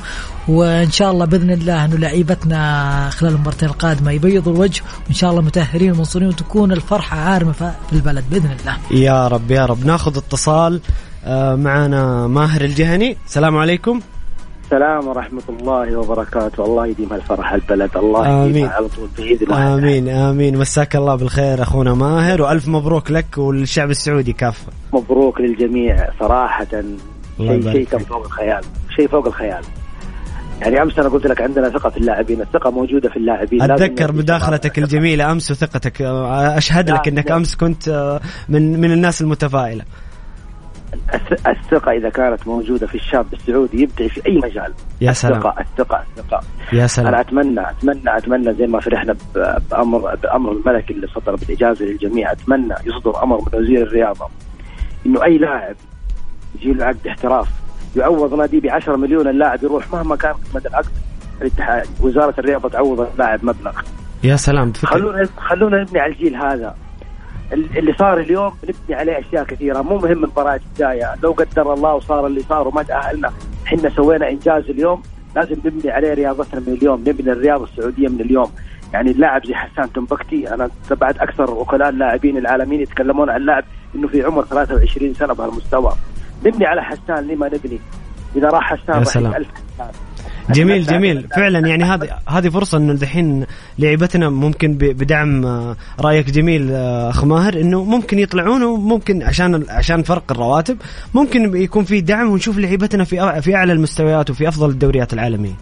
وإن 0.48 0.90
شاء 0.90 1.10
الله 1.10 1.24
بإذن 1.24 1.50
الله 1.50 1.84
أنه 1.84 1.96
لعيبتنا 1.96 3.10
خلال 3.10 3.32
المباراتين 3.32 3.68
القادمة 3.68 4.10
يبيضوا 4.10 4.52
الوجه 4.52 4.82
وإن 5.06 5.14
شاء 5.14 5.30
الله 5.30 5.42
متأهلين 5.42 5.92
ومنصورين 5.92 6.28
وتكون 6.28 6.72
الفرحة 6.72 7.18
عارمة 7.18 7.52
في 7.52 7.92
البلد 7.92 8.24
بإذن 8.30 8.56
الله. 8.60 8.76
يا 8.90 9.28
رب 9.28 9.50
يا 9.50 9.66
رب. 9.66 9.86
ناخذ 9.86 10.16
اتصال 10.16 10.80
آه، 11.24 11.54
معنا 11.54 12.26
ماهر 12.26 12.60
الجهني. 12.60 13.16
السلام 13.26 13.56
عليكم. 13.56 14.00
السلام 14.64 15.08
ورحمة 15.08 15.42
الله 15.48 15.96
وبركاته. 15.96 16.64
الله 16.64 16.86
يديم 16.86 17.12
الفرح 17.12 17.52
البلد. 17.52 17.96
الله 17.96 18.26
آمين. 18.26 18.50
يديمها 18.50 18.70
على 18.70 18.88
طول 18.88 19.08
بإذن 19.18 19.42
الله. 19.42 19.74
آمين 19.74 20.08
آمين. 20.08 20.58
مساك 20.58 20.96
الله 20.96 21.14
بالخير 21.14 21.62
أخونا 21.62 21.94
ماهر 21.94 22.42
وألف 22.42 22.68
مبروك 22.68 23.10
لك 23.10 23.38
والشعب 23.38 23.90
السعودي. 23.90 24.32
كافة. 24.32 24.72
مبروك 24.92 25.40
للجميع 25.40 26.08
صراحة. 26.20 26.66
شيء 27.38 27.72
شيء. 27.72 27.98
فوق 27.98 28.24
الخيال. 28.24 28.62
شيء 28.96 29.08
فوق 29.08 29.26
الخيال. 29.26 29.62
يعني 30.62 30.82
أمس 30.82 30.98
أنا 30.98 31.08
قلت 31.08 31.26
لك 31.26 31.40
عندنا 31.40 31.68
ثقة 31.68 31.90
في 31.90 31.96
اللاعبين 31.96 32.40
الثقة 32.40 32.70
موجودة 32.70 33.08
في 33.08 33.16
اللاعبين 33.16 33.62
أتذكر 33.62 34.12
مداخلتك 34.12 34.78
الجميلة 34.78 35.32
أمس 35.32 35.50
وثقتك. 35.50 36.02
آه، 36.02 36.58
أشهد 36.58 36.90
لك 36.90 37.08
إنك 37.08 37.30
لا. 37.30 37.36
أمس 37.36 37.56
كنت 37.56 37.88
آه، 37.88 38.20
من 38.48 38.80
من 38.80 38.92
الناس 38.92 39.22
المتفائلة. 39.22 39.84
الث- 41.12 41.48
الثقة 41.48 41.92
إذا 41.92 42.08
كانت 42.08 42.46
موجودة 42.46 42.86
في 42.86 42.94
الشاب 42.94 43.26
السعودي 43.32 43.82
يبدع 43.82 44.08
في 44.08 44.26
أي 44.26 44.36
مجال. 44.38 44.72
يا 45.00 45.12
سلام. 45.12 45.36
الثقة 45.36 45.54
الثقة. 45.60 46.02
الثقه 46.18 46.40
يا 46.72 46.78
أنا 46.78 46.86
سلام 46.86 47.14
أتمنى 47.14 47.70
أتمنى 47.70 48.16
أتمنى 48.16 48.54
زي 48.54 48.66
ما 48.66 48.80
فرحنا 48.80 49.12
ب- 49.12 49.56
بأمر 49.70 50.14
بأمر 50.14 50.52
الملك 50.52 50.90
اللي 50.90 51.06
صدر 51.06 51.36
بالإجازة 51.36 51.84
للجميع 51.84 52.32
أتمنى 52.32 52.74
يصدر 52.86 53.22
أمر 53.22 53.36
من 53.52 53.60
وزير 53.60 53.82
الرياضة 53.82 54.28
إنه 55.06 55.24
أي 55.24 55.38
لاعب 55.38 55.76
يجي 56.60 56.72
له 56.72 56.84
عقد 56.84 57.06
احتراف. 57.06 57.48
يعوض 57.96 58.34
نادي 58.34 58.60
ب 58.60 58.66
10 58.66 58.96
مليون 58.96 59.28
اللاعب 59.28 59.62
يروح 59.64 59.92
مهما 59.92 60.16
كان 60.16 60.32
قيمة 60.32 60.66
العقد. 60.66 60.90
الاتحاد 61.42 61.86
وزارة 62.00 62.34
الرياضة 62.38 62.68
تعوض 62.68 63.00
اللاعب 63.00 63.44
مبلغ. 63.44 63.72
يا 64.24 64.36
سلام 64.36 64.72
فكرة. 64.72 64.88
خلونا 64.90 65.28
خلونا 65.36 65.80
نبني 65.82 66.00
على 66.00 66.12
الجيل 66.12 66.36
هذا. 66.36 66.74
ال- 67.52 67.78
اللي 67.78 67.92
صار 67.92 68.20
اليوم 68.20 68.52
نبني 68.64 68.94
عليه 69.00 69.18
أشياء 69.20 69.44
كثيرة. 69.44 69.82
مو 69.82 69.96
مهم 69.98 70.12
المباراة 70.24 70.60
الجاية. 70.72 71.14
لو 71.22 71.32
قدر 71.32 71.72
الله 71.74 71.94
وصار 71.94 72.26
اللي 72.26 72.40
صار 72.40 72.68
وما 72.68 72.82
تاهلنا 72.82 73.32
إحنا 73.66 73.90
سوينا 73.90 74.30
إنجاز 74.30 74.64
اليوم. 74.70 75.02
لازم 75.36 75.56
نبني 75.64 75.90
عليه 75.90 76.14
رياضتنا 76.14 76.60
من 76.60 76.72
اليوم. 76.72 77.00
نبني 77.00 77.32
الرياضة 77.32 77.64
السعودية 77.64 78.08
من 78.08 78.20
اليوم. 78.20 78.50
يعني 78.92 79.10
اللاعب 79.10 79.46
زي 79.46 79.54
حسان 79.54 79.92
تنبكتي 79.92 80.54
أنا 80.54 80.70
تبعت 80.90 81.18
أكثر 81.18 81.50
وكلاء 81.50 81.88
اللاعبين 81.88 82.36
العالميين 82.36 82.80
يتكلمون 82.80 83.30
عن 83.30 83.36
اللاعب 83.40 83.64
إنه 83.94 84.08
في 84.08 84.22
عمر 84.22 84.44
23 84.44 85.14
سنة 85.14 85.34
بهالمستوى. 85.34 85.92
نبني 86.46 86.66
على 86.66 86.82
حسان 86.82 87.26
لما 87.28 87.46
نبني 87.46 87.78
إذا 88.36 88.48
راح 88.48 88.62
حسان 88.74 88.94
يا 88.94 88.98
راح 88.98 89.04
سلام. 89.04 89.34
ألف 89.34 89.48
حسان. 89.48 89.90
جميل 90.50 90.82
جميل. 90.86 91.28
فعلا 91.36 91.58
يعني 91.68 91.84
هذه 91.84 92.08
هذه 92.28 92.48
فرصة 92.48 92.78
إنه 92.78 92.92
الحين 92.92 93.46
لعيبتنا 93.78 94.30
ممكن 94.30 94.74
بدعم 94.74 95.46
آه، 95.46 95.76
رأيك 96.00 96.30
جميل 96.30 96.68
آه، 96.72 97.10
أخ 97.10 97.24
ماهر 97.24 97.54
إنه 97.60 97.84
ممكن 97.84 98.18
يطلعون 98.18 98.62
وممكن 98.62 99.22
عشان 99.22 99.64
عشان 99.70 100.02
فرق 100.02 100.22
الرواتب 100.30 100.76
ممكن 101.14 101.56
يكون 101.56 101.84
في 101.84 102.00
دعم 102.00 102.30
ونشوف 102.30 102.58
لعيبتنا 102.58 103.04
في 103.04 103.42
في 103.42 103.54
أعلى 103.56 103.72
المستويات 103.72 104.30
وفي 104.30 104.48
أفضل 104.48 104.70
الدوريات 104.70 105.12
العالمية. 105.12 105.52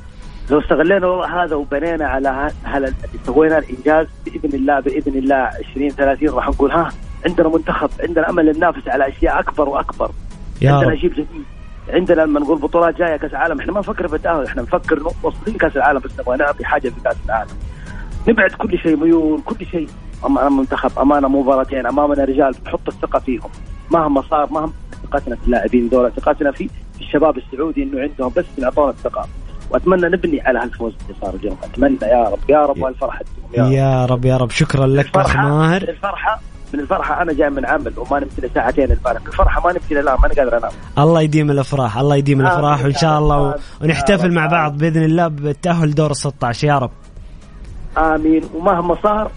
لو 0.50 0.60
استغلينا 0.60 1.06
والله 1.06 1.44
هذا 1.44 1.54
وبنينا 1.56 2.06
على 2.06 2.28
ه- 2.28 2.68
هذا 2.68 2.76
اللي 2.86 2.94
سوينا 3.26 3.58
الإنجاز 3.58 4.06
بإذن 4.26 4.54
الله 4.58 4.80
بإذن 4.80 5.18
الله 5.18 5.50
20 5.70 5.90
30 5.90 6.28
راح 6.28 6.48
نقول 6.48 6.70
ها 6.70 6.88
عندنا 7.26 7.48
منتخب 7.48 7.90
عندنا 8.08 8.30
أمل 8.30 8.52
ننافس 8.56 8.88
على 8.88 9.08
أشياء 9.08 9.40
أكبر 9.40 9.68
وأكبر. 9.68 10.10
يا 10.62 10.72
عندنا 10.72 10.94
جيل 10.94 11.12
جديد. 11.12 11.44
عندنا 11.88 12.22
لما 12.22 12.40
نقول 12.40 12.58
بطولات 12.58 12.98
جاية 12.98 13.16
كأس 13.16 13.30
العالم 13.30 13.60
إحنا 13.60 13.72
ما 13.72 13.80
نفكر 13.80 14.08
في 14.08 14.16
التاهل 14.16 14.44
إحنا 14.44 14.62
نفكر 14.62 15.02
واصلين 15.22 15.56
كأس 15.56 15.76
العالم 15.76 15.98
بس 16.00 16.20
نبغى 16.20 16.36
نعطي 16.36 16.64
حاجة 16.64 16.88
في 16.88 17.00
كأس 17.04 17.16
العالم. 17.26 17.50
نبعد 18.28 18.50
كل 18.50 18.78
شيء 18.78 18.96
ميول 18.96 19.40
كل 19.40 19.66
شيء. 19.66 19.88
امام 20.26 20.46
المنتخب 20.46 20.98
امامنا 20.98 21.28
مباراتين 21.28 21.86
أمامنا 21.86 22.24
رجال 22.24 22.54
نحط 22.66 22.88
الثقة 22.88 23.18
فيهم. 23.18 23.50
مهما 23.90 24.22
صار 24.22 24.52
مهما 24.52 24.72
ثقتنا 25.02 25.36
في 25.36 25.46
اللاعبين 25.46 25.88
دول 25.88 26.12
ثقتنا 26.16 26.52
في 26.52 26.70
الشباب 27.00 27.38
السعودي 27.38 27.82
إنه 27.82 28.00
عندهم 28.00 28.32
بس 28.36 28.44
يعطونا 28.58 28.90
الثقة. 28.90 29.28
وأتمنى 29.70 30.08
نبني 30.08 30.40
على 30.40 30.58
هالفوز 30.58 30.94
اللي 31.02 31.14
صار 31.20 31.34
اليوم. 31.34 31.56
أتمنى 31.62 31.98
يا 32.02 32.28
رب. 32.28 32.50
يا 32.50 32.66
رب 32.66 32.82
والفرحه 32.82 33.20
تدوم 33.24 33.50
يا 33.54 33.64
رب 33.64 33.72
يا 33.72 34.06
رب 34.06 34.24
يا 34.24 34.36
رب. 34.36 34.50
شكرا 34.50 34.86
لك 34.86 35.16
أخ 35.16 35.36
ماهر. 35.36 35.82
الفرحة 35.82 36.40
من 36.74 36.80
الفرحة 36.80 37.22
أنا 37.22 37.32
جاي 37.32 37.50
من 37.50 37.66
عمل 37.66 37.92
وما 37.96 38.20
نمت 38.20 38.40
لي 38.40 38.50
ساعتين 38.54 38.90
البارح 38.90 39.22
الفرحة 39.26 39.66
ما 39.66 39.72
نمت 39.72 39.90
لي 39.90 40.00
الان 40.00 40.16
ماني 40.22 40.34
قادر 40.34 40.58
أنام. 40.58 40.70
الله 40.98 41.22
يديم 41.22 41.50
الأفراح 41.50 41.98
الله 41.98 42.16
يديم 42.16 42.40
الأفراح 42.40 42.84
وإن 42.84 42.94
شاء. 42.94 43.18
الله. 43.18 43.54
ونحتفل 43.82 44.34
مع. 44.34 44.46
بعض 44.46 44.78
بإذن 44.78 45.04
الله 45.04 45.28
بالتاهل 45.28 45.94
دور 45.94 46.10
ال 46.10 46.16
16 46.16 46.64
يا 46.64 46.78
رب. 46.78 46.90
آمين. 47.98 48.42
ومهما 48.54 48.96
صار 49.02 49.30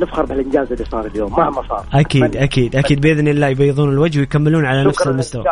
نفخر 0.00 0.24
بالإنجاز 0.24 0.72
اللي 0.72 0.84
صار 0.84 1.06
اليوم 1.06 1.32
مهما 1.32 1.62
صار. 1.68 1.84
أكيد. 1.94 2.36
أكيد 2.36 2.76
أكيد 2.76 3.00
بإذن 3.00 3.28
الله 3.28 3.46
يبيضون 3.46 3.88
الوجه 3.88 4.18
ويكملون 4.18 4.66
على 4.66 4.84
نفس 4.84 5.06
المستوى. 5.06 5.44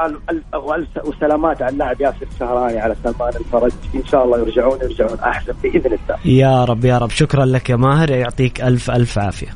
وسلامات 1.05 1.63
على 1.63 1.73
اللاعب 1.73 2.01
ياسر 2.01 2.27
الشهراني 2.35 2.79
على 2.79 2.95
سلمان 3.05 3.33
الفرج. 3.41 3.73
إن 3.95 4.07
شاء 4.07 4.25
الله 4.25 4.39
يرجعون 4.39 4.79
يرجعون 4.83 5.19
أحسن 5.21 5.53
بإذن 5.63 5.87
الله. 5.87 6.17
يا 6.25 6.65
رب 6.65 6.85
يا 6.85 6.99
رب. 6.99 7.11
شكرا 7.11 7.45
لك 7.45 7.71
يا 7.71 7.77
ماهر 7.77 8.11
يعطيك 8.11 8.61
ألف 8.61 8.91
ألف 8.91 9.19
عافية. 9.19 9.49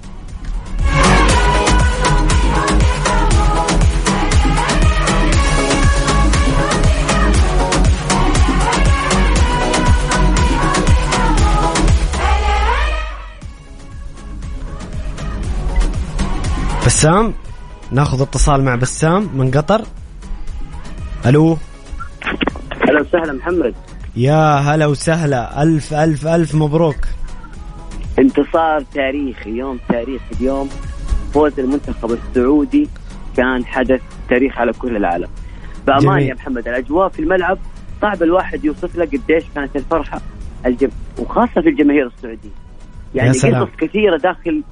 بسام. 16.90 17.34
ناخذ 17.92 18.22
اتصال 18.22 18.64
مع 18.64 18.74
بسام 18.74 19.30
من 19.34 19.50
قطر. 19.50 19.82
ألو. 21.26 21.56
أهلا 22.88 23.00
وسهلا 23.00 23.32
محمد. 23.32 23.74
يا 24.16 24.54
هلا 24.54 24.86
وسهلا. 24.86 25.62
ألف 25.62 25.94
ألف 25.94 26.26
ألف 26.26 26.54
مبروك. 26.54 26.96
انتصار 28.18 28.82
تاريخي 28.94 29.50
يوم 29.50 29.78
تاريخي 29.88 30.34
اليوم 30.40 30.68
فوز 31.34 31.60
المنتخب 31.60 32.12
السعودي. 32.12 32.88
كان 33.36 33.66
حدث 33.66 34.00
تاريخ 34.28 34.58
على 34.58 34.72
كل 34.72 34.96
العالم. 34.96 35.28
بامان. 35.86 36.20
يا 36.20 36.34
محمد 36.34 36.68
الأجواء 36.68 37.08
في 37.08 37.18
الملعب 37.22 37.58
صعب 38.02 38.22
الواحد 38.22 38.64
يوصف 38.64 38.96
لك 38.96 39.08
قديش 39.08 39.44
كانت 39.54 39.76
الفرحة 39.76 40.20
الجم... 40.66 40.90
وخاصة 41.18 41.60
في 41.60 41.68
الجماهير 41.68 42.06
السعودية. 42.06 42.50
يعني. 43.14 43.30
قصص 43.30 43.76
كثيرة 43.78 44.16
داخل 44.16 44.62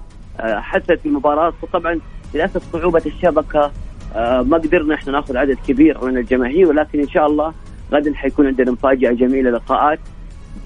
آه، 0.40 0.60
حدثت 0.60 1.00
في 1.00 1.06
المباراة. 1.06 1.52
وطبعا 1.62 2.00
للأسف 2.34 2.62
صعوبة 2.72 3.02
الشبكة. 3.06 3.72
آه، 4.14 4.42
ما 4.42 4.58
قدرنا 4.58 4.94
إحنا 4.94 5.12
نأخذ 5.12 5.36
عدد 5.36 5.56
كبير 5.68 6.04
من 6.04 6.18
الجماهير 6.18 6.68
ولكن 6.68 7.00
إن 7.00 7.08
شاء 7.08 7.26
الله 7.26 7.52
غدا 7.92 8.14
حيكون 8.14 8.46
عندنا 8.46 8.70
مفاجأة 8.70 9.12
جميلة 9.12 9.50
لقاءات 9.50 9.98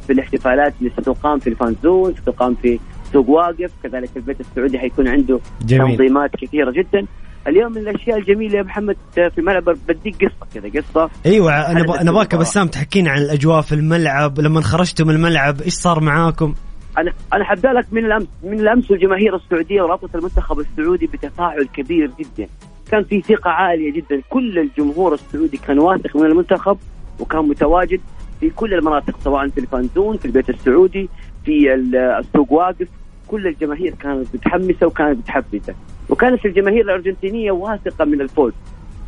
في 0.07 0.13
الاحتفالات 0.13 0.75
اللي 0.81 0.91
ستقام 0.91 1.39
في 1.39 1.51
الفانزون 1.51 2.15
ستقام 2.15 2.55
في 2.55 2.79
سوق 3.13 3.29
واقف. 3.29 3.71
كذلك 3.83 4.11
البيت 4.17 4.41
السعودي 4.41 4.79
حيكون 4.79 5.09
عنده 5.09 5.41
جميل. 5.63 5.97
تنظيمات 5.97 6.31
كثيرة 6.37 6.71
جدا. 6.71 7.07
اليوم 7.47 7.73
من 7.73 7.79
الأشياء 7.79 8.19
الجميلة 8.19 8.59
يا 8.59 8.63
محمد 8.63 8.97
في 9.15 9.39
الملعب 9.39 9.65
بديك 9.89 10.25
قصة 10.25 10.47
كذا 10.55 10.81
قصة. 10.81 11.11
أيوه 11.27 11.63
حدث 11.63 11.81
نبغاك 11.81 12.01
المباراة. 12.01 12.37
بسام 12.37 12.69
تحكينا 12.69 13.11
عن 13.11 13.19
الأجواء 13.19 13.61
في 13.61 13.73
الملعب. 13.73 14.41
لما 14.41 14.61
خرجتوا 14.61 15.07
من 15.07 15.15
الملعب 15.15 15.61
إيش 15.61 15.73
صار 15.73 16.01
معاكم؟ 16.01 16.55
أنا 16.99 17.13
أنا 17.33 17.45
حبدا 17.45 17.73
لك 17.73 17.87
من 17.93 18.05
الأمس 18.05 18.27
من 18.45 18.61
الأمس 18.61 18.91
والجماهير 18.91 19.37
السعودية 19.37 19.83
ورابطة 19.83 20.17
المنتخب 20.17 20.59
السعودي 20.61 21.07
بتفاعل 21.07 21.65
كبير 21.65 22.11
جدا. 22.21 22.49
كان 22.91 23.05
في 23.05 23.21
ثقة 23.21 23.51
عالية 23.51 23.93
جدا. 23.93 24.23
كل 24.31 24.59
الجمهور 24.59 25.15
السعودي 25.15 25.57
كان 25.57 25.79
واثق 25.79 26.17
من 26.17 26.27
المنتخب 26.27 26.79
وكان 27.21 27.49
متواجد 27.49 28.01
في 28.41 28.51
كل 28.51 28.75
المناطق 28.75 29.19
سواء 29.25 29.49
في 29.49 29.61
الفانزون 29.61 30.17
في 30.17 30.25
البيت 30.25 30.51
السعودي 30.51 31.09
في 31.45 31.75
ال- 31.75 31.97
السوق 31.97 32.53
واقف. 32.53 32.89
كل 33.29 33.47
الجماهير 33.47 33.95
كانت 33.95 34.27
متحمسة 34.35 34.87
وكانت 34.87 35.19
متحفزة. 35.19 35.75
وكانت 36.11 36.47
الجماهير 36.47 36.85
الأرجنتينية 36.85 37.51
واثقة 37.53 38.05
من 38.05 38.21
الفوز. 38.21 38.53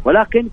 ولكن 0.04 0.48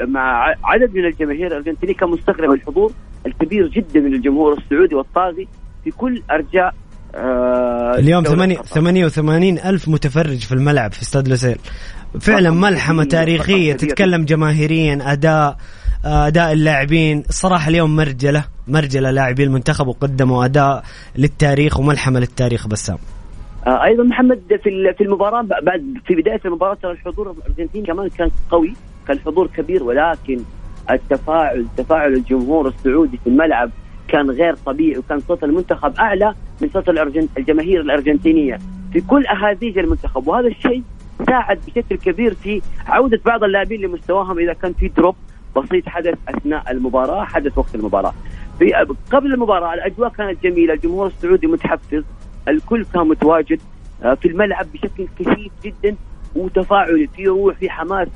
مع 0.00 0.54
عدد 0.64 0.94
من 0.94 1.04
الجماهير 1.04 1.46
الأرجنتينية 1.46 1.94
كان 1.94 2.08
مستغرب 2.08 2.50
الحضور 2.52 2.92
الكبير 3.26 3.68
جدا 3.68 4.00
من 4.00 4.14
الجمهور 4.14 4.52
السعودي 4.58 4.94
والطاغي. 4.94 5.48
في 5.84 5.90
كل 5.90 6.22
أرجاء 6.30 6.74
آه، 7.14 7.94
اليوم 7.98 8.22
دولة 8.24 8.36
ثمانية- 8.36 8.58
قطر. 8.58 8.66
88 8.68 9.58
ألف 9.58 9.88
متفرج 9.88 10.38
في 10.38 10.52
الملعب 10.52 10.92
في 10.92 11.02
استاد 11.02 11.28
لوسيل. 11.28 11.56
فعلا 12.20 12.50
ملحمة 12.50 13.04
تاريخية. 13.04 13.72
تتكلم 13.72 14.24
جماهيريا 14.24 14.98
أداء 15.12 15.56
أداء 16.04 16.52
اللاعبين. 16.52 17.22
الصراحة 17.28 17.68
اليوم 17.68 17.96
مرجلة 17.96 18.44
مرجلة 18.68 19.10
لاعبي 19.10 19.44
المنتخب 19.44 19.86
وقدموا 19.86 20.44
أداء 20.44 20.82
للتاريخ 21.16 21.80
وملحمة 21.80 22.20
للتاريخ 22.20 22.66
بسام. 22.68 22.98
آه، 23.66 23.84
أيضا 23.84 24.02
محمد 24.04 24.40
في 24.62 24.94
في 24.98 25.04
المباراة 25.04 25.42
بعد 25.42 25.82
في 26.06 26.14
بداية 26.14 26.40
المباراة 26.44 26.74
ترى 26.74 26.92
الحضور 26.92 27.30
الأرجنتيني 27.30 27.86
كمان 27.86 28.08
كان 28.08 28.30
قوي 28.50 28.74
كان 29.08 29.18
حضور 29.18 29.46
كبير 29.46 29.82
ولكن 29.82 30.40
التفاعل 30.90 31.66
تفاعل 31.76 32.12
الجمهور 32.14 32.68
السعودي 32.68 33.16
في 33.24 33.26
الملعب 33.26 33.70
كان 34.08 34.30
غير 34.30 34.54
طبيعي 34.54 34.98
وكان 34.98 35.20
صوت 35.20 35.44
المنتخب 35.44 35.96
أعلى 35.96 36.34
من 36.60 36.68
صوت. 36.74 36.88
الجماهير 37.38 37.80
الأرجنتينية 37.80 38.58
في 38.92 39.00
كل 39.00 39.26
أهازيج 39.26 39.78
المنتخب 39.78 40.28
وهذا 40.28 40.48
الشيء 40.48 40.82
ساعد 41.26 41.58
بشكل 41.66 41.96
كبير 41.96 42.34
في 42.34 42.62
عودة 42.86 43.20
بعض 43.26 43.44
اللاعبين 43.44 43.80
لمستواهم 43.80 44.38
إذا 44.38 44.52
كان 44.52 44.72
في 44.72 44.88
دروب 44.88 45.16
بسيط 45.56 45.88
حدث 45.88 46.18
أثناء 46.28 46.70
المباراة 46.70 47.24
حدث 47.24 47.58
وقت 47.58 47.74
المباراة 47.74 48.14
في 48.58 48.72
قبل 49.12 49.34
المباراة 49.34 49.74
الأجواء 49.74 50.08
كانت 50.08 50.42
جميلة 50.42 50.74
الجمهور 50.74 51.06
السعودي 51.06 51.46
متحفز 51.46 52.04
الكل 52.48 52.84
كان 52.94 53.08
متواجد 53.08 53.60
آه، 54.02 54.14
في 54.14 54.28
الملعب 54.28 54.66
بشكل 54.72 55.08
كثيف 55.18 55.52
جدا 55.64 55.96
وتفاعلي 56.36 57.06
في 57.06 57.26
روح 57.26 57.56
في 57.56 57.70
حماس 57.70 58.08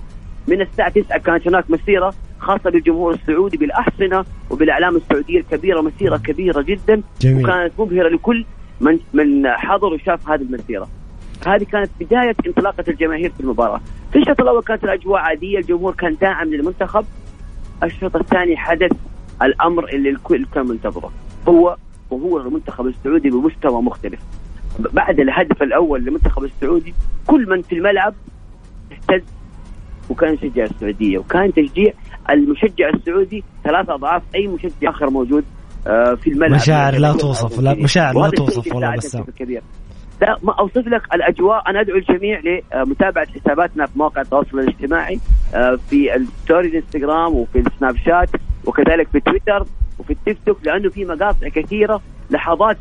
من 0.49 0.61
الساعة 0.61 0.88
9 0.90 1.18
كانت 1.18 1.49
هناك 1.49 1.70
مسيرة 1.70 2.14
خاصة 2.38 2.70
بالجمهور 2.70 3.14
السعودي 3.14 3.57
بالأحصنة 3.57 4.24
وبالأعلام 4.51 4.96
السعودية 4.96 5.40
الكبيرة 5.40 5.80
مسيرة 5.80 6.16
كبيرة 6.16 6.62
جدا 6.62 7.03
جميل. 7.20 7.44
وكانت 7.44 7.72
مبهرة 7.78 8.09
لكل 8.09 8.44
من 8.80 8.99
من 9.12 9.49
حضر 9.49 9.94
وشاف 9.94 10.28
هذه 10.28 10.42
المسيرة. 10.42 10.88
هذه 11.46 11.64
كانت 11.64 11.90
بداية 12.01 12.36
انطلاقة 12.46 12.84
الجماهير 12.88 13.30
في 13.30 13.40
المباراة. 13.40 13.80
في 14.12 14.18
الشوط 14.18 14.40
الأول 14.40 14.62
كانت 14.62 14.84
الأجواء 14.84 15.20
عادية 15.20 15.59
الجمهور 15.59 15.94
كان 15.94 16.16
داعم 16.20 16.49
للمنتخب. 16.49 17.05
الشوط 17.82 18.16
الثاني 18.16 18.57
حدث 18.57 18.92
الأمر 19.42 19.88
اللي 19.88 20.11
الكل 20.11 20.46
كان 20.55 20.66
منتظره. 20.66 21.12
هو 21.49 21.76
وهو 22.11 22.40
المنتخب 22.40 22.86
السعودي 22.86 23.30
بمستوى 23.30 23.82
مختلف. 23.82 24.20
بعد 24.78 25.20
الهدف 25.20 25.62
الأول 25.62 26.01
للمنتخب 26.01 26.44
السعودي 26.44 26.94
كل 27.26 27.49
من 27.49 27.62
في 27.62 27.74
الملعب 27.74 28.14
اهتز 28.92 29.22
وكان 30.11 30.34
يشجع 30.34 30.64
السعودية. 30.64 31.18
وكان 31.18 31.52
تشجيع 31.52 31.92
المشجع 32.30 32.88
السعودي 32.94 33.44
ثلاث 33.64 33.90
أضعاف 33.90 34.22
أي 34.34 34.46
مشجع 34.46 34.90
آخر 34.90 35.11
موجود 35.11 35.44
آه، 35.86 36.14
في 36.14 36.30
الملعب. 36.30 36.52
مشاعر 36.61 36.94
لا 36.98 37.12
توصف، 37.12 37.61
لا- 37.61 37.74
مشاعر 37.74 38.14
لا 38.22 38.30
توصف 38.30 38.72
والله 38.74 38.96
بسام. 38.96 39.24
كبير 39.38 39.62
لا 40.22 40.36
ما 40.42 40.52
أوصف 40.59 40.86
لك 40.88 41.02
الأجواء. 41.14 41.70
أنا 41.70 41.80
أدعو 41.80 41.96
الجميع 41.96 42.40
لمتابعه 42.74 43.26
حساباتنا 43.26 43.86
في 43.86 43.98
مواقع 43.98 44.20
التواصل 44.20 44.59
الاجتماعي 44.59 45.20
آه، 45.54 45.78
في 45.90 46.14
ال 46.16 46.25
story 46.25 46.68
الانستغرام 46.68 47.34
وفي 47.34 47.59
السناب 47.59 47.96
شات 47.96 48.28
وكذلك 48.66 49.09
في 49.12 49.20
تويتر 49.20 49.66
وفي 49.98 50.11
التيك 50.12 50.38
توك 50.46 50.59
لأنه 50.66 50.88
في 50.90 51.04
مقاطع 51.04 51.48
كثيرة 51.48 52.00
لحظات 52.30 52.76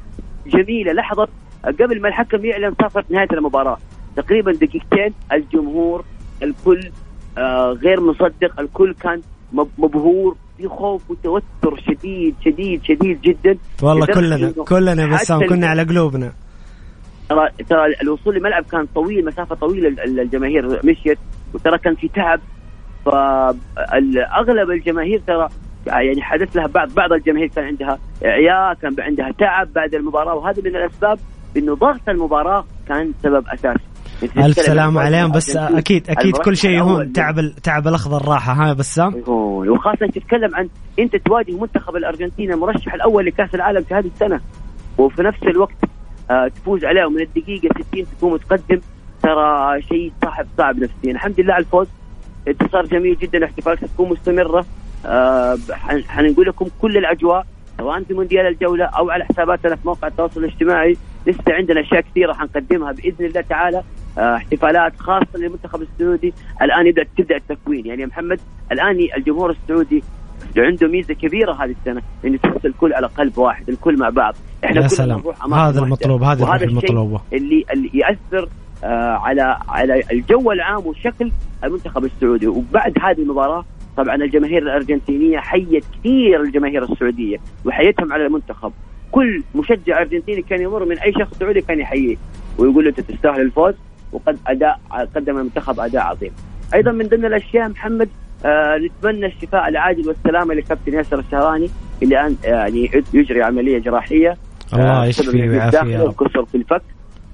جميلة 0.47 0.93
لحظة 0.93 1.27
قبل 1.63 2.01
ما 2.01 2.07
الحكم 2.07 2.45
يعلن 2.45 2.73
صفره 2.81 3.05
نهاية 3.09 3.27
المباراة. 3.33 3.77
تقريبا 4.15 4.51
دقيقتين 4.51 5.13
الجمهور 5.33 6.05
الكل 6.43 6.79
آه، 6.79 6.91
غير 7.83 8.01
مصدق 8.01 8.59
الكل 8.59 8.93
كان 8.93 9.21
مب- 9.53 9.69
مبهور. 9.77 10.35
في 10.57 10.67
خوف 10.67 11.11
وتوتر 11.11 11.81
شديد 11.87 12.35
شديد 12.45 12.83
شديد 12.83 13.21
جدا. 13.21 13.57
والله 13.83 14.05
كلنا 14.05 14.51
كلنا 14.67 15.13
بسام 15.13 15.47
كنا 15.49 15.67
على 15.67 15.83
قلوبنا. 15.83 16.31
ترى 17.29 17.49
ترى 17.69 17.79
الوصول 18.01 18.35
للملعب 18.35 18.63
كان 18.63 18.85
طويل 18.95 19.25
مسافة 19.25 19.55
طويلة 19.55 19.87
ال- 19.87 20.19
الجماهير 20.19 20.79
مشيت 20.83 21.17
وترى 21.53 21.77
كان 21.77 21.95
في 21.95 22.07
تعب. 22.07 22.39
فاغلب 23.05 24.71
الجماهير 24.71 25.19
ترى 25.27 25.47
يعني 25.87 26.21
حدث 26.21 26.55
لها 26.57 26.67
بعض 26.67 26.89
بعض 26.93 27.13
الجماهير 27.13 27.47
كان 27.47 27.65
عندها 27.65 27.99
عياء 28.23 28.73
كان 28.73 28.95
عندها 28.99 29.31
تعب 29.39 29.73
بعد 29.73 29.95
المباراة. 29.95 30.35
وهذا 30.35 30.61
من 30.61 30.75
الأسباب 30.75 31.19
إنه 31.57 31.75
ضغط 31.75 32.09
المباراة 32.09 32.65
كان 32.87 33.11
سبب 33.23 33.43
أساسي. 33.47 33.83
ألف 34.37 34.59
سلام 34.59 34.97
عليهم. 34.97 35.31
بس 35.31 35.55
أكيد 35.55 36.09
المرشح 36.09 36.41
كل 36.41 36.57
شيء 36.57 36.71
الأول 36.75 36.91
هون 36.91 37.13
تعب 37.13 37.35
تعب 37.63 37.87
الأخضر 37.87 38.27
راحة. 38.27 38.53
ها 38.53 38.73
بسام؟ 38.73 39.23
هون 39.27 39.69
وخاصة 39.69 40.07
تتكلم 40.07 40.55
عن 40.55 40.69
أنت 40.99 41.15
تواجه 41.15 41.51
منتخب 41.57 41.95
الأرجنتين 41.95 42.51
المرشح 42.51 42.93
الأول 42.93 43.25
لكأس 43.25 43.55
العالم 43.55 43.83
في 43.83 43.93
هذه 43.93 44.07
السنة 44.15 44.41
وفي 44.97 45.21
نفس 45.23 45.43
الوقت 45.43 45.75
آه 46.31 46.47
تفوز 46.47 46.85
عليهم 46.85 47.13
من 47.13 47.21
الدقيقة 47.21 47.69
60 47.91 48.05
تكون 48.17 48.33
متقدم 48.33 48.79
ترى 49.23 49.81
شيء 49.81 50.11
صعب 50.21 50.45
صعب 50.57 50.75
نفسيا 50.77 51.11
الحمد 51.11 51.39
لله 51.39 51.53
على 51.53 51.63
الفوز. 51.63 51.87
انتصار 52.47 52.85
جميل 52.85 53.17
جدا. 53.17 53.37
الاحتفالات 53.37 53.85
تكون 53.85 54.09
مستمرة. 54.09 54.65
آه 55.05 55.57
حن- 55.71 56.03
حنقول 56.03 56.45
لكم 56.47 56.65
كل 56.81 56.97
الأجواء 56.97 57.45
سواء 57.77 58.03
في 58.03 58.13
مونديال 58.13 58.47
الجولة 58.47 58.85
أو 58.85 59.09
على 59.09 59.25
حساباتنا 59.25 59.75
في 59.75 59.81
مواقع 59.85 60.07
التواصل 60.07 60.43
الاجتماعي. 60.43 60.97
لسه 61.27 61.53
عندنا 61.53 61.81
أشياء 61.81 62.01
كثيرة 62.01 62.33
حنقدمها 62.33 62.91
بإذن 62.91 63.25
الله 63.25 63.41
تعالى. 63.41 63.83
آه، 64.17 64.35
احتفالات 64.35 64.93
خاصة 64.99 65.27
للمنتخب 65.35 65.81
السعودي. 65.81 66.33
الآن 66.61 66.87
يبدأ 66.87 67.05
تبدأ 67.17 67.35
التكوين. 67.35 67.85
يعني 67.85 68.01
يا 68.01 68.07
محمد 68.07 68.39
الآن 68.71 69.07
الجمهور 69.17 69.49
السعودي 69.51 70.03
عنده 70.57 70.87
ميزة 70.87 71.13
كبيرة 71.13 71.53
هذه 71.53 71.75
السنة 71.79 72.01
انه 72.25 72.37
تحس 72.37 72.65
الكل 72.65 72.93
على 72.93 73.07
قلب 73.07 73.37
واحد 73.37 73.69
الكل 73.69 73.97
مع 73.99 74.09
بعض. 74.09 74.35
يا 74.63 74.69
كلنا 74.69 74.87
سلام. 74.87 75.23
هذا. 75.53 75.79
المطلوب، 75.83 76.23
الشيء 76.23 76.69
المطلوبة. 76.69 77.21
اللي 77.33 77.65
اللي 77.73 77.91
يأثر 77.93 78.49
آه 78.83 79.17
على 79.17 79.57
على 79.69 80.03
الجو 80.11 80.51
العام 80.51 80.87
وشكل 80.87 81.31
المنتخب 81.63 82.05
السعودي. 82.05 82.47
وبعد 82.47 82.93
هذه 83.01 83.21
المباراة 83.21 83.65
طبعا 83.97 84.15
الجماهير 84.15 84.63
الأرجنتينية 84.63 85.37
حيت 85.37 85.85
كثير 85.99 86.41
الجماهير 86.41 86.83
السعودية 86.83 87.37
وحيتهم 87.65 88.13
على 88.13 88.25
المنتخب. 88.25 88.71
كل 89.11 89.43
مشجع 89.55 90.01
أرجنتيني 90.01 90.41
كان 90.41 90.61
يمر 90.61 90.85
من 90.85 90.99
أي 90.99 91.13
شخص 91.13 91.37
سعودي 91.39 91.61
كان 91.61 91.79
يحييه 91.79 92.17
ويقول 92.57 92.83
له 92.83 92.89
أنت 92.89 92.99
تستاهل 92.99 93.41
الفوز 93.41 93.73
وقد 94.11 94.37
أداء 94.47 94.79
قدم 95.15 95.37
المنتخب 95.37 95.79
أداء 95.79 96.01
عظيم 96.01 96.31
أيضا 96.73 96.91
من 96.91 97.07
ضمن 97.07 97.25
الأشياء 97.25 97.69
محمد 97.69 98.09
آه 98.45 98.77
نتمنى 98.77 99.25
الشفاء 99.25 99.67
العاجل 99.67 100.07
والسلامة 100.07 100.53
لكابتن 100.53 100.93
ياسر 100.93 101.19
الشهراني 101.19 101.69
اللي 102.03 102.15
الان 102.21 102.35
يعني 102.43 103.03
يجري 103.13 103.43
عملية 103.43 103.77
جراحية 103.79 104.37
الله 104.73 105.03
آه، 105.03 105.05
يشفيه 105.05 105.27
بسبب 105.27 105.35
نزيف 105.45 105.83
ويعافيه. 105.83 106.01
وكسر 106.01 106.45
في 106.45 106.55
الفك 106.57 106.81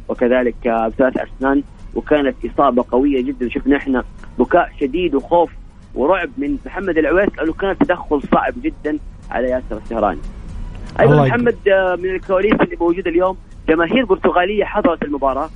وكذلك 0.09 0.67
آه، 0.67 0.87
بثلاث 0.87 1.17
أسنان 1.17 1.63
وكانت 1.95 2.35
إصابة 2.45 2.85
قوية 2.91 3.21
جدا 3.21 3.49
شفنا 3.49 3.77
إحنا 3.77 4.03
بكاء 4.39 4.71
شديد 4.81 5.15
وخوف 5.15 5.51
ورعب 5.95 6.29
من 6.37 6.57
محمد 6.65 6.97
العويس 6.97 7.29
لأنه 7.37 7.53
كان 7.53 7.77
تدخل 7.77 8.21
صعب 8.31 8.53
جدا 8.61 8.97
على 9.31 9.47
ياسر 9.49 9.81
الشهراني. 9.85 10.19
أيضا 10.99 11.25
محمد 11.25 11.55
آه، 11.67 11.95
من 11.95 12.15
الكواليس 12.15 12.53
اللي 12.53 12.75
موجودة 12.79 13.09
اليوم 13.09 13.37
جماهير 13.69 14.05
برتغاليه 14.05 14.65
حضرت 14.65 15.03
المباراة 15.03 15.49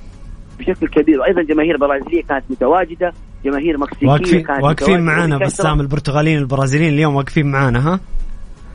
بشكل 0.58 0.88
كبير 0.88 1.20
وأيضا 1.20 1.42
جماهير 1.42 1.76
برازيليه 1.76 2.22
كانت 2.22 2.44
متواجدة 2.50 3.12
جماهير 3.44 3.78
مكسيكية 3.78 4.08
واقفين 4.08 4.42
كانت 4.42 4.62
واقفين 4.64 5.00
معانا. 5.00 5.38
بسام 5.38 5.80
البرتغاليين 5.80 6.38
البرازيليين 6.38 6.94
اليوم 6.94 7.14
واقفين 7.14 7.46
معانا 7.46 7.88
ها 7.88 8.00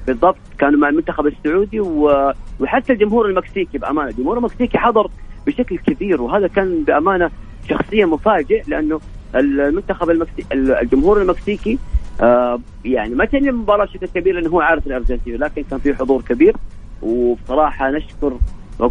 بالضبط 0.07 0.37
كانوا 0.59 0.79
مع 0.79 0.89
المنتخب 0.89 1.27
السعودي 1.27 1.79
و... 1.79 2.31
وحتى 2.59 2.93
الجمهور 2.93 3.25
المكسيكي 3.25 3.77
بأمانة 3.77 4.09
الجمهور 4.09 4.37
المكسيكي 4.37 4.77
حضر 4.77 5.09
بشكل 5.47 5.77
كبير 5.77 6.21
وهذا 6.21 6.47
كان 6.47 6.83
بأمانة 6.87 7.29
شخصيه 7.69 8.05
مفاجئ 8.05 8.63
لأنه 8.67 8.99
المنتخب 9.35 10.09
المكسي... 10.09 10.45
الجمهور 10.53 11.21
المكسيكي 11.21 11.79
آه 12.21 12.59
يعني 12.85 13.15
ما 13.15 13.25
تعني 13.25 13.49
المباراه 13.49 13.85
بشكل 13.85 14.07
كبير 14.07 14.35
لأنه 14.35 14.49
هو 14.49 14.61
عارف 14.61 14.87
الأرجنتين 14.87 15.35
لكن 15.35 15.63
كان 15.63 15.79
في 15.79 15.95
حضور 15.95 16.21
كبير. 16.21 16.55
وبصراحة 17.01 17.91
نشكر 17.91 18.37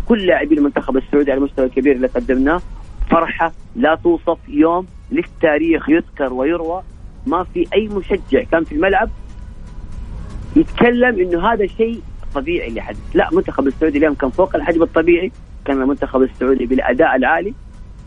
كل 0.09 0.27
لاعبي 0.27 0.55
المنتخب 0.55 0.97
السعودي 0.97 1.33
على 1.33 1.39
المستوى 1.39 1.67
الكبير 1.67 1.97
اللي 1.97 2.07
قدمناه. 2.07 2.61
فرحة 3.11 3.53
لا 3.77 3.95
توصف 3.95 4.39
يوم 4.49 4.87
للتاريخ 5.13 5.89
يذكر 5.89 6.33
ويروى 6.33 6.83
ما 7.27 7.45
في 7.45 7.67
أي 7.75 7.89
مشجع 7.89 8.43
كان 8.43 8.65
في 8.65 8.75
الملعب 8.75 9.11
يتكلم 10.57 11.21
إنه 11.21 11.53
هذا 11.53 11.67
شيء 11.67 12.01
طبيعي 12.35 12.69
اللي 12.69 12.81
حدث 12.81 12.99
لا 13.15 13.31
المنتخب 13.31 13.67
السعودي 13.67 13.99
اليوم 13.99 14.15
كان 14.15 14.31
فوق 14.31 14.57
الحجم 14.57 14.83
الطبيعي. 14.83 15.33
كان 15.65 15.83
المنتخب 15.83 16.23
السعودي 16.23 16.67
بالأداء 16.67 17.17
العالي. 17.17 17.55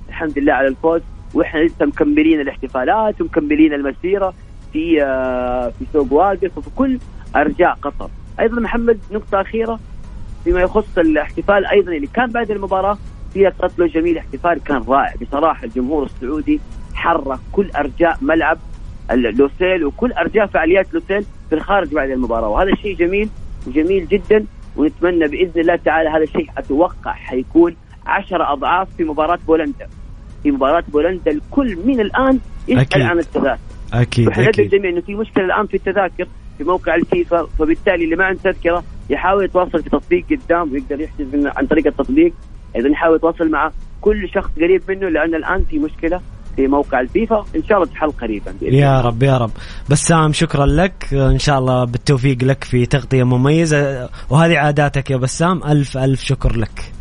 الحمد 0.10 0.40
لله 0.40 0.54
على 0.54 0.68
الفوز. 0.68 1.02
وإحنا 1.34 1.60
لسه 1.60 1.86
مكملين 1.86 2.42
الاحتفالات 2.42 3.22
ومكملين 3.22 3.74
المسيرة. 3.74 4.34
في 4.76 5.04
آه، 5.04 5.70
في 5.80 5.86
سوق 5.94 6.14
واقف 6.14 6.58
وفي 6.58 6.70
كل 6.76 7.00
أرجاء 7.36 7.78
قطر. 7.82 8.10
أيضا 8.40 8.62
محمد 8.62 9.00
نقطة 9.12 9.42
أخيرة 9.42 9.80
فيما 10.44 10.62
يخص 10.62 10.98
الاحتفال 10.98 11.66
أيضا 11.66 11.92
اللي 11.92 12.08
كان 12.08 12.32
بعد 12.32 12.52
المباراة 12.52 12.98
فيها 13.34 13.50
قتل 13.50 13.88
جميل 13.88 14.18
احتفال 14.18 14.64
كان 14.64 14.84
رائع 14.88 15.14
بصراحة. 15.22 15.64
الجمهور 15.66 16.04
السعودي 16.06 16.60
حرك 16.94 17.40
كل 17.52 17.70
أرجاء 17.72 18.18
ملعب 18.22 18.58
لوسيل 19.12 19.86
وكل 19.86 20.12
أرجاء 20.12 20.46
فعاليات 20.46 20.94
لوسيل 20.94 21.26
في 21.50 21.56
الخارج 21.56 21.94
بعد 21.94 22.10
المباراة. 22.10 22.50
وهذا 22.50 22.76
شيء 22.76 22.96
جميل 22.96 23.30
وجميل 23.68 24.08
جدا 24.08 24.46
ونتمنى 24.78 25.28
بإذن 25.28 25.62
الله 25.62 25.76
تعالى 25.76 26.10
هذا 26.10 26.24
الشيء 26.24 26.50
أتوقع 26.58 27.12
حيكون 27.14 27.76
عشرة 28.06 28.54
أضعاف 28.54 28.88
في 28.98 29.04
مباراة 29.04 29.40
بولندا. 29.48 29.88
في 30.44 30.52
مباراة 30.52 30.84
بولندا 30.88 31.32
الكل 31.32 31.78
من 31.86 32.00
الآن 32.00 32.40
يسأل 32.68 32.80
أكيد. 32.82 33.02
عن 33.02 33.20
التذاكر. 33.20 33.60
أكيد 33.94 34.30
أكيد. 34.30 34.60
الجميع 34.60 34.92
إنه 34.92 35.02
في 35.02 35.16
مشكلة 35.16 35.46
الآن 35.46 35.68
في 35.68 35.78
التذاكر 35.78 36.28
في 36.58 36.64
موقع 36.64 36.96
الفيفا 36.96 37.48
فبالتالي 37.60 38.06
اللي 38.06 38.16
ما 38.16 38.26
عنده 38.26 38.40
تذكرة 38.44 38.84
يحاول 39.10 39.46
يتواصل 39.46 39.84
في 39.84 39.90
تطبيق 39.90 40.26
قدام 40.32 40.72
ويقدر 40.72 41.02
يحجز 41.02 41.36
من 41.36 41.48
عن 41.48 41.66
طريق 41.66 41.88
التطبيق. 41.88 42.34
أيضا 42.76 42.90
يحاول 42.90 43.16
يتواصل 43.16 43.50
مع 43.52 43.72
كل 44.02 44.30
شخص 44.30 44.50
قريب 44.56 44.82
منه 44.90 45.10
لأن 45.10 45.36
الآن 45.36 45.64
في 45.64 45.80
مشكلة 45.80 46.22
في 46.56 46.68
موقع 46.68 47.00
الفيفا. 47.00 47.46
إن 47.56 47.64
شاء 47.64 47.78
الله 47.78 47.92
تحل 47.94 48.12
قريبا 48.12 48.54
يا. 48.62 49.02
رب 49.02 49.24
يا 49.24 49.38
رب. 49.38 49.52
بسام 49.90 50.34
شكرا 50.34 50.66
لك. 50.66 51.14
إن 51.14 51.40
شاء 51.40 51.60
الله 51.60 51.86
بالتوفيق 51.86 52.44
لك 52.44 52.64
في 52.64 52.86
تغطية 52.86 53.24
مميزة. 53.24 54.10
وهذه 54.30 54.58
عاداتك 54.58 55.12
يا 55.12 55.18
بسام. 55.18 55.64
ألف 55.64 55.98
ألف 55.98 56.22
شكر 56.22 56.56
لك. 56.56 56.92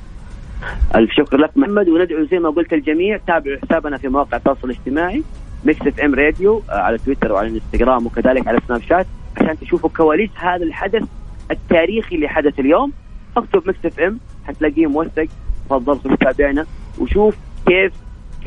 ألف 0.97 1.11
شكر 1.13 1.37
لك 1.37 1.51
محمد 1.57 1.89
وندعو 1.89 2.25
زي 2.31 2.39
ما 2.39 2.51
قلت 2.51 2.73
الجميع 2.73 3.17
تابعوا 3.27 3.59
حسابنا 3.63 3.99
في 3.99 4.09
مواقع 4.09 4.37
التواصل 4.37 4.71
الاجتماعي. 4.71 5.23
Mix 5.65 5.87
FM 5.87 6.15
Radio 6.15 6.63
على 6.69 6.99
تويتر 6.99 7.33
وعلى 7.33 7.49
الانستغرام 7.49 8.07
وكذلك 8.07 8.49
على 8.49 8.59
سناب 8.69 8.83
شات 8.83 9.07
عشان 9.37 9.59
تشوفوا 9.59 9.91
كواليس 9.97 10.31
هذا 10.37 10.65
الحدث 10.65 11.03
التاريخي 11.51 12.15
اللي 12.15 12.29
حدث 12.29 12.59
اليوم. 12.59 12.93
اكتب 13.37 13.63
Mix 13.67 13.79
FM 13.85 14.21
حتلاقيه 14.45 14.87
موثق 14.87 15.27
تفضل 15.67 15.99
خذ 15.99 16.15
تابعنا 16.17 16.67
وشوف 16.99 17.37
كيف 17.67 17.93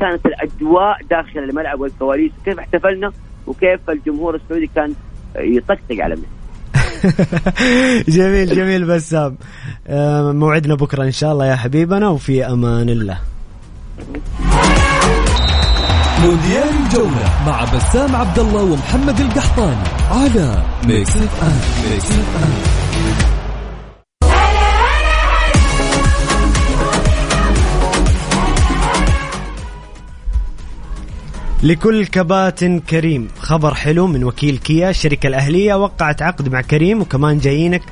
كانت 0.00 0.26
الأجواء 0.26 0.96
داخل 1.10 1.38
الملعب 1.38 1.80
والكواليس 1.80 2.32
وكيف 2.40 2.58
احتفلنا 2.58 3.12
وكيف 3.46 3.90
الجمهور 3.90 4.34
السعودي 4.34 4.70
كان 4.74 4.94
آه، 5.36 5.40
يطقطق 5.40 5.96
على 6.00 6.14
ميسي 6.14 6.28
جميل 8.18 8.46
جميل 8.46 8.84
بسام. 8.84 9.36
آه، 9.88 10.32
موعدنا 10.32 10.74
بكرة 10.74 11.04
إن 11.04 11.12
شاء 11.12 11.32
الله 11.32 11.46
يا 11.46 11.56
حبيبنا 11.56 12.08
وفي 12.08 12.46
أمان 12.46 12.88
الله. 12.88 13.18
مونديال 16.22 16.68
الجولة 16.86 17.32
مع 17.46 17.64
بسام 17.64 18.16
عبد 18.16 18.38
الله 18.38 18.62
ومحمد 18.62 19.20
القحطاني 19.20 19.88
على 20.10 20.62
Mix 20.84 21.16
FM 21.16 21.90
Mix 21.90 22.10
FM 22.10 22.78
لكل 31.62 32.06
كباتن 32.06 32.80
كريم. 32.80 33.28
خبر 33.40 33.74
حلو 33.74 34.06
من 34.06 34.24
وكيل 34.24 34.58
كيا 34.58 34.90
الشركة 34.90 35.26
الأهلية 35.26 35.74
وقعت 35.74 36.22
عقد 36.22 36.48
مع 36.48 36.60
كريم 36.60 37.00
وكمان 37.00 37.38
جايينك 37.38 37.82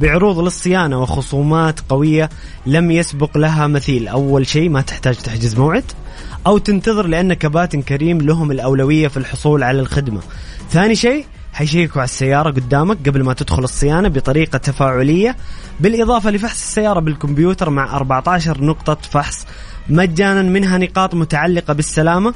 بعروض 0.00 0.38
للصيانة 0.38 1.02
وخصومات 1.02 1.80
قوية 1.88 2.30
لم 2.66 2.90
يسبق 2.90 3.38
لها 3.38 3.66
مثيل. 3.66 4.08
أول 4.08 4.46
شيء 4.46 4.68
ما 4.68 4.80
تحتاج 4.80 5.16
تحجز 5.16 5.58
موعد. 5.58 5.84
أو 6.46 6.58
تنتظر 6.58 7.06
لأن 7.06 7.34
كباتن 7.34 7.82
كريم 7.82 8.20
لهم 8.20 8.50
الأولوية 8.50 9.08
في 9.08 9.16
الحصول 9.16 9.62
على 9.62 9.80
الخدمة. 9.80 10.20
ثاني 10.70 10.94
شيء 10.94 11.26
حيشيكوا 11.52 12.00
على 12.00 12.04
السيارة 12.04 12.50
قدامك 12.50 13.08
قبل 13.08 13.22
ما 13.22 13.34
تدخل 13.34 13.64
الصيانة 13.64 14.08
بطريقة 14.08 14.58
تفاعلية 14.58 15.36
بالإضافة 15.80 16.30
لفحص 16.30 16.60
السيارة 16.60 17.00
بالكمبيوتر 17.00 17.70
مع 17.70 17.96
14 17.96 18.64
نقطة 18.64 18.94
فحص 18.94 19.46
مجانا 19.88 20.42
منها 20.42 20.78
نقاط 20.78 21.14
متعلقة 21.14 21.74
بالسلامة. 21.74 22.34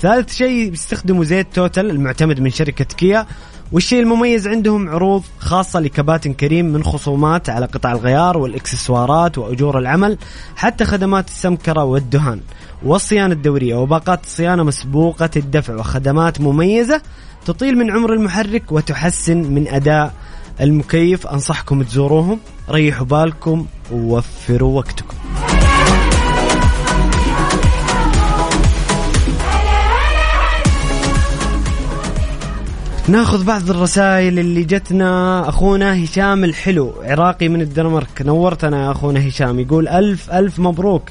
ثالث 0.00 0.34
شيء 0.34 0.70
بيستخدموا 0.70 1.24
زيت 1.24 1.46
توتال 1.54 1.90
المعتمد 1.90 2.40
من 2.40 2.50
شركة 2.50 2.84
كيا. 2.84 3.26
والشيء 3.72 4.00
المميز 4.00 4.48
عندهم 4.48 4.88
عروض 4.88 5.22
خاصة 5.38 5.80
لكباتن 5.80 6.32
كريم 6.32 6.64
من 6.66 6.84
خصومات 6.84 7.50
على 7.50 7.66
قطع 7.66 7.92
الغيار 7.92 8.38
والإكسسوارات 8.38 9.38
وأجور 9.38 9.78
العمل 9.78 10.18
حتى 10.56 10.84
خدمات 10.84 11.28
السمكرة 11.28 11.84
والدهان. 11.84 12.40
والصيانة 12.84 13.34
الدورية 13.34 13.74
وباقات 13.74 14.24
الصيانة 14.24 14.62
مسبوقة 14.62 15.30
الدفع 15.36 15.74
وخدمات 15.74 16.40
مميزة 16.40 17.02
تطيل 17.46 17.78
من 17.78 17.90
عمر 17.90 18.12
المحرك 18.12 18.72
وتحسن 18.72 19.36
من 19.36 19.68
أداء 19.68 20.14
المكيف. 20.60 21.26
أنصحكم 21.26 21.82
تزوروهم 21.82 22.38
ريحوا 22.70 23.06
بالكم 23.06 23.66
ووفروا 23.92 24.76
وقتكم. 24.76 25.16
ناخذ 33.08 33.44
بعض 33.44 33.70
الرسائل 33.70 34.38
اللي 34.38 34.64
جتنا. 34.64 35.48
أخونا 35.48 36.04
هشام 36.04 36.44
الحلو 36.44 36.94
عراقي 37.02 37.48
من 37.48 37.60
الدنمارك. 37.60 38.22
نورتنا 38.22 38.84
يا 38.84 38.90
أخونا 38.90 39.28
هشام 39.28 39.60
يقول 39.60 39.88
ألف 39.88 40.30
ألف 40.30 40.58
مبروك 40.58 41.02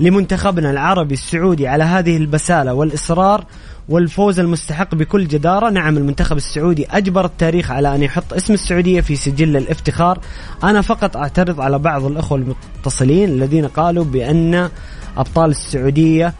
لمنتخبنا 0.00 0.70
العربي 0.70 1.14
السعودي 1.14 1.68
على 1.68 1.84
هذه 1.84 2.16
البسالة 2.16 2.74
والإصرار 2.74 3.44
والفوز 3.88 4.40
المستحق 4.40 4.94
بكل 4.94 5.28
جدارة. 5.28 5.70
نعم 5.70 5.96
المنتخب 5.96 6.36
السعودي 6.36 6.86
أجبر 6.90 7.24
التاريخ 7.24 7.70
على 7.70 7.94
أن 7.94 8.02
يحط 8.02 8.32
اسم 8.32 8.54
السعودية 8.54 9.00
في 9.00 9.16
سجل 9.16 9.56
الافتخار. 9.56 10.18
أنا 10.64 10.80
فقط 10.80 11.16
أعترض 11.16 11.60
على 11.60 11.78
بعض 11.78 12.04
الأخوة 12.04 12.38
المتصلين 12.38 13.28
الذين 13.28 13.66
قالوا 13.66 14.04
بأن 14.04 14.68
أبطال 15.16 15.50
السعودية 15.50 16.34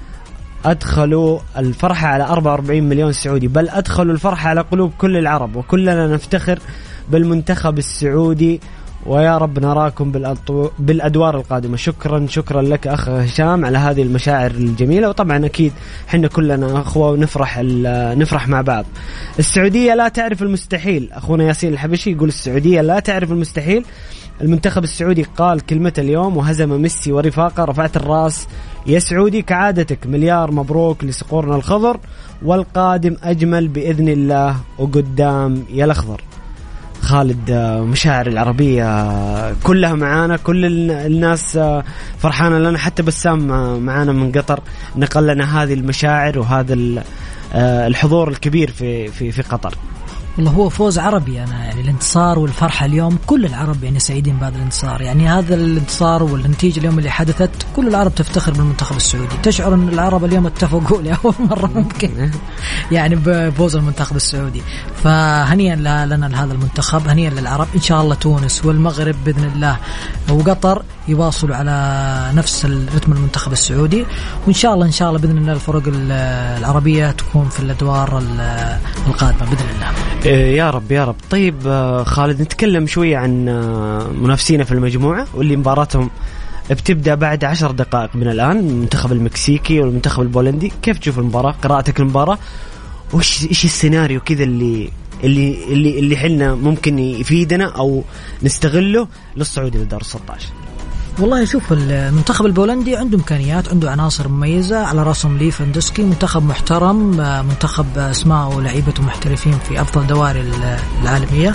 أدخلوا 0.64 1.38
الفرحه 1.58 2.08
على 2.08 2.24
44 2.24 2.82
مليون 2.82 3.12
سعودي 3.12 3.48
بل 3.48 3.68
أدخلوا 3.68 4.12
الفرحه 4.14 4.48
على 4.48 4.60
قلوب 4.60 4.92
كل 4.98 5.16
العرب 5.16 5.56
وكلنا 5.56 6.06
نفتخر 6.06 6.58
بالمنتخب 7.10 7.78
السعودي 7.78 8.60
ويا 9.06 9.38
رب 9.38 9.58
نراكم. 9.58 10.12
بالأدوار 10.78 11.36
القادمة 11.36 11.76
شكرا 11.76 12.26
شكرا 12.28 12.62
لك 12.62 12.86
أخ 12.86 13.08
هشام 13.08 13.64
على 13.64 13.78
هذه 13.78 14.02
المشاعر 14.02 14.50
الجميلة 14.50 15.08
وطبعا 15.08 15.46
أكيد 15.46 15.72
إحنا 16.08 16.28
كلنا 16.28 16.80
أخوة 16.80 17.10
ونفرح. 17.10 17.60
نفرح 18.16 18.48
مع 18.48 18.60
بعض 18.60 18.84
السعودية 19.38 19.94
لا 19.94 20.08
تعرف 20.08 20.42
المستحيل 20.42 21.08
أخونا 21.12 21.44
ياسين 21.44 21.72
الحبشي 21.72 22.10
يقول 22.10 22.28
السعودية 22.28 22.80
لا 22.80 23.00
تعرف 23.00 23.32
المستحيل 23.32 23.84
المنتخب 24.40 24.84
السعودي 24.84 25.22
قال 25.22 25.60
كلمته 25.60 26.00
اليوم 26.00 26.36
وهزم 26.36 26.82
ميسي 26.82 27.12
ورفاقه. 27.12 27.64
رفعت 27.64 27.96
الراس. 27.96 28.48
يا 28.86 28.98
سعودي 28.98 29.42
كعادتك. 29.42 30.06
مليار 30.06 30.50
مبروك 30.50 31.04
لصقورنا 31.04 31.56
الخضر 31.56 32.00
والقادم 32.42 33.16
أجمل 33.22 33.68
بإذن 33.68 34.08
الله 34.08 34.56
وقدام 34.78 35.64
يا 35.70 35.84
الأخضر. 35.84 36.20
خالد 37.00 37.50
مشاعر 37.90 38.26
العربية 38.26 39.52
كلها 39.52 39.94
معانا. 39.94 40.36
كل 40.36 40.64
ال- 40.64 40.90
الناس 40.90 41.58
فرحانة 42.18 42.58
لنا. 42.58 42.78
حتى 42.78 43.02
بسام 43.02 43.46
معانا 43.84 44.12
من 44.12 44.32
قطر. 44.32 44.60
نقل 44.96 45.26
لنا 45.26 45.62
هذه 45.62 45.74
المشاعر 45.74 46.38
وهذا 46.38 46.76
آه، 47.54 47.86
الحضور 47.86 48.28
الكبير 48.28 48.70
في 48.70 49.08
في 49.08 49.32
في 49.32 49.42
قطر. 49.42 49.74
والله 50.36 50.50
هو 50.52 50.68
فوز 50.68 50.98
عربي 50.98 51.42
أنا 51.42 51.64
يعني 51.64 51.80
الانتصار 51.80 52.38
والفرحة 52.38 52.86
اليوم 52.86 53.18
كل 53.26 53.44
العرب 53.46 53.84
يعني 53.84 53.98
سعيدين 53.98 54.36
بهذا 54.36 54.56
الانتصار. 54.56 55.00
يعني 55.00 55.28
هذا 55.28 55.54
الانتصار 55.54 56.22
والنتيجة 56.22 56.78
اليوم 56.80 56.98
اللي 56.98 57.10
حدثت 57.10 57.50
كل 57.76 57.88
العرب 57.88 58.14
تفتخر 58.14 58.52
بالمنتخب 58.52 58.96
السعودي. 58.96 59.36
تشعر 59.42 59.74
إن 59.74 59.88
العرب 59.88 60.24
اليوم 60.24 60.46
اتفقوا 60.46 61.02
لأول 61.02 61.34
مرة 61.38 61.70
ممكن. 61.74 62.30
يعني 62.92 63.16
بفوز 63.16 63.76
المنتخب 63.76 64.16
السعودي. 64.16 64.62
فهنيئا 65.04 65.76
لنا 65.76 66.28
لهذا 66.28 66.52
المنتخب 66.52 67.08
هنيئا 67.08 67.30
للعرب. 67.30 67.66
إن 67.74 67.80
شاء 67.80 68.02
الله 68.02 68.14
تونس 68.14 68.64
والمغرب 68.64 69.14
بإذن 69.24 69.44
الله 69.54 69.76
وقطر 70.30 70.82
يواصلوا 71.08 71.56
على 71.56 72.30
نفس 72.34 72.64
الرتم 72.64 73.12
المنتخب 73.12 73.52
السعودي. 73.52 74.04
وإن 74.46 74.54
شاء 74.54 74.74
الله 74.74 74.86
إن 74.86 74.92
شاء 74.92 75.08
الله 75.08 75.20
بإذن 75.20 75.38
الله 75.38 75.52
الفرق 75.52 75.82
ال- 75.86 76.12
العربية 76.58 77.10
تكون 77.10 77.48
في 77.48 77.60
الأدوار 77.60 78.18
ال- 78.18 78.78
القادمة 79.06 79.40
بإذن 79.50 79.66
الله. 79.74 79.86
يا 80.30 80.70
رب 80.70 80.92
يا 80.92 81.04
رب. 81.04 81.16
طيب 81.30 81.54
آه، 81.66 82.02
خالد 82.04 82.42
نتكلم 82.42 82.86
شوية 82.86 83.16
عن 83.16 83.48
آه، 83.48 84.08
منافسينا 84.08 84.64
في 84.64 84.72
المجموعة 84.72 85.26
واللي 85.34 85.56
مباراتهم 85.56 86.10
بتبدأ 86.70 87.14
بعد 87.14 87.44
عشر 87.44 87.70
دقائق 87.70 88.16
من 88.16 88.28
الآن 88.28 88.58
المنتخب 88.58 89.12
المكسيكي 89.12 89.80
والمنتخب 89.80 90.22
البولندي. 90.22 90.72
كيف 90.82 90.98
تشوف 90.98 91.18
المباراة؟ 91.18 91.50
قراءتك 91.62 92.00
المباراه 92.00 92.38
وش 93.12 93.46
إيش 93.46 93.64
السيناريو 93.64 94.20
كذا 94.20 94.44
اللي 94.44 94.90
اللي 95.24 95.64
اللي 95.72 95.98
اللي 95.98 96.16
حلنا 96.16 96.54
ممكن 96.54 96.98
يفيدنا 96.98 97.64
أو 97.64 98.04
نستغله 98.42 99.08
للصعود 99.36 99.76
إلى 99.76 99.84
دور 99.84 100.02
16 100.02 100.46
والله 101.20 101.44
شوف 101.44 101.72
المنتخب 101.72 102.46
البولندي 102.46 102.96
عنده 102.96 103.16
إمكانيات 103.18 103.68
عنده 103.68 103.90
عناصر 103.90 104.28
مميزة. 104.28 104.78
على 104.86 105.02
رأسهم 105.02 105.38
ليفاندوسكي 105.38 106.02
منتخب 106.02 106.42
محترم. 106.46 107.20
آه، 107.20 107.42
منتخب 107.42 107.98
اسماء 107.98 108.52
ولاعيبته 108.52 109.02
محترفين 109.02 109.58
في 109.68 109.80
أفضل 109.80 110.06
دوائر 110.06 110.36
ال- 110.40 110.78
العالمية. 111.02 111.52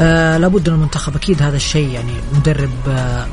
آه 0.00 0.38
لابد 0.38 0.68
ان 0.68 0.74
المنتخب 0.74 1.16
أكيد 1.16 1.42
هذا 1.42 1.56
الشيء 1.56 1.88
يعني 1.88 2.12
مدرب 2.36 2.70
آه 2.88 3.26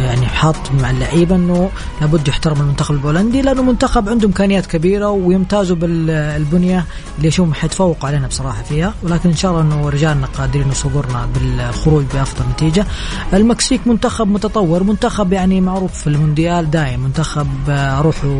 يعني 0.00 0.26
حاط 0.26 0.72
مع 0.80 0.90
اللعيبة 0.90 1.36
إنه 1.36 1.70
لابد 2.00 2.28
يحترم 2.28 2.60
المنتخب 2.60 2.94
البولندي 2.94 3.42
لأنه 3.42 3.62
منتخب 3.62 4.08
عنده 4.08 4.26
إمكانيات 4.26 4.66
كبيرة 4.66 5.10
ويمتازوا 5.10 5.76
بالبنية 5.76 6.84
اللي 7.18 7.28
اشوفهم 7.28 7.54
حيتفوقوا 7.54 8.08
علينا 8.08 8.26
بصراحة 8.26 8.62
فيها. 8.62 8.94
ولكن 9.02 9.28
إن 9.28 9.36
شاء 9.36 9.50
الله 9.50 9.62
إنه 9.62 9.88
رجالنا 9.88 10.26
قادرين 10.26 10.68
يصبرنا 10.70 11.28
بالخروج 11.34 12.04
بأفضل 12.14 12.44
نتيجة. 12.50 12.86
المكسيك 13.32 13.86
منتخب 13.86 14.28
متطور 14.28 14.82
منتخب 14.82 15.32
يعني 15.32 15.60
معروف 15.60 15.92
في 15.92 16.06
المونديال 16.06 16.70
دايم. 16.70 17.00
منتخب 17.00 17.48
آه، 17.68 18.00
روحه 18.00 18.38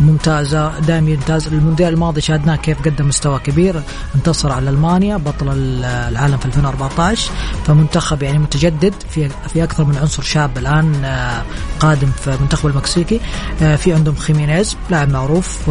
ممتازة 0.00 0.78
دائما 0.78 1.10
يمتاز. 1.10 1.46
المونديال 1.48 1.94
الماضي 1.94 2.20
شاهدناه 2.20 2.56
كيف 2.56 2.82
قدم 2.82 3.08
مستوى 3.08 3.38
كبير 3.38 3.82
انتصر 4.14 4.52
على 4.52 4.70
ألمانيا 4.70 5.16
بطل 5.16 5.48
العالم 5.48 6.36
في 6.36 6.46
2014 6.46 7.30
فمنتخب 7.66 8.22
يعني 8.22 8.38
متجدد 8.38 8.94
في 9.10 9.28
في 9.28 9.64
أكثر 9.64 9.84
من 9.84 9.96
عنصر 9.96 10.22
شاب 10.22 10.58
الآن. 10.58 10.85
آه، 11.04 11.42
قادم 11.80 12.10
في 12.10 12.34
المنتخب 12.34 12.66
المكسيكي 12.68 13.20
آه، 13.62 13.76
في 13.76 13.92
عندهم 13.92 14.14
خيمينيز 14.14 14.76
لاعب 14.90 15.10
معروف 15.10 15.70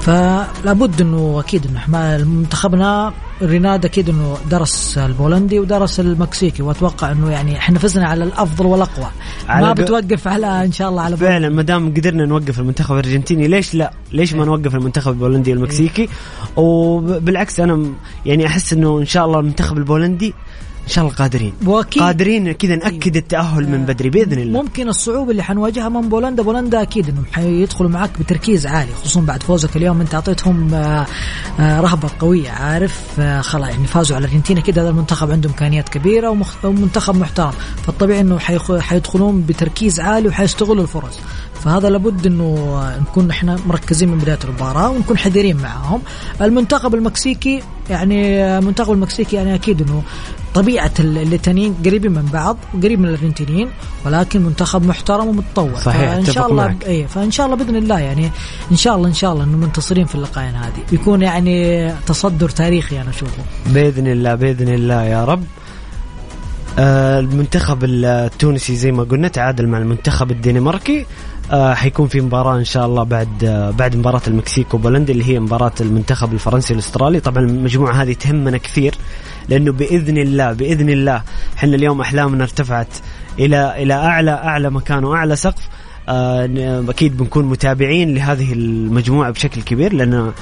فلابد 0.00 1.00
إنه 1.00 1.40
أكيد 1.40 1.66
إنه 1.66 2.24
منتخبنا 2.24 3.12
ريناد 3.42 3.84
أكيد 3.84 4.08
إنه 4.08 4.36
درس 4.50 4.98
البولندي 4.98 5.60
ودرس 5.60 6.00
المكسيكي 6.00 6.62
وأتوقع 6.62 7.12
إنه 7.12 7.30
يعني 7.30 7.58
إحنا 7.58 7.78
فزنا 7.78 8.08
على 8.08 8.24
الأفضل 8.24 8.66
والأقوى 8.66 9.10
ما 9.48 9.72
بتوقف 9.72 10.28
على 10.28 10.64
إن 10.64 10.72
شاء 10.72 10.88
الله 10.88 11.02
على 11.02 11.16
فعلا 11.16 11.48
ما 11.48 11.62
دام 11.62 11.94
قدرنا 11.94 12.26
نوقف 12.26 12.58
المنتخب 12.58 12.92
الأرجنتيني 12.92 13.48
ليش 13.48 13.74
لا؟ 13.74 13.92
ليش 14.12 14.34
ما 14.34 14.44
نوقف 14.44 14.74
المنتخب 14.74 15.12
البولندي 15.12 15.52
والمكسيكي؟ 15.52 16.08
وبالعكس 16.56 17.60
أنا 17.60 17.92
يعني 18.26 18.46
أحس 18.46 18.72
إنه 18.72 18.98
إن 18.98 19.06
شاء 19.06 19.26
الله 19.26 19.40
المنتخب 19.40 19.78
البولندي 19.78 20.34
إن 20.82 20.88
شاء 20.88 21.04
الله 21.04 21.16
قادرين. 21.16 21.52
واكيد 21.66 22.02
قادرين 22.02 22.52
كذا 22.52 22.76
نأكد 22.76 23.16
التأهل 23.16 23.68
من 23.68 23.84
بدري 23.86 24.10
بإذن 24.10 24.38
الله. 24.38 24.62
ممكن 24.62 24.88
الصعوبة 24.88 25.30
اللي 25.30 25.42
حنواجهها 25.42 25.88
من 25.88 26.08
بولندا 26.08 26.42
بولندا 26.42 26.82
أكيد 26.82 27.08
إنهم 27.08 27.24
حيدخلوا 27.32 27.90
معك 27.90 28.10
بتركيز 28.20 28.66
عالي 28.66 28.92
خصوصا 29.00 29.20
بعد 29.20 29.42
فوزك 29.42 29.76
اليوم 29.76 30.00
أنت 30.00 30.14
أعطيتهم 30.14 30.74
آه، 30.74 31.06
آه، 31.60 31.80
رهبة 31.80 32.08
قوية 32.18 32.50
عارف؟ 32.50 33.00
آه، 33.18 33.40
خلاص 33.40 33.68
يعني 33.68 33.86
فازوا 33.86 34.16
على 34.16 34.24
الأرجنتين 34.24 34.58
أكيد 34.58 34.78
هذا 34.78 34.88
المنتخب 34.88 35.30
عنده 35.30 35.48
إمكانيات 35.48 35.88
كبيرة 35.88 36.30
ومخ- 36.30 36.64
ومنتخب 36.64 37.16
محترم. 37.16 37.52
فالطبيعي 37.86 38.38
حيخ- 38.38 38.78
حيدخلون 38.78 39.42
بتركيز 39.42 40.00
عالي 40.00 40.28
وحيستغلوا 40.28 40.82
الفرص. 40.82 41.18
فهذا 41.64 41.90
لابد 41.90 42.26
إنه 42.26 42.80
نكون 43.00 43.30
إحنا 43.30 43.58
مركزين 43.66 44.08
من 44.08 44.18
بداية 44.18 44.38
المباراة 44.44 44.90
ونكون 44.90 45.18
حذرين 45.18 45.56
معاهم. 45.56 46.00
المنتخب 46.42 46.94
المكسيكي 46.94 47.62
يعني 47.90 48.44
المنتخب 48.58 48.92
المكسيكي 48.92 49.36
يعني 49.36 49.54
أكيد 49.54 49.80
إنه 49.82 50.02
طبيعة 50.54 50.90
ال- 51.00 51.18
الاتنين 51.18 51.74
قريبين 51.84 52.12
من 52.12 52.28
بعض 52.32 52.56
وقريب 52.74 53.00
من 53.00 53.08
الأرجنتينيين 53.08 53.68
ولكن 54.06 54.42
منتخب 54.42 54.86
محترم 54.86 55.28
ومتطور. 55.28 55.78
صحيح، 55.78 56.14
فإن 56.14 56.24
شاء 56.24 56.50
الله 56.50 56.64
معك. 56.64 56.84
اي 56.84 57.06
فإن 57.08 57.30
شاء 57.30 57.46
الله 57.46 57.56
بإذن 57.56 57.76
الله 57.76 57.98
يعني 57.98 58.30
إن 58.70 58.76
شاء 58.76 58.96
الله 58.96 59.08
إن 59.08 59.14
شاء 59.14 59.32
الله 59.32 59.44
إنه 59.44 59.56
منتصرين 59.56 60.06
في 60.06 60.14
اللقاءين 60.14 60.54
هذه. 60.54 60.82
بيكون 60.90 61.22
يعني 61.22 61.88
تصدر 62.06 62.48
تاريخي 62.48 63.00
أنا 63.00 63.10
أشوفه. 63.10 63.42
بإذن 63.66 64.06
الله 64.06 64.34
بإذن 64.34 64.68
الله 64.68 65.02
يا 65.04 65.24
رب. 65.24 65.44
آه، 66.78 67.20
المنتخب 67.20 67.84
التونسي 67.84 68.76
زي 68.76 68.92
ما 68.92 69.02
قلنا 69.02 69.28
تعادل 69.28 69.66
مع 69.66 69.78
المنتخب 69.78 70.30
الدنماركي. 70.30 71.06
آه، 71.52 71.74
حيكون 71.74 72.08
في 72.08 72.20
مباراة 72.20 72.56
إن 72.56 72.64
شاء 72.64 72.86
الله 72.86 73.02
بعد 73.02 73.44
آه، 73.44 73.70
بعد 73.70 73.96
مباراة 73.96 74.20
المكسيك 74.26 74.74
وبولندا 74.74 75.12
اللي 75.12 75.24
هي 75.24 75.40
مباراة 75.40 75.72
المنتخب 75.80 76.32
الفرنسي 76.32 76.74
الأسترالي. 76.74 77.20
طبعا 77.20 77.44
المجموعة 77.44 78.02
هذه 78.02 78.12
تهمنا 78.12 78.58
كثير 78.58 78.94
لأنه 79.48 79.72
بإذن 79.72 80.18
الله 80.18 80.52
بإذن 80.52 80.90
الله 80.90 81.22
إحنا 81.56 81.76
اليوم 81.76 82.00
أحلامنا 82.00 82.44
ارتفعت 82.44 82.88
إلى 83.38 83.82
إلى 83.82 83.94
أعلى 83.94 84.30
أعلى 84.30 84.70
مكان 84.70 85.04
وأعلى 85.04 85.36
سقف. 85.36 85.68
أكيد 86.08 87.16
بنكون 87.16 87.44
متابعين 87.44 88.14
لهذه 88.14 88.52
المجموعة 88.52 89.30
بشكل 89.30 89.62
كبير 89.62 89.92
لأن 89.92 90.32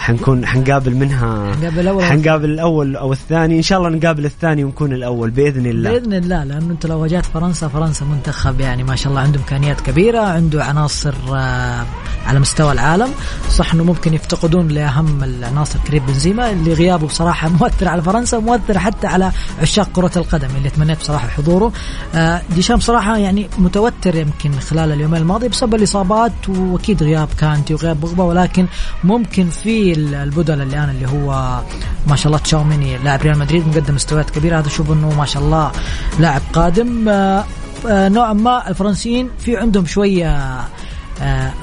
حنكون 0.00 0.46
حنقابل 0.46 0.94
منها 0.94 1.54
حنقابل 1.54 1.80
الأول 1.80 2.04
حنقابل 2.04 2.50
الأول 2.50 2.96
أو 2.96 3.12
الثاني. 3.12 3.56
إن 3.56 3.62
شاء 3.62 3.78
الله 3.78 3.90
نقابل 3.90 4.24
الثاني 4.24 4.64
ونكون 4.64 4.92
الأول 4.92 5.30
بإذن 5.30 5.66
الله. 5.66 5.90
بإذن 5.90 6.12
الله 6.12 6.44
لأنه 6.44 6.70
أنت 6.70 6.86
لو 6.86 7.02
واجهت 7.02 7.26
فرنسا 7.26 7.68
فرنسا 7.68 8.04
منتخب 8.04 8.60
يعني 8.60 8.84
ما 8.84 8.96
شاء 8.96 9.10
الله 9.10 9.20
عنده 9.22 9.38
إمكانيات 9.38 9.80
كبيرة 9.80 10.20
عنده 10.20 10.64
عناصر 10.64 11.14
آه، 11.34 11.84
على 12.26 12.38
مستوى 12.38 12.72
العالم. 12.72 13.08
صح 13.50 13.74
إنه 13.74 13.84
ممكن 13.84 14.14
يفتقدون 14.14 14.68
لأهم 14.68 15.24
العناصر 15.24 15.78
كريم 15.86 16.06
بنزيما 16.06 16.50
اللي 16.50 16.72
غيابه 16.72 17.06
بصراحة 17.06 17.48
مؤثر 17.60 17.88
على 17.88 18.02
فرنسا 18.02 18.36
ومؤثر 18.36 18.78
حتى 18.78 19.06
على 19.06 19.32
عشاق 19.62 19.88
كرة 19.92 20.12
القدم 20.16 20.48
اللي 20.58 20.70
تمنيت 20.70 20.98
بصراحة 20.98 21.28
حضوره. 21.28 21.72
آه، 22.14 22.42
ديشام 22.54 22.80
صراحة 22.80 23.16
يعني 23.16 23.48
متوتر 23.58 24.14
يمكن 24.14 24.52
خلال 24.52 24.92
اليومين 25.10 25.22
الماضيه 25.22 25.48
بسبب 25.48 25.74
الإصابات 25.74 26.48
وأكيد 26.48 27.02
غياب 27.02 27.28
كانتي 27.38 27.74
وغياب 27.74 28.00
بوجبا 28.00 28.24
ولكن 28.24 28.66
ممكن 29.04 29.50
في 29.50 29.92
البدل 29.92 30.62
الآن 30.62 30.90
اللي 30.90 31.08
هو 31.08 31.60
ما 32.06 32.16
شاء 32.16 32.26
الله 32.26 32.38
تشاوميني 32.38 32.98
لاعب 32.98 33.22
ريال 33.22 33.38
مدريد 33.38 33.68
مقدم 33.68 33.94
مستويات 33.94 34.30
كبيرة. 34.30 34.58
هذا 34.58 34.68
أشوف 34.68 34.92
إنه 34.92 35.14
ما 35.18 35.24
شاء 35.24 35.42
الله 35.42 35.72
لاعب 36.18 36.42
قادم. 36.52 37.08
آه، 37.08 37.44
آه، 37.88 38.08
نوعا 38.08 38.32
ما 38.32 38.68
الفرنسيين 38.68 39.30
في 39.38 39.56
عندهم 39.56 39.86
شوية 39.86 40.60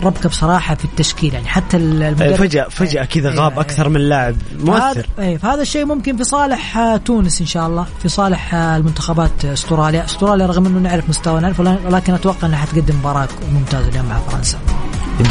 ربكه 0.03 0.29
بصراحة 0.29 0.75
في 0.75 0.85
التشكيل 0.85 1.33
يعني 1.33 1.47
حتى 1.47 1.77
آه، 1.77 1.79
المدرب 1.79 2.35
فجاه 2.35 2.63
فجأة 2.69 3.05
كذا 3.05 3.29
إيه، 3.29 3.39
غاب 3.39 3.51
إيه. 3.51 3.59
أكثر 3.61 3.89
من 3.89 4.01
لاعب 4.01 4.35
مؤثر. 4.59 5.05
اي 5.19 5.37
فهذا 5.37 5.61
الشيء 5.61 5.85
ممكن 5.85 6.17
في 6.17 6.23
صالح 6.23 6.77
آه، 6.77 6.97
تونس 6.97 7.41
إن 7.41 7.47
شاء 7.47 7.67
الله 7.67 7.85
في 8.01 8.09
صالح 8.09 8.55
آه، 8.55 8.77
المنتخبات 8.77 9.45
آه، 9.45 9.53
أستراليا. 9.53 10.05
أستراليا 10.05 10.45
رغم 10.45 10.65
إنه 10.65 10.79
نعرف 10.79 11.09
مستوى 11.09 11.41
نعرف 11.41 11.59
ولكن 11.59 12.13
أتوقع 12.13 12.47
إنها 12.47 12.57
حتقدم 12.57 12.95
مباراة 12.95 13.27
ممتازة 13.53 13.89
اليوم 13.89 14.05
مع 14.05 14.19
فرنسا. 14.19 14.57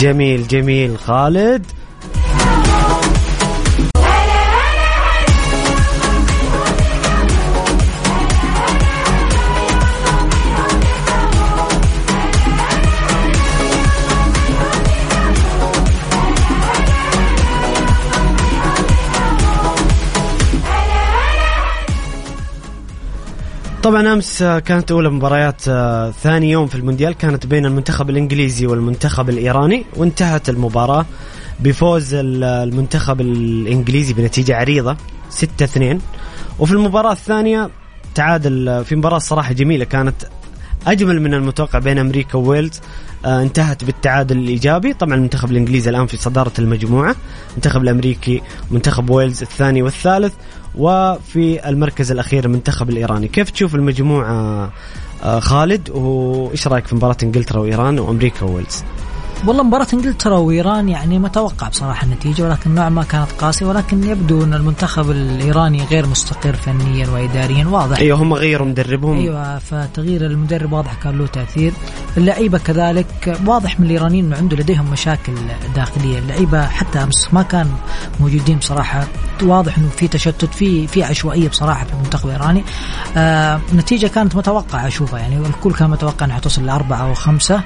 جميل 0.00 0.48
جميل. 0.48 0.98
خالد؟ 0.98 1.66
طبعا 23.82 24.12
أمس 24.12 24.42
كانت 24.42 24.90
أولى 24.92 25.10
مباريات 25.10 25.62
آه، 25.68 26.10
ثاني 26.10 26.50
يوم 26.50 26.66
في 26.66 26.74
المونديال 26.74 27.12
كانت 27.14 27.46
بين 27.46 27.66
المنتخب 27.66 28.10
الإنجليزي 28.10 28.66
والمنتخب 28.66 29.28
الإيراني 29.30 29.84
وانتهت 29.96 30.48
المباراة 30.48 31.06
بفوز 31.60 32.14
ال- 32.14 32.44
المنتخب 32.44 33.20
الإنجليزي 33.20 34.14
بنتيجة 34.14 34.56
عريضة 34.56 34.96
6-2 35.30 35.96
وفي 36.58 36.72
المباراة 36.72 37.12
الثانية 37.12 37.70
تعادل 38.14 38.68
آه، 38.68 38.82
في 38.82 38.96
مباراة 38.96 39.18
صراحة 39.18 39.52
جميلة 39.52 39.84
كانت 39.84 40.14
أجمل 40.86 41.22
من 41.22 41.34
المتوقع 41.34 41.78
بين 41.78 41.98
أمريكا 41.98 42.38
وويلز 42.38 42.80
آه 43.24 43.42
انتهت 43.42 43.84
بالتعادل 43.84 44.38
الإيجابي. 44.38 44.92
طبعا 44.94 45.14
المنتخب 45.14 45.50
الإنجليزي 45.50 45.90
الآن 45.90 46.06
في 46.06 46.16
صدارة 46.16 46.52
المجموعة 46.58 47.16
المنتخب 47.50 47.82
الأمريكي 47.82 48.42
منتخب 48.70 49.10
ويلز 49.10 49.42
الثاني 49.42 49.82
والثالث. 49.82 50.32
وفي 50.76 51.68
المركز 51.68 52.12
الأخير 52.12 52.44
المنتخب 52.44 52.90
الإيراني. 52.90 53.28
كيف 53.28 53.50
تشوف 53.50 53.74
المجموعة 53.74 54.72
آه 55.24 55.40
خالد؟ 55.40 55.90
وإيش 55.90 56.68
رأيك 56.68 56.86
في 56.86 56.94
مباراة 56.94 57.16
إنجلترا 57.22 57.60
وإيران 57.60 57.98
وأمريكا 57.98 58.44
وويلز؟ 58.46 58.84
والله 59.44 59.62
مباراة 59.62 59.86
إنجلترا 59.94 60.36
وإيران 60.36 60.88
يعني 60.88 61.18
متوقع 61.18 61.68
بصراحة 61.68 62.04
النتيجة 62.04 62.42
ولكن 62.42 62.74
نوعا 62.74 62.88
ما 62.88 63.02
كانت 63.02 63.32
قاسية 63.38 63.66
ولكن 63.66 64.04
يبدو 64.04 64.44
أن 64.44 64.54
المنتخب 64.54 65.10
الإيراني 65.10 65.84
غير 65.84 66.06
مستقر 66.06 66.56
فنيا 66.56 67.08
واداريا 67.08 67.66
واضح. 67.66 67.98
أيوه 67.98 68.22
هم 68.22 68.34
غيروا 68.34 68.66
مدربهم. 68.66 69.18
أيوه 69.18 69.58
فتغيير 69.58 70.26
المدرب 70.26 70.72
واضح 70.72 70.94
كان 70.94 71.18
له 71.18 71.26
تأثير. 71.26 71.72
اللعيبة 72.16 72.58
كذلك 72.58 73.38
واضح 73.46 73.80
من 73.80 73.86
الإيرانيين 73.86 74.24
إنه 74.24 74.36
عنده 74.36 74.56
لديهم 74.56 74.90
مشاكل 74.90 75.32
داخلية. 75.74 76.18
اللعيبة 76.18 76.66
حتى 76.66 77.02
أمس 77.02 77.28
ما 77.32 77.42
كان 77.42 77.70
موجودين 78.20 78.58
بصراحة. 78.58 79.04
واضح 79.42 79.78
إنه 79.78 79.88
في 79.88 80.08
تشتت 80.08 80.54
في 80.54 80.86
في 80.86 81.04
عشوائية 81.04 81.48
بصراحة 81.48 81.84
في 81.84 81.92
المنتخب 81.92 82.26
الإيراني. 82.26 82.64
آه 83.16 83.60
النتيجة 83.72 84.06
كانت 84.06 84.36
متوقعة 84.36 84.86
أشوفها 84.86 85.18
يعني 85.18 85.46
الكل 85.46 85.72
كان 85.72 85.90
متوقع 85.90 86.26
إنها 86.26 86.38
توصل 86.38 86.66
لأربعة 86.66 87.02
أو 87.08 87.14
خمسة. 87.14 87.60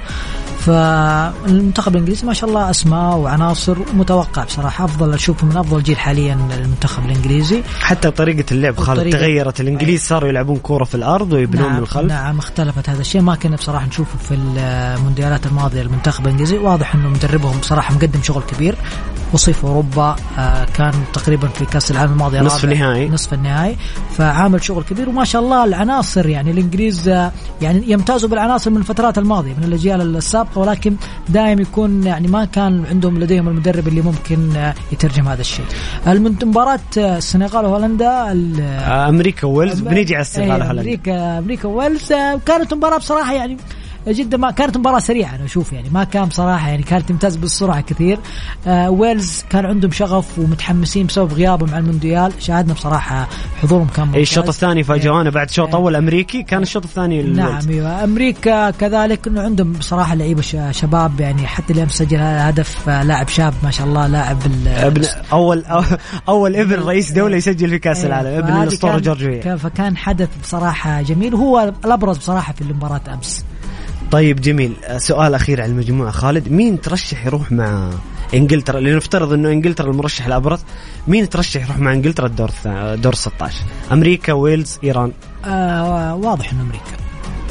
فالمنتخب 1.61 1.95
الإنجليزي 1.95 2.27
ما 2.27 2.33
شاء 2.33 2.49
الله 2.49 2.69
أسماء 2.69 3.17
وعناصر 3.17 3.77
متوقع 3.93 4.43
بصراحة. 4.43 4.85
أفضل 4.85 5.13
اشوفه 5.13 5.47
من 5.47 5.57
أفضل 5.57 5.83
جيل 5.83 5.97
حاليا 5.97 6.33
المنتخب 6.57 7.05
الإنجليزي. 7.05 7.63
حتى 7.79 8.11
طريقة 8.11 8.45
اللعب 8.51 8.77
خالد 8.77 9.11
تغيرت. 9.11 9.61
الإنجليز 9.61 10.01
صاروا 10.01 10.29
يلعبون 10.29 10.57
كورة 10.57 10.83
في 10.83 10.95
الأرض 10.95 11.33
ويبنون 11.33 11.65
من 11.65 11.71
نعم 11.71 11.81
الخلف. 11.83 12.11
نعم 12.11 12.39
اختلفت 12.39 12.89
هذا 12.89 13.01
الشيء. 13.01 13.21
ما 13.21 13.35
كنا 13.35 13.55
بصراحة 13.55 13.85
نشوفه 13.85 14.17
في 14.17 14.35
المونديالات 14.35 15.45
الماضية 15.45 15.81
المنتخب 15.81 16.25
الإنجليزي. 16.25 16.57
واضح 16.57 16.95
إنه 16.95 17.09
مدربهم 17.09 17.57
بصراحة 17.59 17.95
مقدم 17.95 18.21
شغل 18.23 18.43
كبير. 18.43 18.75
وصيف 19.33 19.65
أوروبا 19.65 20.15
آه، 20.37 20.65
كان 20.65 20.91
تقريبا 21.13 21.47
في 21.47 21.65
كأس 21.65 21.91
العالم 21.91 22.11
الماضي 22.11 22.39
نصف 22.39 22.63
النهائي. 22.63 23.09
نصف 23.09 23.33
النهائي. 23.33 23.77
فعامل 24.17 24.63
شغل 24.63 24.83
كبير 24.83 25.09
وما 25.09 25.23
شاء 25.25 25.41
الله 25.41 25.65
العناصر 25.65 26.29
يعني 26.29 26.51
الإنجليز 26.51 27.09
آه، 27.09 27.31
يعني 27.61 27.91
يمتازوا 27.91 28.29
بالعناصر 28.29 28.69
من 28.69 28.77
الفترات 28.77 29.17
الماضية 29.17 29.53
من 29.53 29.63
الأجيال 29.63 30.15
السابقة 30.15 30.59
ولكن 30.59 30.95
دائما 31.29 31.61
يكون 31.61 32.03
يعني 32.03 32.27
ما 32.27 32.45
كان 32.45 32.85
عندهم 32.89 33.19
لديهم 33.19 33.47
المدرب 33.47 33.87
اللي 33.87 34.01
ممكن 34.01 34.55
آه، 34.55 34.73
يترجم 34.91 35.27
هذا 35.27 35.41
الشيء. 35.41 35.65
مباراة 36.43 36.79
السنغال 36.97 37.65
وهولندا 37.65 38.31
أمريكا 39.09 39.47
وويلز 39.47 39.79
بنيجي 39.79 40.15
على 40.15 40.21
السنغال 40.21 40.51
إيه، 40.51 40.57
وهولندا. 40.57 40.81
أمريكا 40.81 41.37
أمريكا 41.39 41.67
ويلز. 41.67 42.13
كانت 42.45 42.73
مباراة 42.73 42.97
بصراحة 42.97 43.33
يعني 43.33 43.57
جدا 44.07 44.37
ما 44.37 44.51
كانت 44.51 44.77
مباراة 44.77 44.99
سريعة 44.99 45.35
أنا 45.35 45.45
أشوف 45.45 45.73
يعني. 45.73 45.89
ما 45.89 46.03
كان 46.03 46.25
بصراحة 46.25 46.69
يعني 46.69 46.83
كانت 46.83 47.09
تمتاز 47.09 47.35
بالسرعة 47.35 47.81
كثير. 47.81 48.19
آه 48.67 48.89
ويلز 48.89 49.43
كان 49.49 49.65
عندهم 49.65 49.91
شغف 49.91 50.39
ومتحمسين 50.39 51.05
بسبب 51.05 51.33
غيابهم 51.33 51.69
على 51.69 51.79
المونديال. 51.79 52.33
شاهدنا 52.39 52.73
بصراحة 52.73 53.27
حضورهم 53.61 53.87
كان 53.87 53.99
اي 54.03 54.07
ممتاز. 54.07 54.21
الشوط 54.21 54.47
الثاني 54.47 54.83
فاجئونا 54.83 55.29
بعد 55.29 55.49
شوط 55.51 55.75
أول 55.75 55.95
أمريكي. 55.95 56.43
كان 56.43 56.61
الشوط 56.61 56.83
الثاني 56.83 57.23
نعم. 57.23 57.59
أيوه. 57.69 58.03
أمريكا 58.03 58.69
كذلك 58.69 59.27
إنه 59.27 59.41
عندهم 59.41 59.73
بصراحة 59.73 60.15
لعيبة 60.15 60.41
ش- 60.41 60.55
شباب 60.71 61.19
يعني 61.21 61.47
حتى 61.47 61.73
اللي 61.73 61.83
امس 61.83 61.91
سجل 61.97 62.17
هذا 62.17 62.49
هدف 62.49 62.89
آه، 62.89 63.03
لاعب 63.03 63.27
شاب 63.27 63.53
ما 63.63 63.71
شاء 63.71 63.87
الله 63.87 64.07
لاعب 64.07 64.37
ابن 64.67 65.05
اول 65.33 65.63
أول 66.29 66.55
إبن 66.55 66.73
رئيس 66.75 67.11
دولة 67.11 67.37
يسجل 67.37 67.69
في 67.69 67.79
كأس 67.79 67.99
إيه، 67.99 68.05
العالم. 68.07 68.27
ابن 68.37 68.47
فهذه 68.47 68.63
الاسطوره 68.63 68.91
كان- 68.91 69.01
جورج 69.01 69.23
ويا 69.25 69.41
كان- 69.41 69.57
فكان 69.57 69.97
حدث 69.97 70.29
بصراحة 70.43 71.01
جميل. 71.01 71.33
وهو 71.35 71.73
الأبرز 71.85 72.17
بصراحة 72.17 72.53
في 72.53 72.61
المباراة 72.61 73.01
أمس. 73.13 73.45
طيب 74.11 74.41
جميل. 74.41 74.73
آه، 74.83 74.97
سؤال 74.97 75.33
أخير 75.35 75.61
على 75.61 75.71
المجموعة. 75.71 76.11
خالد 76.11 76.49
مين 76.49 76.81
ترشح 76.81 77.25
يروح 77.25 77.51
مع 77.51 77.89
إنجلترا؟ 78.33 78.79
لنفترض 78.79 79.33
إنه 79.33 79.49
إنجلترا 79.51 79.91
المرشح 79.91 80.25
الابرز 80.25 80.59
مين 81.07 81.29
ترشح 81.29 81.63
يروح 81.63 81.79
مع 81.79 81.93
إنجلترا 81.93 82.25
الدور 82.27 82.51
دور 82.95 83.15
16 83.15 83.55
أمريكا 83.91 84.33
ويلز 84.33 84.79
إيران. 84.83 85.11
آه 85.45 86.15
واضح 86.15 86.51
إنه 86.51 86.61
أمريكا. 86.61 87.01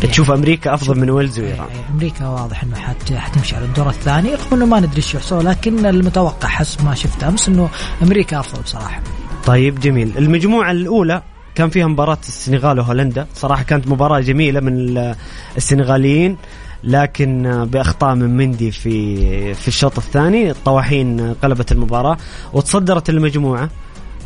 تشوف 0.01 0.31
أمريكا 0.31 0.75
أفضل 0.75 0.99
من 1.01 1.11
ويلز 1.11 1.39
وإيران. 1.39 1.67
إيه، 1.71 1.95
أمريكا 1.95 2.29
واضح 2.29 2.63
إنه 2.63 2.77
حت 2.77 3.13
حتمشي 3.13 3.57
على 3.57 3.65
الدور 3.65 3.89
الثاني. 3.89 4.35
رغم 4.35 4.55
إنه 4.55 4.67
ما 4.67 4.81
ندري 4.81 4.97
إيش 4.97 5.15
يحصل 5.15 5.47
لكن 5.47 5.87
المتوقع 5.87 6.49
حسب 6.49 6.85
ما 6.85 6.95
شفت 6.95 7.25
أمس 7.25 7.49
إنه 7.49 7.69
أمريكا 8.03 8.41
أفضل 8.41 8.63
بصراحة. 8.63 9.03
طيب 9.47 9.81
جميل. 9.81 10.19
المجموعة 10.19 10.71
الأولى 10.71 11.23
كان 11.61 11.71
فيها 11.71 11.87
مباراة 11.87 12.19
السنغال 12.29 12.79
وهولندا. 12.79 13.27
صراحة 13.35 13.63
كانت 13.63 13.89
مباراة 13.89 14.21
جميلة 14.21 14.61
من 14.61 14.73
ال- 14.77 15.15
السنغاليين 15.57 16.37
لكن 16.85 17.65
بأخطاء 17.73 18.15
من 18.15 18.37
مندي 18.37 18.71
في 18.71 19.55
في 19.55 19.69
الشوط 19.69 19.99
الثاني. 19.99 20.51
الطواحين 20.51 21.35
قلبت 21.43 21.73
المباراة 21.73 22.17
وتصدرت 22.53 23.11
المجموعة 23.11 23.71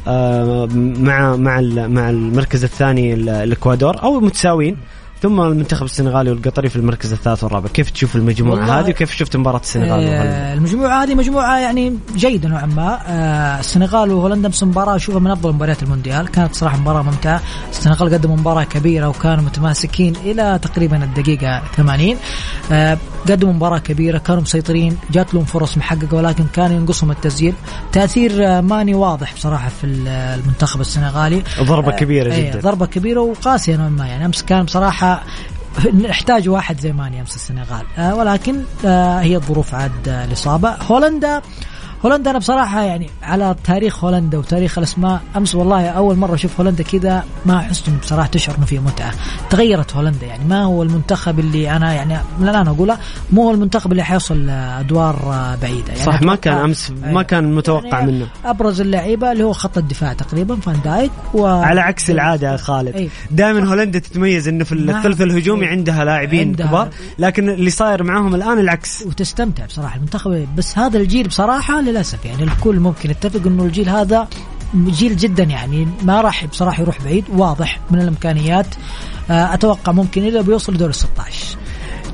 آه، 0.07 0.67
مع 1.01 1.37
مع 1.37 1.61
مع 1.87 2.11
المركز 2.11 2.65
الثاني 2.65 3.15
ال- 3.15 3.29
الإكوادور 3.29 4.03
أو 4.03 4.21
متساويين 4.21 4.77
ثم 5.25 5.41
المنتخب 5.41 5.85
السنغالي 5.85 6.31
والقطري 6.31 6.69
في 6.69 6.77
المركز 6.77 7.13
الثالث 7.13 7.45
والرابع. 7.45 7.69
كيف 7.69 7.91
تشوف 7.91 8.17
المجموعة 8.17 8.59
والله- 8.59 8.81
هذه 8.81 8.91
وكيف 8.91 9.11
شفت 9.17 9.37
مباراة 9.37 9.61
السنغال 9.61 10.05
آه 10.05 10.55
المجموعة 10.55 11.03
هذه 11.03 11.15
مجموعة 11.15 11.59
يعني 11.59 11.99
جيدة 12.17 12.49
نوعا 12.49 12.67
ما. 12.67 12.99
آه 13.07 13.61
السنغال 13.61 14.11
وهولندا 14.11 14.47
امس 14.49 14.63
مباراه 14.63 14.97
اشوفها 14.97 15.21
من 15.21 15.31
أفضل 15.31 15.53
مباريات 15.53 15.83
المونديال. 15.83 16.29
كانت 16.29 16.55
صراحة 16.55 16.79
مباراة 16.79 17.03
ممتعة. 17.03 17.41
السنغال 17.71 18.15
قدموا 18.15 18.37
مباراة 18.37 18.65
كبيرة 18.65 19.09
وكانوا 19.09 19.45
متماسكين 19.45 20.17
إلى 20.25 20.59
تقريبا 20.63 21.05
الدقيقة 21.05 21.63
80 21.77 22.17
آه 22.73 22.99
قدموا 23.29 23.53
مباراة 23.53 23.79
كبيرة 23.79 24.19
كانوا 24.19 24.43
مسيطرين 24.43 24.97
جات 25.13 25.35
لهم 25.35 25.45
فرص 25.45 25.79
محققة 25.79 26.17
ولكن 26.17 26.45
كان 26.53 26.73
ينقصهم 26.73 27.11
التسجيل. 27.11 27.55
تأثير 27.93 28.49
آه 28.49 28.61
ماني 28.61 28.95
واضح 28.95 29.35
بصراحة 29.35 29.69
في 29.69 29.85
ال- 29.87 30.09
المنتخب 30.09 30.81
السنغالي. 30.81 31.43
ضربة 31.63 31.93
آه، 31.93 31.97
كبيرة 31.97 32.33
إيه، 32.33 32.51
جدا. 32.51 32.61
ضربة 32.61 32.87
كبيرة 32.87 33.21
وقاسية 33.21 33.77
نوعا 33.77 33.89
ما. 33.89 34.07
يعني 34.07 34.27
أمس 34.27 34.43
كان 34.43 34.63
بصراحة 34.65 35.14
نحتاج 35.95 36.49
واحد 36.49 36.81
زي 36.81 36.93
ماني 36.93 37.21
أمس 37.21 37.35
السنغال. 37.35 37.87
آه 37.99 38.15
ولكن 38.15 38.63
آه 38.85 39.21
هي 39.21 39.37
الظروف 39.37 39.75
عاد 39.75 40.09
آه 40.09 40.25
الاصابه 40.25 40.77
هولندا 40.83 41.43
هولندا 42.05 42.31
أنا 42.31 42.39
بصراحة 42.39 42.83
يعني 42.83 43.11
على 43.23 43.57
تاريخ 43.65 44.05
هولندا 44.05 44.39
وتاريخ 44.39 44.79
الأسماء 44.79 45.21
أمس 45.37 45.55
والله 45.55 45.89
أول 45.89 46.17
مرة 46.17 46.35
أشوف 46.35 46.61
هولندا 46.61 46.83
كذا 46.83 47.25
ما 47.47 47.59
أحس 47.59 47.89
إنه 47.89 47.99
بصراحة 47.99 48.29
تشعر 48.29 48.57
إنه 48.57 48.67
في 48.67 48.79
متعة 48.79 49.13
تغيرت 49.51 49.97
هولندا 49.97 50.27
يعني 50.27 50.45
ما 50.45 50.63
هو 50.65 50.83
المنتخب 50.83 51.39
اللي 51.39 51.71
أنا 51.77 51.93
يعني 51.93 52.17
من 52.41 52.49
الآن 52.49 52.69
أقوله 52.69 52.99
مو 53.33 53.43
هو 53.43 53.51
المنتخب 53.51 53.93
اللي 53.93 54.03
حيوصل 54.05 54.51
ادوار 54.51 55.17
بعيدة 55.63 55.93
يعني 55.93 56.05
صح 56.05 56.23
ما 56.23 56.35
كان 56.35 56.55
أمس 56.55 56.93
ما. 57.03 57.23
كان 57.23 57.55
متوقع 57.55 57.99
يعني 57.99 58.13
منه 58.13 58.27
أبرز 58.45 58.81
اللعيبة 58.81 59.33
اللي 59.33 59.45
هو 59.45 59.53
خط 59.53 59.79
الدفاع 59.79 60.13
تقريبا 60.13 60.57
فان 60.57 60.81
دايك 60.85 61.11
و 61.35 61.47
على 61.47 61.81
عكس 61.81 62.11
العادة 62.11 62.53
يا 62.53 62.57
خالد 62.57 62.95
أي. 62.97 63.09
دائما 63.31 63.69
هولندا 63.69 63.99
تتميز 63.99 64.49
إنه 64.49 64.65
في. 64.65 64.73
الثلث 64.73 65.21
الهجومي 65.21 65.67
أي. 65.67 65.71
عندها 65.71 66.05
لاعبين 66.05 66.49
عندها. 66.49 66.67
كبار 66.67 66.89
لكن 67.19 67.49
اللي 67.49 67.71
صاير 67.71 68.03
معاهم 68.03 68.35
الآن 68.35 68.59
العكس 68.59 69.03
وتستمتع 69.07 69.67
بصراحة 69.67 69.97
المنتخب 69.97 70.47
بس 70.57 70.79
هذا 70.79 70.99
الجيل 70.99 71.29
بصراحة 71.29 71.81
للأسف 71.95 72.25
يعني 72.25 72.43
الكل 72.43 72.81
ممكن 72.81 73.11
يتفق 73.11 73.47
إنه 73.47 73.65
الجيل 73.65 73.89
هذا 73.89 74.29
جيل 74.75 75.17
جدا 75.17 75.43
يعني 75.43 75.89
ما 76.03 76.21
راح 76.21 76.45
بصراحة 76.45 76.83
يروح 76.83 77.03
بعيد 77.03 77.25
واضح 77.33 77.81
من 77.91 78.01
الإمكانيات. 78.01 78.67
آه، 79.31 79.55
أتوقع 79.55 79.93
ممكن 79.93 80.25
اذا 80.25 80.41
بيوصل 80.41 80.77
دور 80.77 80.89
ال 80.89 80.95
16 80.95 81.57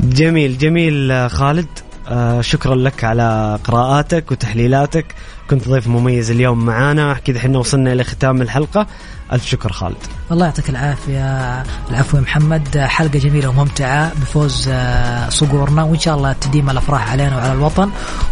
جميل 0.01 0.59
جميل 0.59 1.11
آه، 1.11 1.29
خالد. 1.29 1.67
آه 2.09 2.41
شكرا 2.41 2.75
لك 2.75 3.05
على 3.05 3.59
قراءاتك 3.65 4.33
وتحليلاتك. 4.33 5.15
كنت 5.51 5.69
ضيف 5.69 5.89
مميز 5.89 6.31
اليوم 6.31 6.67
معانا. 6.67 7.15
كذا 7.15 7.39
إحنا 7.39 7.59
وصلنا 7.59 7.93
إلى 7.93 8.05
ختام 8.05 8.43
الحلقة. 8.43 8.87
ألف 9.33 9.47
شكر 9.47 9.73
خالد. 9.73 9.97
الله 10.33 10.47
يعطيك 10.47 10.71
العافية. 10.71 11.63
العفو 11.91 12.17
يا 12.17 12.23
محمد. 12.23 12.79
حلقة 12.79 13.19
جميلة 13.19 13.49
وممتعة 13.49 14.13
بفوز 14.21 14.69
آه، 14.73 15.29
صقورنا 15.29 15.83
وإن 15.83 15.99
شاء 15.99 16.17
الله 16.17 16.33
تديم 16.33 16.71
الأفراح 16.71 17.13
علينا 17.13 17.37
وعلى 17.37 17.53
الوطن. 17.53 17.91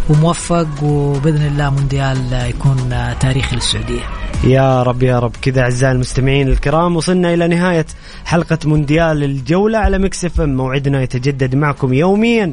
وموفق 0.08 0.82
وبإذن 0.82 1.46
الله 1.46 1.70
مونديال 1.70 2.32
يكون 2.32 2.92
آه، 2.92 3.12
تاريخي 3.12 3.56
للسعودية. 3.56 4.00
يا 4.44 4.82
رب 4.82 5.02
يا 5.02 5.18
رب. 5.18 5.32
كذا 5.42 5.60
أعزائي 5.60 5.92
المستمعين 5.92 6.48
الكرام 6.48 6.96
وصلنا 6.96 7.34
إلى 7.34 7.48
نهاية 7.48 7.86
حلقة 8.24 8.58
مونديال 8.64 9.24
الجولة 9.24 9.78
على 9.78 9.98
Mix 9.98 10.24
FM. 10.24 10.56
موعدنا 10.56 11.02
يتجدد 11.02 11.54
معكم 11.54 11.92
يوميا 11.92 12.52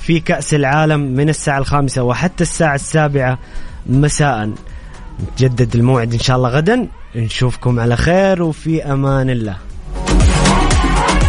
في 0.00 0.20
كأس 0.20 0.54
العالم 0.54 1.00
من 1.00 1.28
الساعة 1.28 1.58
الخامسة 1.58 2.02
وحتى 2.02 2.42
الساعة 2.42 2.74
السابعة 2.74 3.38
مساء. 3.86 4.50
نتجدد 5.22 5.76
الموعد 5.76 6.12
إن 6.12 6.18
شاء 6.18 6.36
الله 6.36 6.48
غدا. 6.48 6.88
نشوفكم 7.16 7.80
على 7.80 7.96
خير 7.96 8.42
وفي 8.42 8.84
أمان 8.84 9.30
الله. 9.30 9.71